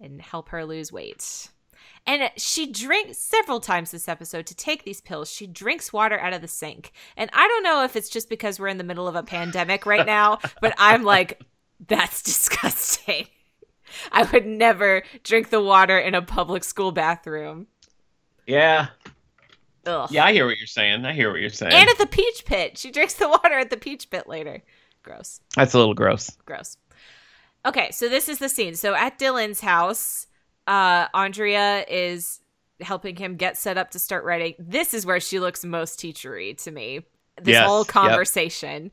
and 0.00 0.20
help 0.20 0.48
her 0.48 0.64
lose 0.64 0.92
weight. 0.92 1.50
And 2.04 2.30
she 2.36 2.66
drinks 2.66 3.18
several 3.18 3.60
times 3.60 3.92
this 3.92 4.08
episode 4.08 4.46
to 4.46 4.56
take 4.56 4.84
these 4.84 5.00
pills. 5.00 5.30
She 5.30 5.46
drinks 5.46 5.92
water 5.92 6.18
out 6.18 6.32
of 6.32 6.40
the 6.40 6.48
sink. 6.48 6.92
And 7.16 7.30
I 7.32 7.46
don't 7.46 7.62
know 7.62 7.84
if 7.84 7.94
it's 7.94 8.08
just 8.08 8.28
because 8.28 8.58
we're 8.58 8.66
in 8.66 8.78
the 8.78 8.84
middle 8.84 9.06
of 9.06 9.14
a 9.14 9.22
pandemic 9.22 9.86
right 9.86 10.04
now, 10.06 10.40
but 10.60 10.74
I'm 10.78 11.04
like, 11.04 11.40
that's 11.86 12.22
disgusting. 12.24 13.26
I 14.12 14.24
would 14.24 14.46
never 14.46 15.02
drink 15.24 15.50
the 15.50 15.60
water 15.60 15.98
in 15.98 16.14
a 16.14 16.22
public 16.22 16.64
school 16.64 16.92
bathroom. 16.92 17.66
Yeah. 18.46 18.88
Ugh. 19.86 20.08
Yeah, 20.10 20.24
I 20.24 20.32
hear 20.32 20.46
what 20.46 20.58
you're 20.58 20.66
saying. 20.66 21.04
I 21.04 21.12
hear 21.12 21.30
what 21.30 21.40
you're 21.40 21.50
saying. 21.50 21.72
And 21.72 21.88
at 21.88 21.98
the 21.98 22.06
peach 22.06 22.44
pit. 22.44 22.78
She 22.78 22.90
drinks 22.90 23.14
the 23.14 23.28
water 23.42 23.58
at 23.58 23.70
the 23.70 23.76
peach 23.76 24.10
pit 24.10 24.28
later. 24.28 24.62
Gross. 25.02 25.40
That's 25.56 25.74
a 25.74 25.78
little 25.78 25.94
gross. 25.94 26.30
gross. 26.46 26.76
Okay, 27.64 27.90
so 27.90 28.08
this 28.08 28.28
is 28.28 28.38
the 28.38 28.48
scene. 28.48 28.74
So 28.74 28.94
at 28.94 29.18
Dylan's 29.18 29.60
house, 29.60 30.26
uh, 30.66 31.06
Andrea 31.14 31.84
is 31.88 32.40
helping 32.80 33.16
him 33.16 33.36
get 33.36 33.56
set 33.56 33.78
up 33.78 33.90
to 33.92 33.98
start 33.98 34.24
writing. 34.24 34.54
This 34.58 34.94
is 34.94 35.06
where 35.06 35.20
she 35.20 35.38
looks 35.38 35.64
most 35.64 35.98
teachery 35.98 36.56
to 36.64 36.70
me. 36.70 37.00
This 37.40 37.54
Yes, 37.54 37.66
whole 37.66 37.84
conversation. 37.84 38.90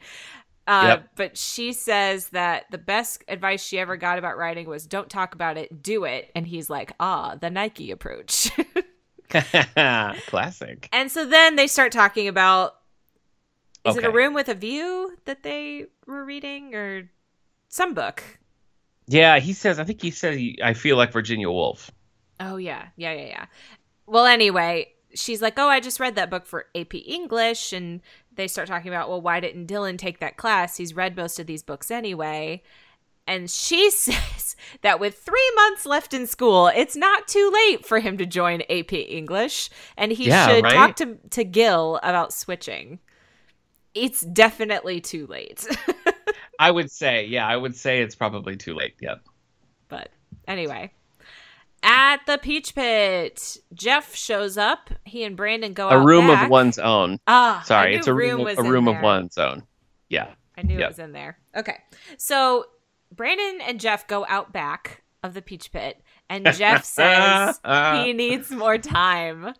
Uh, 0.70 0.84
Yep. 0.86 1.10
But 1.16 1.38
she 1.38 1.74
says 1.74 2.30
that 2.30 2.66
the 2.70 2.78
best 2.78 3.24
advice 3.28 3.64
she 3.64 3.80
ever 3.80 3.98
got 3.98 4.20
about 4.20 4.38
writing 4.38 4.70
was 4.70 4.86
don't 4.86 5.10
talk 5.10 5.34
about 5.34 5.58
it, 5.58 5.82
do 5.82 6.04
it. 6.04 6.30
And 6.36 6.46
he's 6.46 6.70
like, 6.70 6.92
ah, 7.00 7.36
the 7.42 7.50
Nike 7.50 7.90
approach. 7.90 8.52
Classic. 9.30 10.90
and 10.94 11.12
so 11.12 11.26
then 11.26 11.56
they 11.56 11.68
start 11.68 11.92
talking 11.92 12.28
about 12.28 12.76
is 13.86 13.96
it 13.96 14.04
a 14.04 14.12
room 14.12 14.34
with 14.34 14.50
a 14.50 14.54
view 14.54 15.18
that 15.26 15.42
they 15.42 15.86
were 16.06 16.24
reading 16.26 16.76
or 16.76 17.10
some 17.70 17.94
book? 17.94 18.24
Yeah, 19.08 19.40
he 19.40 19.54
says. 19.54 19.80
I 19.80 19.86
think 19.86 20.02
he 20.02 20.12
said. 20.12 20.38
I 20.64 20.74
feel 20.74 20.98
like 20.98 21.12
Virginia 21.12 21.50
Woolf. 21.50 21.90
Oh 22.40 22.58
yeah, 22.58 22.90
yeah, 22.96 23.14
yeah, 23.14 23.26
yeah. 23.26 23.46
Well, 24.06 24.26
anyway, 24.26 24.92
she's 25.14 25.42
like, 25.42 25.58
"Oh, 25.58 25.68
I 25.68 25.80
just 25.80 26.00
read 26.00 26.16
that 26.16 26.30
book 26.30 26.46
for 26.46 26.68
AP 26.76 26.96
English," 26.96 27.74
and 27.74 28.02
they 28.36 28.48
start 28.48 28.68
talking 28.68 28.90
about, 28.90 29.10
"Well, 29.10 29.22
why 29.22 29.40
didn't 29.40 29.68
Dylan 29.68 29.98
take 29.98 30.20
that 30.20 30.38
class? 30.38 30.78
He's 30.78 30.96
read 30.96 31.16
most 31.16 31.40
of 31.40 31.48
these 31.48 31.64
books 31.64 31.92
anyway." 31.92 32.62
And 33.28 33.50
she 33.50 33.92
says 33.92 34.56
that 34.82 35.00
with 35.00 35.20
three 35.20 35.52
months 35.56 35.86
left 35.86 36.14
in 36.14 36.26
school, 36.28 36.68
it's 36.68 36.96
not 36.96 37.28
too 37.28 37.52
late 37.54 37.86
for 37.86 38.00
him 38.00 38.18
to 38.18 38.26
join 38.26 38.62
AP 38.70 38.94
English, 38.94 39.70
and 39.98 40.12
he 40.12 40.28
Yeah, 40.28 40.48
should 40.48 40.64
right? 40.64 40.74
talk 40.74 40.96
to 40.98 41.18
to 41.32 41.44
Gil 41.44 42.00
about 42.04 42.34
switching. 42.34 43.00
It's 43.94 44.22
definitely 44.22 45.02
too 45.02 45.28
late. 45.28 45.66
I 46.60 46.72
would 46.72 46.92
say. 46.92 47.26
Yeah, 47.26 47.48
I 47.48 47.56
would 47.56 47.76
say 47.76 48.02
it's 48.02 48.16
probably 48.16 48.56
too 48.56 48.74
late. 48.76 48.96
Yep. 49.02 49.22
But 49.88 50.10
anyway, 50.48 50.92
at 51.84 52.26
the 52.26 52.38
Peach 52.38 52.76
Pit, 52.76 53.58
Jeff 53.74 54.16
shows 54.16 54.58
up. 54.58 54.90
He 55.06 55.24
and 55.24 55.36
Brandon 55.36 55.74
go 55.74 55.90
A 55.90 56.00
room 56.00 56.28
back. 56.28 56.46
of 56.46 56.50
one's 56.50 56.80
own. 56.80 57.20
Ah, 57.28 57.62
I 57.62 57.64
Sorry, 57.64 57.96
it's 57.96 58.08
a 58.08 58.14
room. 58.14 58.46
Of, 58.46 58.58
a 58.60 58.64
room 58.64 58.88
of 58.88 59.02
one's 59.02 59.38
own. 59.38 59.64
Yeah. 60.10 60.30
I 60.58 60.64
knew 60.64 60.78
it 60.80 60.88
was 60.88 61.00
in 61.00 61.14
there. 61.14 61.38
Okay, 61.56 61.78
so 62.18 62.66
Brandon 63.16 63.60
and 63.62 63.80
Jeff 63.80 64.08
go 64.08 64.26
out 64.28 64.52
back 64.52 65.04
of 65.24 65.34
the 65.34 65.42
Peach 65.42 65.72
Pit, 65.72 66.02
and 66.30 66.46
Jeff 66.54 66.84
says 66.86 67.60
he 67.64 68.14
needs 68.14 68.52
more 68.52 68.78
time. 68.78 69.54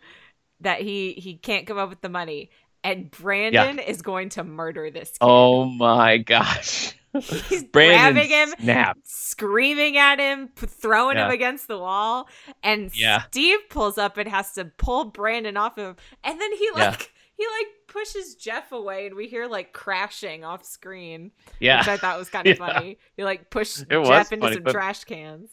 That 0.62 0.82
he 0.82 1.14
he 1.14 1.36
can't 1.36 1.66
come 1.66 1.78
up 1.78 1.90
with 1.90 2.02
the 2.02 2.10
money, 2.10 2.50
and 2.84 3.10
Brandon 3.10 3.80
is 3.80 4.02
going 4.02 4.30
to 4.30 4.44
murder 4.44 4.92
this 4.92 5.12
kid. 5.12 5.18
Oh 5.22 5.64
my 5.66 6.18
gosh. 6.18 6.94
He's 7.50 7.64
Brandon 7.64 8.14
grabbing 8.14 8.30
him, 8.30 8.54
snap. 8.60 8.98
screaming 9.04 9.98
at 9.98 10.20
him, 10.20 10.50
throwing 10.56 11.18
him 11.18 11.30
against 11.32 11.68
the 11.68 11.78
wall, 11.78 12.28
and 12.64 12.92
Yeah. 12.96 13.24
Steve 13.32 13.60
pulls 13.70 13.98
up 13.98 14.18
and 14.18 14.30
has 14.30 14.52
to 14.54 14.66
pull 14.66 15.06
Brandon 15.06 15.58
off 15.58 15.78
of 15.78 15.86
him, 15.88 15.96
and 16.24 16.40
then 16.40 16.52
he 16.54 16.70
Yeah. 16.76 16.90
like 16.90 17.12
he 17.36 17.46
like 17.48 17.68
pushes 17.88 18.36
Jeff 18.36 18.72
away, 18.72 19.08
and 19.08 19.16
we 19.16 19.28
hear 19.28 19.48
like 19.48 19.74
crashing 19.74 20.44
off 20.44 20.64
screen, 20.66 21.32
Yeah. 21.60 21.80
which 21.80 21.88
I 21.88 21.98
thought 21.98 22.20
was 22.20 22.30
kind 22.32 22.48
of 22.48 22.58
Yeah. 22.60 22.68
funny. 22.74 22.98
He 23.18 23.24
like 23.24 23.50
pushed 23.50 23.80
It 23.82 23.88
Jeff 23.90 24.32
into 24.32 24.46
funny, 24.46 24.56
some 24.56 24.64
but- 24.64 24.72
trash 24.74 25.04
cans. 25.06 25.50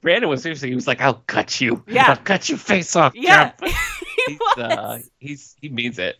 Brandon 0.00 0.28
was 0.28 0.42
seriously. 0.42 0.70
He 0.70 0.74
was 0.74 0.86
like, 0.86 1.00
"I'll 1.00 1.22
cut 1.26 1.60
you. 1.60 1.84
Yeah. 1.86 2.06
I'll 2.08 2.16
cut 2.16 2.48
your 2.48 2.58
face 2.58 2.96
off." 2.96 3.12
Yeah, 3.14 3.52
he 3.62 3.70
He's, 4.26 4.38
was. 4.38 4.58
uh, 4.58 4.98
he's 5.18 5.56
he 5.60 5.68
means 5.68 5.98
it. 5.98 6.16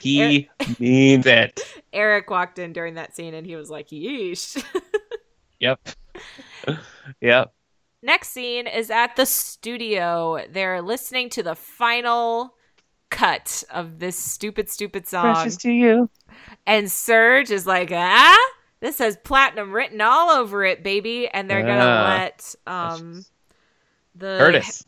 He 0.00 0.48
means 0.78 1.26
it. 1.26 1.60
Eric 1.92 2.30
walked 2.30 2.58
in 2.58 2.72
during 2.72 2.94
that 2.94 3.14
scene, 3.14 3.34
and 3.34 3.46
he 3.46 3.56
was 3.56 3.70
like, 3.70 3.88
"Yeesh." 3.88 4.62
Yep. 5.60 5.90
yep. 7.20 7.52
Next 8.02 8.30
scene 8.30 8.66
is 8.66 8.90
at 8.90 9.14
the 9.14 9.24
studio. 9.24 10.44
They're 10.50 10.82
listening 10.82 11.30
to 11.30 11.44
the 11.44 11.54
final 11.54 12.54
cut 13.10 13.62
of 13.70 14.00
this 14.00 14.16
stupid, 14.16 14.68
stupid 14.68 15.06
song. 15.06 15.34
Precious 15.34 15.56
to 15.58 15.70
you. 15.70 16.10
And 16.66 16.90
Serge 16.90 17.52
is 17.52 17.64
like, 17.64 17.90
ah, 17.92 18.36
this 18.80 18.98
has 18.98 19.16
platinum 19.18 19.70
written 19.70 20.00
all 20.00 20.30
over 20.30 20.64
it, 20.64 20.82
baby. 20.82 21.28
And 21.28 21.48
they're 21.48 21.62
gonna 21.62 21.78
Ah. 21.78 22.08
let 22.18 22.54
um 22.66 23.24
the 24.16 24.38
Curtis. 24.40 24.84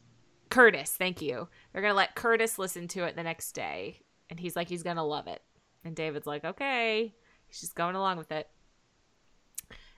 Curtis, 0.51 0.91
thank 0.91 1.23
you. 1.23 1.47
They're 1.73 1.83
gonna 1.83 1.95
let 1.95 2.17
Curtis 2.17 2.59
listen 2.59 2.89
to 2.89 3.05
it 3.05 3.15
the 3.15 3.23
next 3.23 3.53
day. 3.53 4.01
And 4.31 4.39
he's 4.41 4.57
like, 4.57 4.69
he's 4.69 4.83
gonna 4.83 5.05
love 5.05 5.27
it. 5.27 5.43
And 5.85 5.95
David's 5.95 6.27
like, 6.27 6.45
okay. 6.45 7.15
He's 7.47 7.61
just 7.61 7.75
going 7.75 7.95
along 7.95 8.17
with 8.19 8.33
it. 8.33 8.49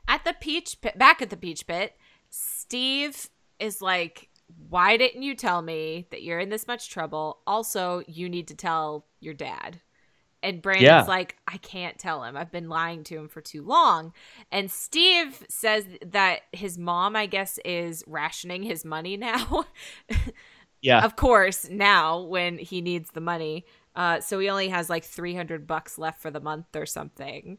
At 0.09 0.24
the 0.24 0.35
peach 0.41 0.81
pit 0.81 0.99
back 0.99 1.20
at 1.22 1.31
the 1.31 1.37
peach 1.37 1.66
pit, 1.66 1.95
Steve 2.29 3.29
is 3.59 3.81
like, 3.83 4.29
Why 4.68 4.97
didn't 4.97 5.22
you 5.22 5.35
tell 5.35 5.62
me 5.62 6.07
that 6.11 6.22
you're 6.22 6.39
in 6.39 6.49
this 6.51 6.66
much 6.66 6.91
trouble? 6.91 7.39
Also, 7.47 8.03
you 8.07 8.29
need 8.29 8.49
to 8.49 8.55
tell 8.55 9.07
your 9.20 9.35
dad. 9.35 9.81
And 10.43 10.62
Brandon's 10.62 10.85
Yeah. 10.85 11.03
like, 11.09 11.37
I 11.49 11.57
can't 11.57 11.99
tell 11.99 12.22
him. 12.22 12.37
I've 12.37 12.53
been 12.53 12.68
lying 12.68 13.03
to 13.05 13.16
him 13.16 13.27
for 13.29 13.41
too 13.41 13.62
long. 13.64 14.12
And 14.53 14.70
Steve 14.70 15.45
says 15.49 15.87
that 16.05 16.43
his 16.53 16.79
mom, 16.79 17.16
I 17.16 17.27
guess, 17.27 17.59
is 17.64 18.05
rationing 18.07 18.62
his 18.62 18.85
money 18.85 19.16
now. 19.29 19.64
Yeah. 20.83 21.05
of 21.05 21.16
course, 21.16 21.68
now 21.68 22.20
when 22.20 22.59
he 22.59 22.81
needs 22.81 23.11
the 23.11 23.20
money. 23.20 23.64
Uh, 23.97 24.20
so 24.20 24.38
he 24.38 24.51
only 24.51 24.68
has 24.68 24.90
like 24.90 25.05
300 25.05 25.66
bucks 25.66 25.99
left 25.99 26.20
for 26.20 26.30
the 26.30 26.38
month 26.38 26.76
or 26.76 26.84
something. 26.84 27.59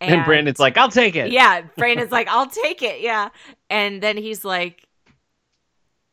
And, 0.00 0.24
Brandon's 0.24 0.58
like, 0.58 0.76
"I'll 0.76 0.90
take 0.90 1.16
it." 1.16 1.30
yeah, 1.30 1.62
Brandon's 1.76 2.12
like, 2.12 2.28
I'll 2.28 2.48
take 2.48 2.82
it. 2.82 3.00
Yeah. 3.00 3.28
And 3.70 4.02
then 4.02 4.16
he's 4.16 4.44
like, 4.44 4.86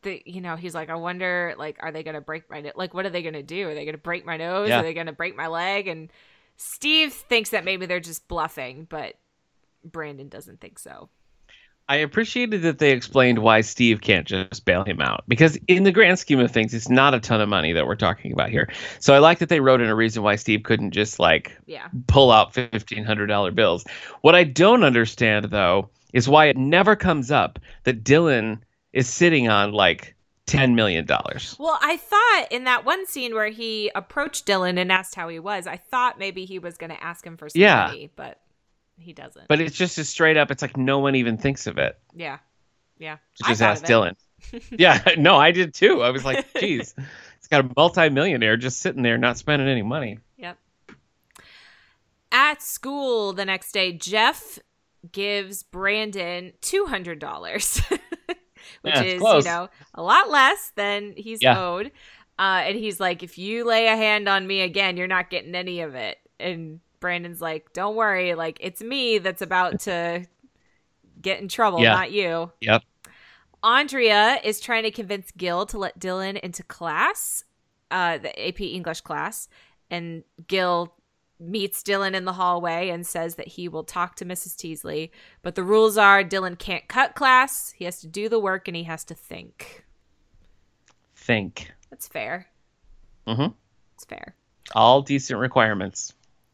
the, 0.03 0.21
you 0.25 0.41
know, 0.41 0.55
he's 0.55 0.75
like, 0.75 0.89
I 0.89 0.95
wonder, 0.95 1.55
like, 1.57 1.77
are 1.79 1.91
they 1.91 2.03
going 2.03 2.15
to 2.15 2.21
break 2.21 2.49
my, 2.49 2.71
like, 2.75 2.93
what 2.93 3.05
are 3.05 3.09
they 3.09 3.21
going 3.21 3.33
to 3.33 3.43
do? 3.43 3.69
Are 3.69 3.73
they 3.73 3.85
going 3.85 3.95
to 3.95 4.01
break 4.01 4.25
my 4.25 4.37
nose? 4.37 4.69
Yeah. 4.69 4.79
Are 4.79 4.83
they 4.83 4.93
going 4.93 5.07
to 5.07 5.13
break 5.13 5.35
my 5.35 5.47
leg? 5.47 5.87
And 5.87 6.11
Steve 6.57 7.13
thinks 7.13 7.49
that 7.49 7.65
maybe 7.65 7.85
they're 7.85 7.99
just 7.99 8.27
bluffing, 8.27 8.85
but 8.89 9.15
Brandon 9.83 10.29
doesn't 10.29 10.61
think 10.61 10.79
so. 10.79 11.09
I 11.89 11.97
appreciated 11.97 12.61
that 12.61 12.79
they 12.79 12.91
explained 12.91 13.39
why 13.39 13.61
Steve 13.61 14.01
can't 14.01 14.25
just 14.25 14.63
bail 14.63 14.83
him 14.85 15.01
out 15.01 15.23
because, 15.27 15.57
in 15.67 15.83
the 15.83 15.91
grand 15.91 16.17
scheme 16.17 16.39
of 16.39 16.49
things, 16.49 16.73
it's 16.73 16.89
not 16.89 17.13
a 17.13 17.19
ton 17.19 17.41
of 17.41 17.49
money 17.49 17.73
that 17.73 17.85
we're 17.85 17.95
talking 17.95 18.31
about 18.31 18.49
here. 18.49 18.71
So 18.99 19.13
I 19.13 19.19
like 19.19 19.39
that 19.39 19.49
they 19.49 19.59
wrote 19.59 19.81
in 19.81 19.89
a 19.89 19.95
reason 19.95 20.23
why 20.23 20.35
Steve 20.37 20.63
couldn't 20.63 20.91
just 20.91 21.19
like 21.19 21.51
Yeah. 21.65 21.87
pull 22.07 22.31
out 22.31 22.53
fifteen 22.53 23.03
hundred 23.03 23.27
dollar 23.27 23.51
bills. 23.51 23.83
What 24.21 24.33
I 24.33 24.43
don't 24.45 24.83
understand 24.83 25.45
though 25.45 25.89
is 26.13 26.29
why 26.29 26.45
it 26.45 26.57
never 26.57 26.95
comes 26.95 27.31
up 27.31 27.59
that 27.83 28.03
Dylan 28.03 28.59
is 28.93 29.09
sitting 29.09 29.49
on 29.49 29.71
like 29.73 30.15
ten 30.45 30.75
million 30.75 31.05
dollars. 31.05 31.55
Well, 31.59 31.79
I 31.81 31.97
thought 31.97 32.45
in 32.51 32.63
that 32.65 32.85
one 32.85 33.05
scene 33.07 33.33
where 33.33 33.49
he 33.49 33.91
approached 33.95 34.45
Dylan 34.45 34.77
and 34.79 34.91
asked 34.91 35.15
how 35.15 35.27
he 35.27 35.39
was, 35.39 35.67
I 35.67 35.77
thought 35.77 36.19
maybe 36.19 36.45
he 36.45 36.59
was 36.59 36.77
going 36.77 36.91
to 36.91 37.03
ask 37.03 37.25
him 37.25 37.35
for 37.37 37.49
some 37.49 37.61
Yeah. 37.61 37.87
money, 37.87 38.09
but 38.15 38.39
he 38.97 39.13
doesn't. 39.13 39.47
But 39.47 39.59
it's 39.61 39.75
just 39.77 39.97
as 39.97 40.09
straight 40.09 40.37
up. 40.37 40.51
It's 40.51 40.61
like 40.61 40.77
no 40.77 40.99
one 40.99 41.15
even 41.15 41.37
thinks 41.37 41.67
of 41.67 41.77
it. 41.77 41.97
yeah, 42.13 42.39
yeah. 42.97 43.17
So 43.35 43.47
just 43.47 43.61
ask. 43.61 43.83
Dylan. 43.85 44.15
yeah, 44.71 45.01
no, 45.17 45.35
I 45.37 45.51
did 45.51 45.73
too. 45.73 46.01
I 46.03 46.09
was 46.11 46.25
like, 46.25 46.45
geez, 46.59 46.93
it's 47.37 47.47
got 47.47 47.65
a 47.65 47.69
multi-millionaire 47.77 48.57
just 48.57 48.79
sitting 48.79 49.01
there 49.03 49.17
not 49.17 49.37
spending 49.37 49.67
any 49.67 49.81
money. 49.83 50.19
Yep. 50.37 50.57
At 52.31 52.61
school 52.61 53.33
the 53.33 53.45
next 53.45 53.71
day, 53.73 53.93
Jeff 53.93 54.57
gives 55.11 55.63
Brandon 55.63 56.53
two 56.61 56.85
hundred 56.85 57.19
dollars, 57.19 57.79
which 58.27 58.37
Yeah, 58.95 59.01
is 59.03 59.21
close. 59.21 59.45
you 59.45 59.51
know 59.51 59.69
a 59.93 60.01
lot 60.01 60.29
less 60.29 60.71
than 60.75 61.13
he's 61.15 61.41
Yeah. 61.41 61.59
owed. 61.61 61.91
Uh, 62.39 62.63
and 62.65 62.75
he's 62.77 62.99
like, 62.99 63.21
"If 63.21 63.37
you 63.37 63.63
lay 63.63 63.85
a 63.87 63.95
hand 63.95 64.27
on 64.27 64.47
me 64.47 64.61
again, 64.61 64.97
you're 64.97 65.05
not 65.07 65.29
getting 65.29 65.53
any 65.53 65.81
of 65.81 65.93
it." 65.93 66.17
And 66.39 66.79
Brandon's 67.03 67.41
like, 67.41 67.73
"Don't 67.73 67.97
worry, 67.97 68.33
like 68.33 68.57
it's 68.61 68.81
me 68.81 69.17
that's 69.17 69.41
about 69.41 69.81
to 69.81 70.25
get 71.21 71.41
in 71.41 71.49
trouble, 71.49 71.81
Yeah. 71.81 71.93
not 71.93 72.13
you." 72.13 72.49
Yep. 72.61 72.81
Andrea 73.61 74.39
is 74.41 74.61
trying 74.61 74.83
to 74.83 74.91
convince 74.91 75.31
Gil 75.31 75.65
to 75.65 75.77
let 75.77 75.99
Dylan 75.99 76.39
into 76.39 76.63
class, 76.63 77.43
uh, 77.91 78.17
the 78.19 78.47
AP 78.47 78.61
English 78.61 79.01
class, 79.01 79.49
and 79.91 80.23
Gil 80.47 80.95
meets 81.39 81.83
Dylan 81.83 82.13
in 82.13 82.23
the 82.23 82.33
hallway 82.33 82.87
and 82.89 83.05
says 83.05 83.35
that 83.35 83.49
he 83.49 83.67
will 83.67 83.83
talk 83.83 84.15
to 84.15 84.25
Mrs. 84.25 84.55
Teasley. 84.55 85.11
But 85.41 85.55
the 85.55 85.63
rules 85.63 85.97
are 85.97 86.23
Dylan 86.23 86.57
can't 86.57 86.87
cut 86.87 87.15
class, 87.15 87.73
he 87.75 87.83
has 87.83 87.99
to 87.99 88.07
do 88.07 88.29
the 88.29 88.39
work, 88.39 88.69
and 88.69 88.77
he 88.77 88.83
has 88.83 89.03
to 89.05 89.13
think. 89.13 89.83
Think. 91.15 91.73
That's 91.89 92.07
fair. 92.07 92.47
Mm-hmm. 93.27 93.53
It's 93.95 94.05
fair. 94.05 94.35
All 94.73 95.01
decent 95.01 95.39
requirements. 95.39 96.13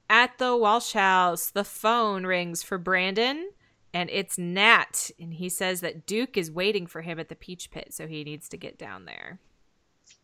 At 0.09 0.37
the 0.39 0.57
Walsh 0.57 0.93
house, 0.93 1.51
the 1.51 1.63
phone 1.63 2.25
rings 2.25 2.63
for 2.63 2.77
Brandon, 2.77 3.51
and 3.93 4.09
it's 4.09 4.37
Nat, 4.37 5.11
and 5.19 5.33
he 5.33 5.49
says 5.49 5.81
that 5.81 6.05
Duke 6.07 6.35
is 6.35 6.49
waiting 6.49 6.87
for 6.87 7.01
him 7.01 7.19
at 7.19 7.29
the 7.29 7.35
Peach 7.35 7.69
Pit, 7.69 7.89
so 7.91 8.07
he 8.07 8.23
needs 8.23 8.49
to 8.49 8.57
get 8.57 8.77
down 8.77 9.05
there. 9.05 9.39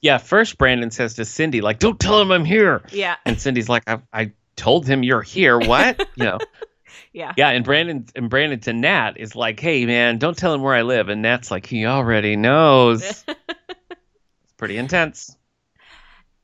Yeah, 0.01 0.17
first 0.17 0.57
Brandon 0.57 0.91
says 0.91 1.13
to 1.15 1.25
Cindy, 1.25 1.61
like, 1.61 1.79
don't 1.79 1.99
tell 1.99 2.19
him 2.19 2.31
I'm 2.31 2.45
here. 2.45 2.83
Yeah, 2.91 3.15
And 3.25 3.39
Cindy's 3.39 3.69
like, 3.69 3.83
I, 3.88 3.99
I 4.11 4.31
told 4.55 4.88
him 4.88 5.03
you're 5.03 5.21
here. 5.21 5.59
What? 5.59 6.07
you 6.15 6.25
know. 6.25 6.39
yeah. 7.13 7.33
Yeah, 7.38 7.49
and 7.49 7.63
Brandon 7.63 8.05
and 8.15 8.29
Brandon 8.29 8.59
to 8.61 8.73
Nat 8.73 9.13
is 9.17 9.36
like, 9.36 9.59
hey 9.59 9.86
man, 9.86 10.17
don't 10.17 10.38
tell 10.38 10.53
him 10.53 10.61
where 10.61 10.73
I 10.75 10.81
live. 10.81 11.09
And 11.09 11.21
Nat's 11.21 11.51
like, 11.51 11.65
he 11.65 11.86
already 11.86 12.36
knows. 12.36 13.23
it's 13.27 14.53
pretty 14.57 14.77
intense. 14.77 15.36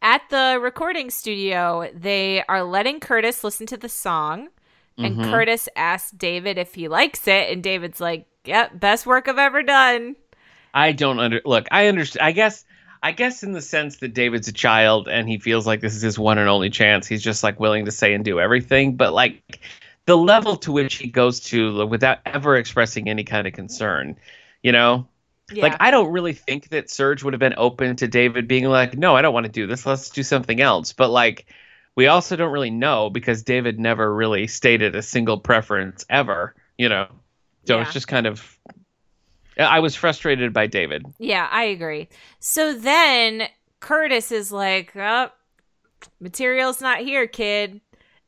At 0.02 0.24
the 0.30 0.60
recording 0.62 1.12
studio, 1.12 1.89
they 1.93 2.43
are 2.49 2.64
letting 2.64 2.99
Curtis 2.99 3.43
listen 3.43 3.68
to 3.68 3.78
the 3.78 3.89
song, 3.89 4.49
and 4.97 5.18
Mhm. 5.18 5.30
Curtis 5.32 5.70
asks 5.76 6.12
David 6.12 6.58
if 6.58 6.74
he 6.74 6.88
likes 6.88 7.28
it, 7.28 7.52
and 7.52 7.62
David's 7.62 8.02
like, 8.02 8.26
"Yep, 8.45 8.80
best 8.80 9.06
work 9.06 9.28
I've 9.28 9.38
ever 9.38 9.62
done." 9.62 10.16
I 10.74 10.91
don't 10.91 11.20
under 11.20 11.41
look. 11.45 11.68
I 11.72 11.88
understand. 11.88 12.26
I 12.26 12.32
guess. 12.32 12.66
I 13.04 13.12
guess 13.12 13.41
in 13.41 13.54
the 13.54 13.62
sense 13.62 13.97
that 13.97 14.14
David's 14.14 14.47
a 14.47 14.54
child 14.54 15.08
and 15.08 15.28
he 15.28 15.39
feels 15.39 15.66
like 15.66 15.82
this 15.82 15.95
is 15.95 16.04
his 16.04 16.20
one 16.20 16.38
and 16.38 16.47
only 16.47 16.70
chance. 16.70 17.08
He's 17.08 17.24
just 17.24 17.41
like 17.43 17.60
willing 17.60 17.86
to 17.86 17.91
say 17.91 18.14
and 18.14 18.24
do 18.24 18.39
everything. 18.39 18.95
But 18.95 19.12
like 19.14 19.60
the 20.06 20.16
level 20.16 20.56
to 20.58 20.72
which 20.72 20.95
he 20.97 21.08
goes 21.08 21.39
to 21.41 21.84
without 21.88 22.20
ever 22.28 22.58
expressing 22.58 23.10
any 23.10 23.24
kind 23.24 23.47
of 23.47 23.54
concern, 23.54 24.16
you 24.62 24.72
know. 24.72 25.08
Yeah, 25.54 25.64
Like 25.64 25.78
I 25.80 25.91
don't 25.91 26.12
really 26.12 26.34
think 26.34 26.70
that 26.70 26.89
Serge 26.89 27.24
would 27.24 27.34
have 27.34 27.39
been 27.39 27.56
open 27.58 27.95
to 27.97 28.08
David 28.08 28.47
being 28.47 28.66
like, 28.66 28.97
"No, 28.97 29.16
I 29.16 29.22
don't 29.22 29.34
want 29.34 29.45
to 29.45 29.52
do 29.52 29.68
this. 29.68 29.86
Let's 29.86 30.10
do 30.10 30.24
something 30.24 30.62
else." 30.62 30.93
But 30.93 31.10
like 31.10 31.45
we 31.95 32.08
also 32.08 32.36
don't 32.36 32.52
really 32.52 32.70
know 32.72 33.10
because 33.10 33.43
David 33.43 33.80
never 33.80 34.14
really 34.14 34.47
stated 34.47 34.95
a 34.95 35.02
single 35.02 35.39
preference 35.39 36.06
ever, 36.10 36.56
you 36.78 36.89
know. 36.89 37.08
So 37.66 37.76
Yeah. 37.76 37.84
it's 37.84 37.93
just 37.93 38.08
kind 38.08 38.28
of 38.28 38.58
I 39.58 39.80
was 39.80 39.95
frustrated 39.95 40.54
by 40.54 40.68
David. 40.68 41.06
yeah, 41.20 41.47
I 41.52 41.66
agree. 41.66 42.10
So 42.39 42.74
then 42.74 43.43
Curtis 43.80 44.32
is 44.32 44.52
like, 44.52 44.95
"Oh, 44.95 45.30
material's 46.20 46.82
not 46.82 46.99
here, 46.99 47.28
kid." 47.28 47.82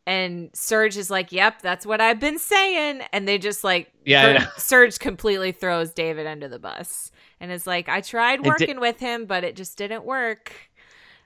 And 0.06 0.50
Serge 0.54 0.98
is 0.98 1.10
like, 1.10 1.32
"Yep, 1.32 1.62
that's 1.62 1.86
what 1.86 2.02
I've 2.02 2.20
been 2.20 2.38
saying." 2.38 3.02
And 3.14 3.26
they 3.28 3.38
just 3.38 3.64
like, 3.64 3.92
Yeah, 4.06 4.46
I 4.46 4.48
Serge 4.60 5.00
completely 5.00 5.52
throws 5.54 5.92
David 5.94 6.28
under 6.28 6.48
the 6.50 6.60
bus 6.60 7.12
and 7.40 7.52
is 7.52 7.66
like, 7.66 7.88
"I 7.88 8.02
tried 8.02 8.40
It 8.40 8.44
di- 8.44 8.50
working 8.50 8.80
with 8.82 9.00
him, 9.00 9.26
but 9.26 9.44
it 9.46 9.56
just 9.56 9.78
didn't 9.78 10.04
work." 10.04 10.54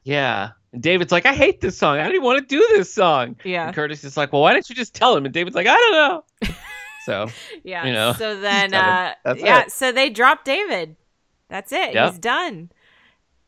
Yeah. 0.03 0.51
And 0.73 0.81
David's 0.83 1.11
like, 1.11 1.25
"I 1.25 1.33
hate 1.33 1.59
this 1.61 1.75
song. 1.77 1.97
I 1.97 2.03
don't 2.03 2.11
even 2.13 2.23
want 2.23 2.47
to 2.47 2.55
do 2.55 2.59
this 2.75 2.93
song." 2.93 3.35
Yeah. 3.43 3.65
And 3.67 3.75
Curtis 3.75 4.03
is 4.03 4.15
like, 4.15 4.31
"Well, 4.31 4.43
why 4.43 4.53
don't 4.53 4.69
you 4.69 4.75
just 4.75 4.93
tell 4.93 5.17
him?" 5.17 5.25
And 5.25 5.33
David's 5.33 5.55
like, 5.55 5.67
"I 5.67 5.75
don't 5.75 5.91
know." 5.93 6.53
so, 7.05 7.27
Yeah. 7.63 7.85
you 7.85 7.93
know, 7.93 8.13
So 8.13 8.39
then, 8.39 8.73
uh, 8.75 9.15
yeah. 9.37 9.61
it. 9.63 9.71
So 9.71 9.91
they 9.91 10.09
drop 10.11 10.43
David. 10.45 10.95
That's 11.49 11.71
it. 11.71 11.93
Yep. 11.93 12.09
He's 12.11 12.19
done. 12.19 12.69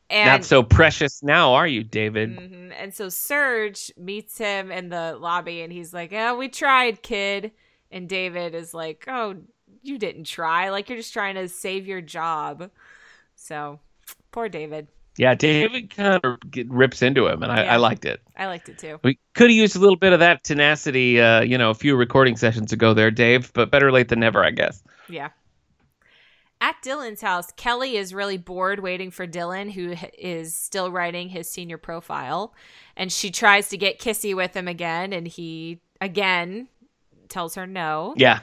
And 0.09 0.27
not 0.27 0.43
so 0.45 0.63
precious 0.63 1.21
now, 1.21 1.53
are 1.53 1.67
you, 1.67 1.83
David? 1.83 2.35
Mhm. 2.35 2.73
and 2.77 2.93
so 2.93 3.09
Serge 3.09 3.91
meets 3.97 4.37
him 4.37 4.71
in 4.71 4.89
the 4.89 5.15
lobby, 5.19 5.61
and 5.61 5.71
he's 5.71 5.93
like, 5.93 6.11
"Yeah, 6.11 6.33
we 6.35 6.47
tried, 6.49 7.03
kid." 7.03 7.51
And 7.91 8.09
David 8.09 8.55
is 8.55 8.73
like, 8.73 9.05
"Oh, 9.07 9.35
you 9.83 9.97
didn't 9.97 10.25
try. 10.25 10.69
Like 10.69 10.89
you're 10.89 10.97
just 10.97 11.13
trying 11.13 11.35
to 11.35 11.47
save 11.47 11.85
your 11.87 12.01
job." 12.01 12.71
So 13.35 13.79
poor 14.31 14.49
David. 14.49 14.87
Yeah, 15.17 15.35
David 15.35 15.89
kind 15.95 16.19
of 16.23 16.37
rips 16.67 17.01
into 17.01 17.27
him, 17.27 17.43
and 17.43 17.51
I, 17.51 17.63
Yeah. 17.65 17.73
I 17.73 17.77
liked 17.77 18.05
it. 18.05 18.21
I 18.37 18.45
liked 18.47 18.69
it 18.69 18.77
too. 18.77 18.99
We 19.03 19.19
could 19.33 19.49
have 19.49 19.55
used 19.57 19.75
a 19.75 19.79
little 19.79 19.97
bit 19.97 20.13
of 20.13 20.19
that 20.19 20.43
tenacity, 20.45 21.19
uh, 21.19 21.41
you 21.41 21.57
know, 21.57 21.71
a 21.71 21.73
few 21.75 21.95
recording 21.97 22.37
sessions 22.37 22.71
ago 22.71 22.93
there, 22.93 23.11
Dave, 23.11 23.51
but 23.53 23.69
better 23.69 23.91
late 23.91 24.07
than 24.07 24.21
never, 24.21 24.43
I 24.45 24.51
guess. 24.51 24.81
Yeah. 25.09 25.29
Dylan's 26.83 27.21
house, 27.21 27.51
Kelly 27.55 27.97
is 27.97 28.13
really 28.13 28.37
bored 28.37 28.79
waiting 28.79 29.11
for 29.11 29.25
Dylan, 29.27 29.71
who 29.71 29.95
is 30.17 30.55
still 30.55 30.91
writing 30.91 31.29
his 31.29 31.49
senior 31.49 31.77
profile. 31.77 32.53
And 32.97 33.11
she 33.11 33.31
tries 33.31 33.69
to 33.69 33.77
get 33.77 33.99
kissy 33.99 34.35
with 34.35 34.55
him 34.55 34.67
again, 34.67 35.13
and 35.13 35.27
he 35.27 35.79
again 36.01 36.67
tells 37.29 37.55
her 37.55 37.65
no. 37.67 38.13
Yeah, 38.17 38.39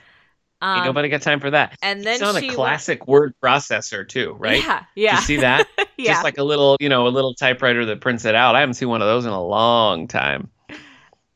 Um, 0.62 0.76
ain't 0.76 0.86
nobody 0.86 1.08
got 1.08 1.22
time 1.22 1.40
for 1.40 1.50
that. 1.50 1.76
and 1.82 2.02
then 2.04 2.14
it's 2.14 2.22
on 2.22 2.40
she 2.40 2.48
a 2.48 2.52
classic 2.52 3.06
word 3.06 3.34
processor 3.42 4.08
too, 4.08 4.34
right? 4.38 4.62
Yeah, 4.62 4.84
yeah, 4.94 5.16
You 5.16 5.22
see 5.22 5.36
that? 5.38 5.66
yeah. 5.96 6.12
Just 6.12 6.24
like 6.24 6.38
a 6.38 6.44
little, 6.44 6.76
you 6.80 6.88
know, 6.88 7.06
a 7.06 7.10
little 7.10 7.34
typewriter 7.34 7.84
that 7.86 8.00
prints 8.00 8.24
it 8.24 8.34
out. 8.34 8.54
I 8.54 8.60
haven't 8.60 8.74
seen 8.74 8.88
one 8.88 9.02
of 9.02 9.08
those 9.08 9.24
in 9.26 9.32
a 9.32 9.42
long 9.42 10.06
time. 10.08 10.50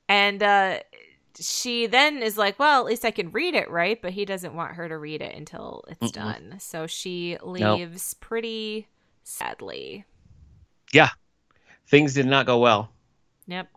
and 0.09 0.43
uh, 0.43 0.79
she 1.39 1.87
then 1.87 2.23
is 2.23 2.39
like, 2.39 2.59
"Well, 2.59 2.81
at 2.81 2.87
least 2.87 3.05
I 3.05 3.11
can 3.11 3.31
read 3.31 3.55
it, 3.55 3.71
right?" 3.71 4.01
But 4.01 4.13
he 4.13 4.25
doesn't 4.25 4.55
want 4.55 4.75
her 4.75 4.89
to 4.89 4.99
read 4.99 5.23
it 5.23 5.35
until 5.35 5.85
it's 5.89 6.01
Mm-mm. 6.01 6.13
done. 6.13 6.57
So 6.59 6.87
she 6.87 7.37
leaves 7.43 8.15
pretty 8.15 8.89
sadly. 9.23 10.05
Yeah. 10.93 11.11
Things 11.87 12.15
did 12.15 12.27
not 12.27 12.47
go 12.47 12.59
well. 12.59 12.91
Yep. 13.47 13.69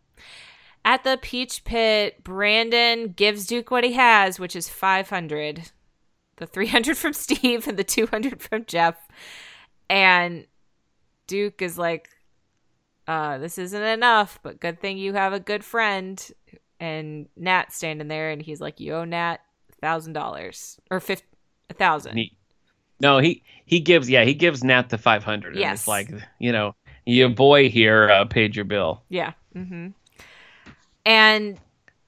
At 0.85 1.03
the 1.03 1.17
Peach 1.21 1.63
Pit, 1.63 2.23
Brandon 2.23 3.13
gives 3.13 3.47
Duke 3.47 3.71
what 3.71 3.83
he 3.83 3.93
has, 3.93 4.39
which 4.39 4.55
is 4.55 4.67
500. 4.69 5.71
The 6.37 6.45
300 6.45 6.97
from 6.97 7.13
Steve 7.13 7.67
and 7.67 7.77
the 7.77 7.83
200 7.83 8.41
from 8.41 8.65
Jeff. 8.65 8.95
And 9.89 10.45
Duke 11.27 11.61
is 11.61 11.77
like, 11.77 12.09
uh, 13.07 13.37
this 13.37 13.57
isn't 13.57 13.81
enough, 13.81 14.39
but 14.43 14.59
good 14.59 14.79
thing 14.79 14.97
you 14.97 15.13
have 15.13 15.33
a 15.33 15.39
good 15.39 15.63
friend. 15.63 16.31
And 16.80 17.28
Nat 17.38 17.71
standing 17.71 18.07
there, 18.07 18.30
and 18.30 18.41
he's 18.41 18.59
like, 18.59 18.80
you 18.80 18.93
owe 18.93 19.05
Nat 19.05 19.38
$1,000 19.82 20.80
or 20.91 20.99
fif- 20.99 21.24
a 21.69 21.74
thousand. 21.74 22.19
No, 22.99 23.19
he 23.19 23.43
he 23.65 23.80
gives 23.80 24.09
yeah 24.09 24.24
he 24.24 24.34
gives 24.34 24.63
Nat 24.63 24.89
the 24.89 24.97
five 24.97 25.24
hundred. 25.24 25.57
Yes. 25.57 25.82
it's 25.82 25.88
like 25.88 26.09
you 26.39 26.51
know 26.51 26.76
your 27.05 27.30
boy 27.30 27.69
here 27.69 28.09
uh, 28.09 28.26
paid 28.26 28.55
your 28.55 28.65
bill. 28.65 29.03
Yeah. 29.09 29.34
Mm-hmm. 29.55 29.89
And 31.05 31.59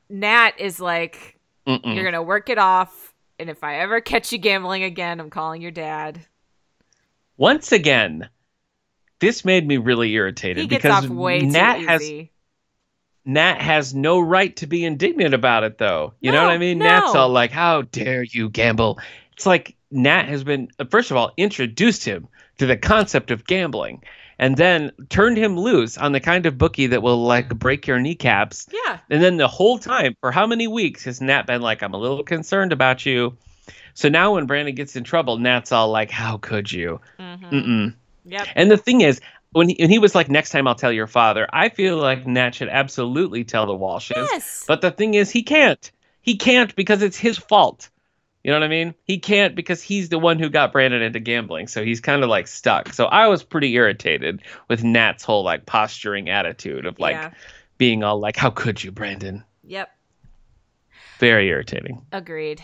Nat 0.10 0.52
is 0.58 0.80
like, 0.80 1.38
Mm-mm. 1.68 1.96
You're 1.96 2.06
gonna 2.06 2.24
work 2.24 2.50
it 2.50 2.58
off, 2.58 3.14
and 3.40 3.50
if 3.50 3.64
I 3.64 3.80
ever 3.80 4.00
catch 4.00 4.32
you 4.32 4.38
gambling 4.38 4.84
again, 4.84 5.20
I'm 5.20 5.30
calling 5.30 5.62
your 5.62 5.72
dad. 5.72 6.26
Once 7.38 7.72
again, 7.72 8.30
this 9.20 9.44
made 9.44 9.68
me 9.68 9.78
really 9.78 10.14
irritated 10.14 10.62
He 10.62 10.68
gets 10.68 10.84
because 10.84 11.06
off 11.06 11.10
way 11.10 11.42
Nat 11.42 11.80
too 11.80 11.88
has. 11.88 12.12
Nat 13.26 13.60
has 13.60 13.94
no 13.94 14.20
right 14.20 14.56
to 14.58 14.68
be 14.68 14.86
indignant 14.86 15.34
about 15.34 15.64
it, 15.64 15.78
though. 15.80 16.14
You 16.22 16.32
know 16.32 16.44
what 16.44 16.52
I 16.52 16.58
mean? 16.58 16.78
no. 16.78 16.86
Nat's 16.86 17.16
all 17.16 17.30
like, 17.30 17.52
"How 17.52 17.82
dare 17.82 18.24
you 18.24 18.50
gamble?" 18.50 19.00
It's 19.34 19.46
like 19.46 19.76
Nat 19.92 20.28
has 20.28 20.44
been, 20.44 20.70
first 20.90 21.12
of 21.12 21.18
all, 21.18 21.32
introduced 21.38 22.06
him 22.06 22.28
to 22.60 22.66
the 22.66 22.78
concept 22.78 23.32
of 23.32 23.46
gambling, 23.46 24.04
and 24.40 24.56
then 24.56 24.92
turned 25.10 25.38
him 25.38 25.58
loose 25.58 25.98
on 25.98 26.12
the 26.12 26.20
kind 26.20 26.46
of 26.46 26.58
bookie 26.58 26.88
that 26.88 27.02
will 27.02 27.24
like 27.24 27.50
break 27.50 27.88
your 27.88 28.00
kneecaps. 28.00 28.68
Yeah, 28.72 29.00
And 29.10 29.22
then 29.22 29.38
the 29.38 29.48
whole 29.48 29.78
time, 29.80 30.16
for 30.22 30.32
how 30.32 30.46
many 30.46 30.68
weeks 30.68 31.04
has 31.06 31.20
Nat 31.20 31.48
been 31.48 31.62
like, 31.62 31.82
"I'm 31.82 31.94
a 31.94 31.98
little 31.98 32.24
concerned 32.24 32.72
about 32.74 33.06
you." 33.06 33.36
So 33.94 34.10
now 34.10 34.36
when 34.36 34.46
Brandon 34.46 34.76
gets 34.76 34.96
in 34.96 35.04
trouble, 35.04 35.38
Nat's 35.38 35.72
all 35.72 35.90
like, 35.90 36.12
"How 36.12 36.38
could 36.38 36.72
you?" 36.72 37.00
mm-hmm. 37.20 37.46
Mm-mm. 37.46 37.94
yep, 38.26 38.48
And 38.56 38.70
the 38.70 38.78
thing 38.78 39.02
is, 39.02 39.20
when 39.56 39.70
he, 39.70 39.76
when 39.80 39.90
he 39.90 40.00
was 40.00 40.14
like, 40.14 40.30
"Next 40.30 40.50
time 40.50 40.68
I'll 40.68 40.76
tell 40.76 40.92
your 40.92 41.08
father," 41.08 41.48
I 41.52 41.70
feel 41.70 41.98
like 41.98 42.28
Nat 42.28 42.56
should 42.56 42.70
absolutely 42.70 43.44
tell 43.46 43.66
the 43.66 43.74
Walshes. 43.74 44.16
yes, 44.16 44.66
But 44.68 44.82
the 44.82 44.92
thing 44.92 45.14
is, 45.14 45.32
he 45.32 45.44
can't. 45.44 45.92
he 46.22 46.38
can't 46.38 46.76
because 46.76 47.02
it's 47.02 47.18
his 47.18 47.38
fault. 47.38 47.90
You 48.44 48.52
know 48.52 48.60
what 48.60 48.66
I 48.66 48.70
mean? 48.70 48.94
He 49.06 49.18
can't 49.18 49.56
because 49.56 49.82
he's 49.82 50.10
the 50.10 50.20
one 50.20 50.38
who 50.38 50.50
got 50.50 50.72
Brandon 50.72 51.02
into 51.02 51.20
gambling. 51.20 51.68
So 51.68 51.84
he's 51.84 52.00
kind 52.00 52.22
of 52.24 52.30
like 52.30 52.48
stuck. 52.48 52.94
So 52.94 53.06
I 53.06 53.28
was 53.28 53.44
pretty 53.44 53.74
irritated 53.74 54.42
with 54.68 54.84
Nat's 54.84 55.24
whole 55.24 55.44
like 55.44 55.66
posturing 55.66 56.30
attitude 56.30 56.86
of 56.86 57.00
like 57.00 57.16
Yeah. 57.16 57.32
being 57.80 58.04
all 58.04 58.20
like, 58.20 58.36
How 58.36 58.52
could 58.52 58.84
you, 58.84 58.92
Brandon? 58.92 59.44
Yep. 59.64 59.90
Very 61.20 61.48
irritating. 61.48 62.06
Agreed. 62.12 62.62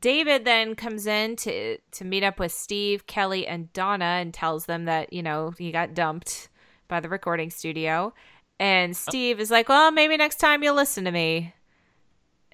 David 0.00 0.44
then 0.44 0.74
comes 0.74 1.06
in 1.06 1.36
to 1.36 1.78
to 1.92 2.04
meet 2.04 2.22
up 2.22 2.38
with 2.38 2.52
Steve, 2.52 3.06
Kelly, 3.06 3.46
and 3.46 3.72
Donna 3.72 4.04
and 4.04 4.32
tells 4.32 4.66
them 4.66 4.84
that, 4.86 5.12
you 5.12 5.22
know, 5.22 5.52
he 5.58 5.72
got 5.72 5.94
dumped 5.94 6.48
by 6.88 7.00
the 7.00 7.08
recording 7.08 7.50
studio. 7.50 8.12
And 8.58 8.96
Steve 8.96 9.38
is 9.40 9.50
like, 9.50 9.68
Well, 9.68 9.90
maybe 9.90 10.16
next 10.16 10.36
time 10.36 10.62
you'll 10.62 10.74
listen 10.74 11.04
to 11.04 11.12
me. 11.12 11.52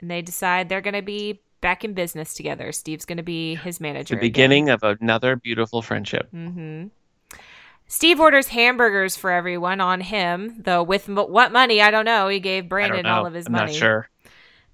And 0.01 0.11
they 0.11 0.22
decide 0.22 0.68
they're 0.68 0.80
gonna 0.80 1.03
be 1.03 1.40
back 1.61 1.84
in 1.84 1.95
business 1.95 2.34
together. 2.34 2.72
Steve's 2.72 3.05
gonna 3.05 3.22
be 3.22 3.55
his 3.55 3.80
manager. 3.80 4.14
The 4.16 4.20
beginning 4.20 4.68
of 4.68 4.82
another 4.82 5.36
beautiful 5.36 5.80
friendship. 5.80 6.28
Mm-hmm. 6.34 6.88
Steve 7.86 8.20
orders 8.20 8.49
hamburgers 8.49 9.16
for 9.16 9.30
everyone 9.30 9.80
on 9.80 10.01
him, 10.01 10.55
though 10.59 10.82
with 10.82 11.09
m- 11.09 11.16
what 11.16 11.53
money 11.53 11.80
I 11.82 11.90
don't 11.90 12.07
know. 12.07 12.28
He 12.28 12.40
gave 12.40 12.68
Brandon 12.68 13.07
all 13.07 13.26
of 13.26 13.34
his 13.34 13.47
I'm 13.47 13.53
money. 13.53 13.72
not 13.72 13.74
sure. 13.74 14.09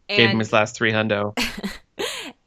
Gave 0.09 0.31
him 0.31 0.39
his 0.39 0.53
last 0.53 0.77
three 0.77 0.93
hundo. 0.93 1.37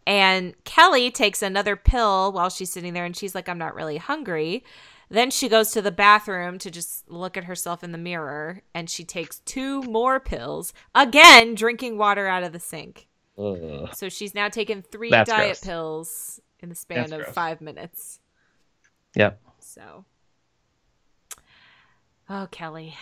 And 0.07 0.55
Kelly 0.63 1.11
takes 1.11 1.41
another 1.41 1.75
pill 1.75 2.31
while 2.31 2.49
she's 2.49 2.71
sitting 2.71 2.93
there 2.93 3.05
and 3.05 3.15
she's 3.15 3.35
like, 3.35 3.47
I'm 3.47 3.57
not 3.57 3.75
really 3.75 3.97
hungry. 3.97 4.63
Then 5.09 5.29
she 5.29 5.49
goes 5.49 5.71
to 5.71 5.81
the 5.81 5.91
bathroom 5.91 6.57
to 6.59 6.71
just 6.71 7.09
look 7.11 7.35
at 7.35 7.43
herself 7.43 7.83
in 7.83 7.91
the 7.91 7.97
mirror 7.97 8.61
and 8.73 8.89
she 8.89 9.03
takes 9.03 9.39
two 9.39 9.81
more 9.83 10.19
pills, 10.19 10.73
again, 10.95 11.53
drinking 11.53 11.97
water 11.97 12.27
out 12.27 12.43
of 12.43 12.53
the 12.53 12.59
sink. 12.59 13.07
Ugh. 13.37 13.89
So 13.93 14.09
she's 14.09 14.33
now 14.33 14.47
taken 14.49 14.81
three 14.81 15.09
That's 15.09 15.29
diet 15.29 15.47
gross. 15.47 15.63
pills 15.63 16.39
in 16.61 16.69
the 16.69 16.75
span 16.75 16.97
That's 16.99 17.11
of 17.11 17.21
gross. 17.23 17.33
five 17.35 17.61
minutes. 17.61 18.19
Yep. 19.15 19.41
So, 19.59 20.05
oh, 22.29 22.47
Kelly. 22.51 22.95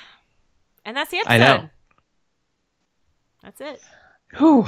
And 0.86 0.98
that's 0.98 1.12
the 1.12 1.18
episode. 1.18 1.34
I 1.34 1.38
know. 1.38 1.70
That's 3.44 3.62
it. 3.62 3.82
Whew. 4.38 4.68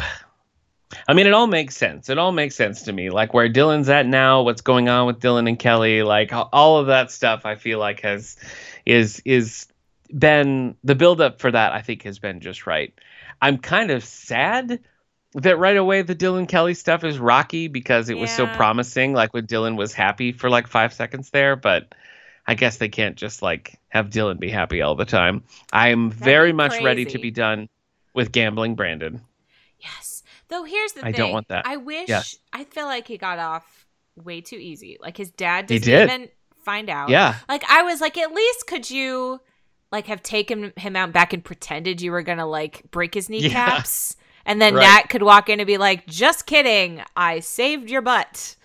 I 1.07 1.13
mean, 1.13 1.27
it 1.27 1.33
all 1.33 1.47
makes 1.47 1.75
sense. 1.75 2.09
It 2.09 2.17
all 2.17 2.31
makes 2.31 2.55
sense 2.55 2.83
to 2.83 2.93
me. 2.93 3.09
Like 3.09 3.33
where 3.33 3.49
Dylan's 3.49 3.89
at 3.89 4.05
now, 4.05 4.43
what's 4.43 4.61
going 4.61 4.89
on 4.89 5.07
with 5.07 5.19
Dylan 5.19 5.47
and 5.47 5.57
Kelly, 5.57 6.03
like 6.03 6.31
all 6.33 6.79
of 6.79 6.87
that 6.87 7.11
stuff. 7.11 7.45
I 7.45 7.55
feel 7.55 7.79
like 7.79 8.01
has 8.01 8.37
is 8.85 9.21
is 9.25 9.67
been 10.13 10.75
the 10.83 10.95
buildup 10.95 11.39
for 11.39 11.51
that. 11.51 11.73
I 11.73 11.81
think 11.81 12.03
has 12.03 12.19
been 12.19 12.39
just 12.39 12.67
right. 12.67 12.93
I'm 13.41 13.57
kind 13.57 13.91
of 13.91 14.03
sad 14.03 14.81
that 15.33 15.57
right 15.57 15.77
away 15.77 16.01
the 16.01 16.15
Dylan 16.15 16.47
Kelly 16.47 16.73
stuff 16.73 17.03
is 17.03 17.17
rocky 17.17 17.67
because 17.67 18.09
it 18.09 18.17
was 18.17 18.29
so 18.31 18.47
promising. 18.47 19.13
Like 19.13 19.33
when 19.33 19.47
Dylan 19.47 19.77
was 19.77 19.93
happy 19.93 20.33
for 20.33 20.49
like 20.49 20.67
five 20.67 20.93
seconds 20.93 21.29
there, 21.29 21.55
but 21.55 21.93
I 22.45 22.55
guess 22.55 22.77
they 22.77 22.89
can't 22.89 23.15
just 23.15 23.41
like 23.41 23.79
have 23.89 24.09
Dylan 24.09 24.39
be 24.39 24.49
happy 24.49 24.81
all 24.81 24.95
the 24.95 25.05
time. 25.05 25.43
I'm 25.71 26.11
very 26.11 26.53
much 26.53 26.81
ready 26.81 27.05
to 27.05 27.19
be 27.19 27.31
done 27.31 27.69
with 28.13 28.31
gambling 28.31 28.75
Brandon. 28.75 29.21
Yes. 29.79 30.20
Though 30.51 30.63
here's 30.65 30.91
the 30.93 31.01
I 31.01 31.05
thing. 31.05 31.13
don't 31.13 31.31
want 31.31 31.47
that. 31.47 31.65
I 31.65 31.77
wish 31.77 32.07
Yes. 32.09 32.37
I 32.53 32.65
feel 32.65 32.85
like 32.85 33.07
he 33.07 33.17
got 33.17 33.39
off 33.39 33.87
way 34.15 34.41
too 34.41 34.57
easy. 34.57 34.97
Like 35.01 35.17
his 35.17 35.31
dad 35.31 35.65
doesn't 35.65 35.83
did. 35.83 36.09
even 36.09 36.29
find 36.63 36.89
out. 36.89 37.09
Yeah. 37.09 37.35
Like 37.49 37.63
I 37.69 37.81
was 37.83 38.01
like, 38.01 38.17
at 38.17 38.31
least 38.33 38.67
could 38.67 38.91
you 38.91 39.39
like 39.91 40.05
have 40.07 40.21
taken 40.21 40.71
him 40.77 40.95
out 40.95 41.11
back 41.11 41.33
and 41.33 41.43
pretended 41.43 42.01
you 42.01 42.11
were 42.11 42.21
gonna 42.21 42.45
like 42.45 42.83
break 42.91 43.13
his 43.15 43.29
kneecaps? 43.31 44.15
And 44.45 44.61
then 44.61 44.75
Right. 44.75 44.81
Nat 44.83 45.03
could 45.09 45.23
walk 45.23 45.49
in 45.49 45.59
and 45.59 45.67
be 45.67 45.77
like, 45.77 46.05
just 46.07 46.45
kidding. 46.45 47.01
I 47.15 47.39
saved 47.39 47.89
your 47.89 48.01
butt. 48.01 48.55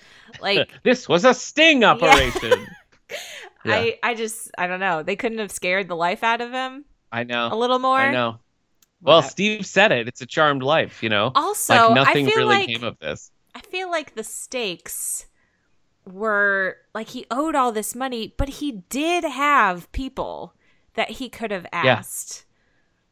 Like 0.41 0.69
this 0.83 1.09
was 1.09 1.25
a 1.25 1.33
sting 1.35 1.85
operation. 1.85 2.67
Yeah. 3.65 3.75
I, 3.75 3.99
I 4.03 4.15
just 4.15 4.51
I 4.59 4.69
don't 4.69 4.79
know. 4.79 5.03
They 5.03 5.17
couldn't 5.17 5.39
have 5.39 5.51
scared 5.51 5.89
the 5.89 5.97
life 5.97 6.23
out 6.23 6.41
of 6.41 6.53
him 6.53 6.85
I 7.11 7.25
know. 7.25 7.49
a 7.51 7.57
little 7.57 7.81
more. 7.81 7.99
I 7.99 8.13
know. 8.13 8.39
Well, 9.01 9.19
Whatever. 9.19 9.31
Steve 9.31 9.67
said 9.67 9.93
it. 9.93 10.09
It's 10.09 10.21
a 10.21 10.27
charmed 10.27 10.63
life, 10.63 11.03
you 11.03 11.09
know. 11.09 11.33
Also, 11.35 11.75
like 11.75 11.91
I 11.91 11.95
nothing 11.95 12.27
feel 12.27 12.37
really 12.37 12.57
like 12.57 12.67
came 12.69 12.85
of 12.85 12.99
this. 12.99 13.31
I 13.55 13.61
feel 13.61 13.91
like 13.91 14.15
the 14.15 14.25
stakes 14.25 15.27
were 16.05 16.79
like 16.95 17.09
he 17.09 17.27
owed 17.31 17.55
all 17.55 17.73
this 17.73 17.95
money, 17.95 18.35
but 18.37 18.49
he 18.49 18.73
did 18.89 19.25
have 19.25 19.91
people 19.93 20.55
that 20.95 21.11
he 21.13 21.29
could 21.29 21.51
have 21.51 21.67
asked. 21.73 22.45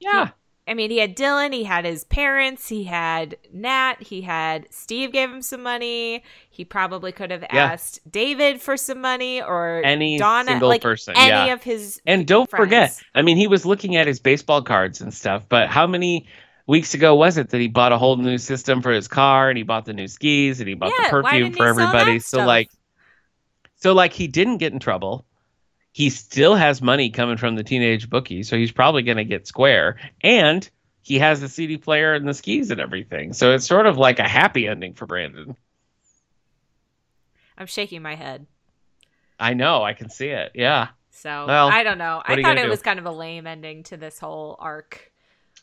Yeah. 0.01 0.31
I 0.67 0.73
mean, 0.73 0.91
he 0.91 0.99
had 0.99 1.15
Dylan, 1.15 1.53
he 1.53 1.65
had 1.65 1.85
his 1.85 2.05
parents, 2.05 2.69
he 2.69 2.85
had 2.85 3.37
Nat, 3.53 3.97
he 4.01 4.23
had 4.23 4.67
Steve 4.71 5.13
gave 5.13 5.31
him 5.31 5.43
some 5.43 5.63
money. 5.63 6.23
He 6.49 6.65
probably 6.65 7.13
could 7.13 7.31
have 7.31 7.45
Yeah. 7.53 7.73
asked 7.73 8.01
David 8.11 8.61
for 8.63 8.77
some 8.77 9.01
money 9.01 9.43
or 9.43 9.83
Any 9.85 10.17
Donna, 10.17 10.47
single 10.47 10.69
like 10.71 10.81
person, 10.81 11.15
any 11.17 11.29
yeah. 11.29 11.53
of 11.53 11.63
his 11.63 12.01
And 12.07 12.27
don't 12.27 12.49
friends. 12.49 12.65
forget, 12.65 12.99
I 13.15 13.23
mean, 13.23 13.37
he 13.37 13.47
was 13.47 13.67
looking 13.67 13.97
at 13.97 14.07
his 14.07 14.21
baseball 14.21 14.63
cards 14.63 15.01
and 15.03 15.13
stuff, 15.13 15.47
but 15.49 15.69
how 15.69 15.87
many 15.87 16.27
weeks 16.67 16.95
ago 16.95 17.15
was 17.15 17.37
it 17.37 17.51
that 17.51 17.61
he 17.61 17.69
bought 17.69 17.93
a 17.93 17.99
whole 17.99 18.17
new 18.17 18.39
system 18.39 18.81
for 18.81 18.91
his 18.91 19.07
car 19.07 19.51
and 19.51 19.59
he 19.59 19.65
bought 19.65 19.85
the 19.85 19.93
new 19.93 20.09
skis 20.09 20.61
and 20.61 20.69
he 20.69 20.75
bought 20.75 20.93
Yeah, 20.99 21.05
the 21.05 21.11
perfume 21.23 21.53
for 21.53 21.67
everybody? 21.67 22.19
So 22.21 22.43
like 22.45 22.71
so 23.77 23.93
like 23.93 24.13
he 24.13 24.27
didn't 24.27 24.59
get 24.59 24.73
in 24.73 24.79
trouble. 24.79 25.27
He 25.95 26.11
still 26.11 26.57
has 26.57 26.83
money 26.83 27.09
coming 27.09 27.37
from 27.37 27.55
the 27.55 27.63
teenage 27.63 28.11
bookie, 28.11 28.43
so 28.43 28.57
he's 28.57 28.73
probably 28.73 29.03
going 29.03 29.17
to 29.17 29.25
get 29.25 29.47
square 29.47 29.97
and 30.23 30.69
he 31.03 31.21
has 31.21 31.41
the 31.41 31.49
CD 31.49 31.77
player 31.79 32.15
and 32.15 32.27
the 32.27 32.35
skis 32.35 32.73
and 32.73 32.81
everything. 32.81 33.33
So 33.33 33.55
it's 33.55 33.65
sort 33.65 33.87
of 33.87 33.97
like 33.97 34.19
a 34.19 34.27
happy 34.27 34.67
ending 34.67 34.95
for 34.95 35.07
Brandon. 35.07 35.57
I'm 37.57 37.69
shaking 37.69 38.03
my 38.03 38.17
head. 38.17 38.47
I 39.39 39.55
know, 39.55 39.85
I 39.85 39.93
can 39.93 40.11
see 40.11 40.29
it. 40.31 40.51
Yeah. 40.57 40.89
So 41.13 41.47
Well, 41.47 41.69
I 41.69 41.85
don't 41.85 41.99
know. 41.99 42.21
I 42.25 42.43
thought 42.43 42.59
it 42.59 42.65
do? 42.65 42.69
was 42.71 42.83
kind 42.83 42.99
of 42.99 43.07
a 43.07 43.13
lame 43.13 43.47
ending 43.47 43.85
to 43.85 43.97
this 43.97 44.19
whole 44.19 44.57
arc. 44.59 45.13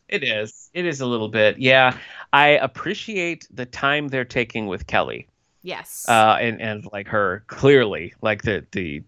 It 0.07 0.23
is. 0.23 0.69
It 0.73 0.85
is 0.85 1.01
a 1.01 1.05
little 1.05 1.27
bit. 1.27 1.57
Yeah. 1.59 1.97
I 2.31 2.49
appreciate 2.49 3.49
the 3.51 3.65
time 3.65 4.07
they're 4.07 4.23
taking 4.23 4.67
with 4.67 4.87
Kelly. 4.87 5.27
Yes. 5.61 6.05
Uh 6.07 6.37
and 6.39 6.61
and 6.61 6.87
like 6.93 7.07
her 7.09 7.43
clearly 7.47 8.13
like 8.21 8.43
the 8.43 8.65
the 8.71 9.03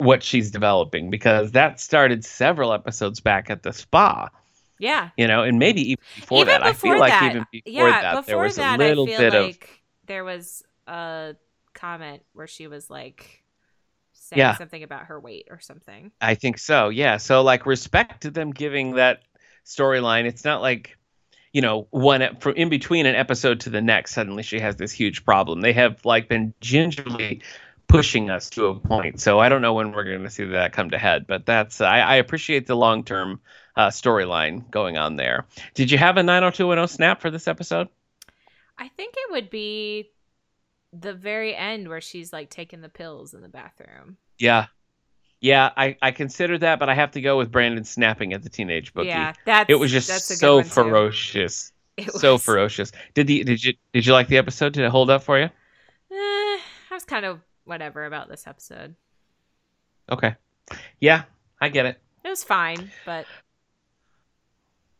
what 0.00 0.22
she's 0.22 0.50
developing 0.50 1.10
because 1.10 1.52
that 1.52 1.80
started 1.80 2.24
several 2.24 2.72
episodes 2.72 3.20
back 3.20 3.50
at 3.50 3.62
the 3.62 3.72
spa, 3.72 4.28
yeah. 4.78 5.10
you 5.16 5.26
know, 5.26 5.42
and 5.42 5.58
maybe 5.58 5.92
even 5.92 6.04
before 6.16 6.38
even 6.40 6.60
that. 6.60 6.72
before 6.72 6.94
I 6.94 6.94
feel 6.94 7.04
that, 7.04 7.22
like 7.22 7.30
even 7.30 7.46
before 7.52 7.88
yeah, 7.88 8.02
that 8.02 8.16
before 8.16 8.24
there 8.26 8.38
was 8.38 8.56
that, 8.56 8.80
a 8.80 8.82
little 8.82 9.04
I 9.04 9.08
feel 9.08 9.18
bit 9.18 9.34
of 9.34 9.44
like 9.44 9.82
there 10.06 10.24
was 10.24 10.62
a 10.86 11.36
comment 11.74 12.22
where 12.32 12.46
she 12.46 12.66
was 12.66 12.90
like 12.90 13.44
saying 14.12 14.38
Yeah. 14.38 14.56
something 14.56 14.82
about 14.82 15.06
her 15.06 15.20
weight 15.20 15.48
or 15.50 15.60
something. 15.60 16.12
I 16.20 16.34
think 16.34 16.58
so. 16.58 16.88
Yeah. 16.88 17.18
So 17.18 17.42
like 17.42 17.66
respect 17.66 18.22
to 18.22 18.30
them 18.30 18.50
giving 18.50 18.94
that 18.94 19.22
storyline. 19.64 20.24
It's 20.24 20.44
not 20.44 20.62
like 20.62 20.96
you 21.52 21.60
know 21.60 21.88
one 21.90 22.36
from 22.40 22.54
in 22.54 22.68
between 22.68 23.06
an 23.06 23.16
episode 23.16 23.60
to 23.60 23.70
the 23.70 23.80
next 23.80 24.14
suddenly 24.14 24.42
she 24.42 24.60
has 24.60 24.76
this 24.76 24.92
huge 24.92 25.24
problem. 25.24 25.60
They 25.60 25.72
have 25.72 26.04
like 26.04 26.28
been 26.28 26.54
gingerly 26.60 27.42
pushing 27.90 28.30
us 28.30 28.50
to 28.50 28.66
a 28.66 28.74
point. 28.74 29.20
So 29.20 29.38
I 29.38 29.48
don't 29.48 29.62
know 29.62 29.74
when 29.74 29.92
we're 29.92 30.04
going 30.04 30.22
to 30.22 30.30
see 30.30 30.44
that 30.44 30.72
come 30.72 30.90
to 30.90 30.98
head, 30.98 31.26
but 31.26 31.44
that's 31.44 31.80
I, 31.80 32.00
I 32.00 32.14
appreciate 32.16 32.66
the 32.66 32.76
long 32.76 33.04
term 33.04 33.40
uh, 33.76 33.88
storyline 33.88 34.70
going 34.70 34.96
on 34.96 35.16
there. 35.16 35.46
Did 35.74 35.90
you 35.90 35.98
have 35.98 36.16
a 36.16 36.22
90210 36.22 36.88
snap 36.88 37.20
for 37.20 37.30
this 37.30 37.48
episode? 37.48 37.88
I 38.78 38.88
think 38.88 39.14
it 39.16 39.32
would 39.32 39.50
be 39.50 40.10
the 40.92 41.14
very 41.14 41.54
end 41.54 41.88
where 41.88 42.00
she's 42.00 42.32
like 42.32 42.48
taking 42.48 42.80
the 42.80 42.88
pills 42.88 43.34
in 43.34 43.42
the 43.42 43.48
bathroom. 43.48 44.16
Yeah. 44.38 44.66
Yeah, 45.42 45.70
I, 45.74 45.96
I 46.02 46.10
consider 46.10 46.58
that, 46.58 46.78
but 46.78 46.90
I 46.90 46.94
have 46.94 47.12
to 47.12 47.20
go 47.22 47.38
with 47.38 47.50
Brandon 47.50 47.84
snapping 47.84 48.34
at 48.34 48.42
the 48.42 48.50
teenage 48.50 48.92
bookie. 48.92 49.08
Yeah, 49.08 49.32
that's 49.46 49.70
it 49.70 49.76
was 49.76 49.90
just 49.90 50.08
that's 50.08 50.30
a 50.30 50.34
good 50.34 50.38
so 50.38 50.62
ferocious. 50.62 51.72
It 51.96 52.12
so 52.12 52.36
ferocious. 52.36 52.92
Did 53.14 53.26
the 53.26 53.42
did 53.44 53.64
you 53.64 53.72
did 53.94 54.04
you 54.04 54.12
like 54.12 54.28
the 54.28 54.36
episode? 54.36 54.74
Did 54.74 54.84
it 54.84 54.90
hold 54.90 55.08
up 55.08 55.22
for 55.22 55.38
you? 55.38 55.46
Eh, 55.46 55.50
I 56.10 56.60
was 56.90 57.04
kind 57.04 57.24
of 57.24 57.40
whatever 57.70 58.04
about 58.04 58.28
this 58.28 58.46
episode. 58.46 58.94
Okay. 60.10 60.34
Yeah, 61.00 61.22
I 61.60 61.70
get 61.70 61.86
it. 61.86 61.98
It 62.24 62.28
was 62.28 62.44
fine, 62.44 62.90
but 63.06 63.24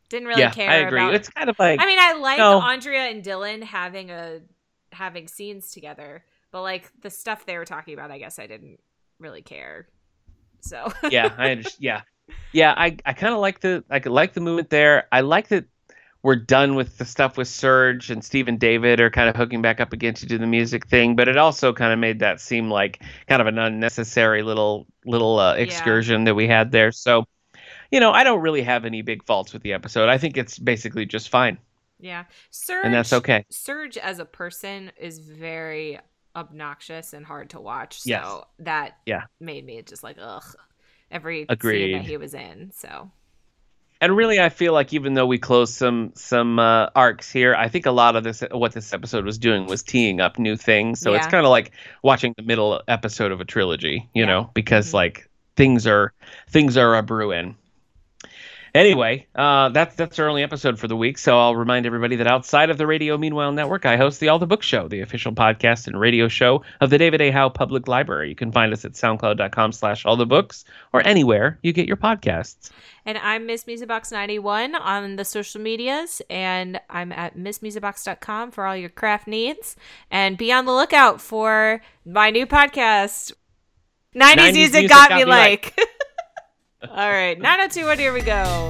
didn't 0.09 0.29
really 0.29 0.41
yeah, 0.41 0.51
care. 0.51 0.71
I 0.71 0.77
agree. 0.77 1.01
About... 1.01 1.15
It's 1.15 1.29
kind 1.29 1.51
of 1.51 1.59
like 1.59 1.81
I 1.81 1.87
mean, 1.87 1.99
I 1.99 2.15
like 2.15 2.39
No. 2.39 2.61
Andrea 2.61 3.09
and 3.09 3.23
Dylan 3.23 3.63
having 3.63 4.11
a 4.11 4.41
having 4.93 5.29
scenes 5.29 5.71
together, 5.73 6.25
but 6.51 6.63
like 6.63 6.91
the 7.03 7.11
stuff 7.11 7.45
they 7.45 7.59
were 7.59 7.65
talking 7.65 7.93
about, 7.95 8.11
I 8.11 8.19
guess 8.19 8.39
I 8.39 8.47
didn't 8.47 8.81
really 9.19 9.43
care. 9.43 9.89
So 10.61 10.93
yeah, 11.11 11.35
I 11.37 11.51
understand. 11.51 11.77
Yeah, 11.81 12.03
yeah. 12.53 12.75
I 12.77 12.97
I 13.05 13.13
kind 13.13 13.35
of 13.35 13.41
like 13.41 13.61
the 13.61 13.85
I 13.91 13.99
could 14.01 14.13
like 14.13 14.33
the 14.33 14.41
movement 14.41 14.71
there. 14.71 15.07
I 15.13 15.21
like 15.21 15.49
that 15.49 15.67
we're 16.23 16.37
done 16.37 16.75
with 16.75 16.99
the 16.99 17.05
stuff 17.05 17.37
with 17.37 17.49
Serge 17.49 18.11
and 18.11 18.25
Steve 18.25 18.49
and 18.49 18.59
David 18.61 19.01
are 19.01 19.11
kind 19.11 19.29
of 19.29 19.37
hooking 19.37 19.63
back 19.63 19.81
up 19.81 19.93
again 19.93 20.15
to 20.15 20.27
do 20.27 20.39
the 20.39 20.47
music 20.47 20.87
thing, 20.87 21.17
but 21.17 21.29
it 21.29 21.37
also 21.37 21.73
kind 21.73 21.93
of 21.93 21.99
made 21.99 22.19
that 22.21 22.41
seem 22.41 22.71
like 22.71 23.03
kind 23.27 23.41
of 23.41 23.47
an 23.49 23.59
unnecessary 23.59 24.43
little 24.43 24.87
little 25.07 25.39
uh, 25.39 25.55
excursion 25.55 26.25
that 26.25 26.35
we 26.35 26.47
had 26.47 26.73
there. 26.73 26.93
So, 26.93 27.25
you 27.91 28.01
know, 28.01 28.13
I 28.13 28.25
don't 28.25 28.41
really 28.41 28.63
have 28.63 28.85
any 28.85 29.03
big 29.03 29.25
faults 29.25 29.53
with 29.53 29.63
the 29.63 29.73
episode. 29.73 30.09
I 30.09 30.19
think 30.19 30.37
it's 30.37 30.59
basically 30.59 31.07
just 31.07 31.31
fine. 31.31 31.59
Yeah. 31.99 32.25
Serge 32.51 32.85
And 32.87 32.95
that's 32.95 33.13
okay. 33.13 33.45
Serge 33.51 33.97
as 33.97 34.19
a 34.19 34.25
person 34.25 34.93
is 34.99 35.19
very 35.19 35.99
obnoxious 36.37 37.13
and 37.13 37.27
hard 37.27 37.51
to 37.51 37.61
watch. 37.61 38.01
So 38.01 38.09
Yes. 38.09 38.45
that 38.61 38.99
Yeah. 39.07 39.23
made 39.41 39.65
me 39.65 39.83
just 39.83 40.03
like 40.03 40.17
ugh 40.21 40.45
every 41.11 41.47
scene 41.63 41.93
that 41.93 42.03
he 42.03 42.17
was 42.17 42.35
in. 42.35 42.71
So 42.73 43.11
And 44.03 44.17
really, 44.17 44.41
I 44.41 44.49
feel 44.49 44.73
like 44.73 44.93
even 44.95 45.13
though 45.15 45.27
we 45.27 45.39
closed 45.39 45.75
some 45.75 46.13
some 46.15 46.59
uh, 46.59 46.89
arcs 46.97 47.31
here, 47.31 47.55
I 47.55 47.69
think 47.69 47.85
a 47.87 47.91
lot 47.91 48.17
of 48.17 48.25
this 48.25 48.43
what 48.51 48.73
this 48.73 48.93
episode 48.95 49.25
was 49.27 49.39
doing 49.39 49.67
was 49.67 49.83
teeing 49.83 50.21
up 50.21 50.39
new 50.39 50.57
things. 50.57 51.01
So 51.01 51.13
it's 51.15 51.27
kind 51.27 51.45
of 51.45 51.51
like 51.51 51.73
watching 52.03 52.33
the 52.37 52.43
middle 52.43 52.83
episode 52.89 53.31
of 53.31 53.41
a 53.41 53.45
trilogy, 53.45 54.09
you 54.15 54.25
Yeah. 54.25 54.27
know, 54.27 54.51
because 54.55 54.93
Mhm. 54.93 54.95
like 54.95 55.29
things 55.57 55.87
are 55.87 56.15
things 56.49 56.77
are 56.79 56.97
a 56.97 57.03
brewing. 57.03 57.57
Anyway, 58.75 59.27
uh, 59.35 59.69
that's 59.71 59.97
that's 59.97 60.19
our 60.19 60.29
only 60.29 60.43
episode 60.43 60.79
for 60.79 60.87
the 60.87 60.97
week. 60.97 61.19
So 61.19 61.39
I'll 61.39 61.57
remind 61.57 61.87
everybody 61.87 62.17
that 62.17 62.27
outside 62.27 62.71
of 62.71 62.79
the 62.79 62.87
Radio 62.87 63.19
Meanwhile 63.19 63.53
Network, 63.53 63.85
I 63.85 63.97
host 63.97 64.21
the 64.21 64.29
All 64.29 64.39
the 64.39 64.47
Book 64.47 64.63
Show, 64.63 64.87
the 64.87 65.01
official 65.01 65.33
podcast 65.33 65.87
and 65.87 65.99
radio 65.99 66.29
show 66.29 66.63
of 66.81 66.91
the 66.91 66.99
David 66.99 67.21
A. 67.21 67.31
Howe 67.31 67.49
Public 67.49 67.89
Library. 67.89 68.29
You 68.29 68.37
can 68.37 68.53
find 68.53 68.73
us 68.73 68.85
at 68.85 68.93
soundcloud.com 68.93 69.73
slash 69.73 70.07
all 70.07 70.17
the 70.17 70.27
books 70.27 70.65
or 70.93 71.05
anywhere 71.07 71.59
you 71.63 71.73
get 71.73 71.89
your 71.89 71.97
podcasts. 71.97 72.71
And 73.05 73.19
I'm 73.19 73.47
Miss 73.47 73.65
Musicbox91 73.65 74.79
on 74.79 75.17
the 75.17 75.25
social 75.25 75.61
medias, 75.61 76.21
and 76.29 76.81
I'm 76.91 77.13
at 77.13 77.37
missmusicbox.com 77.37 78.51
for 78.51 78.67
all 78.67 78.77
your 78.77 78.91
craft 78.91 79.27
needs. 79.27 79.75
And 80.11 80.37
be 80.37 80.53
on 80.53 80.67
the 80.67 80.73
lookout 80.73 81.21
for 81.21 81.81
my 82.05 82.31
new 82.31 82.47
podcast. 82.47 83.33
90s, 84.15 84.35
90s 84.35 84.37
music, 84.37 84.73
music 84.73 84.89
got, 84.89 85.13
me 85.13 85.25
like. 85.25 85.79
all 86.89 87.11
right, 87.11 87.39
902, 87.39 87.89
here 87.99 88.13
we 88.13 88.23
go. 88.23 88.69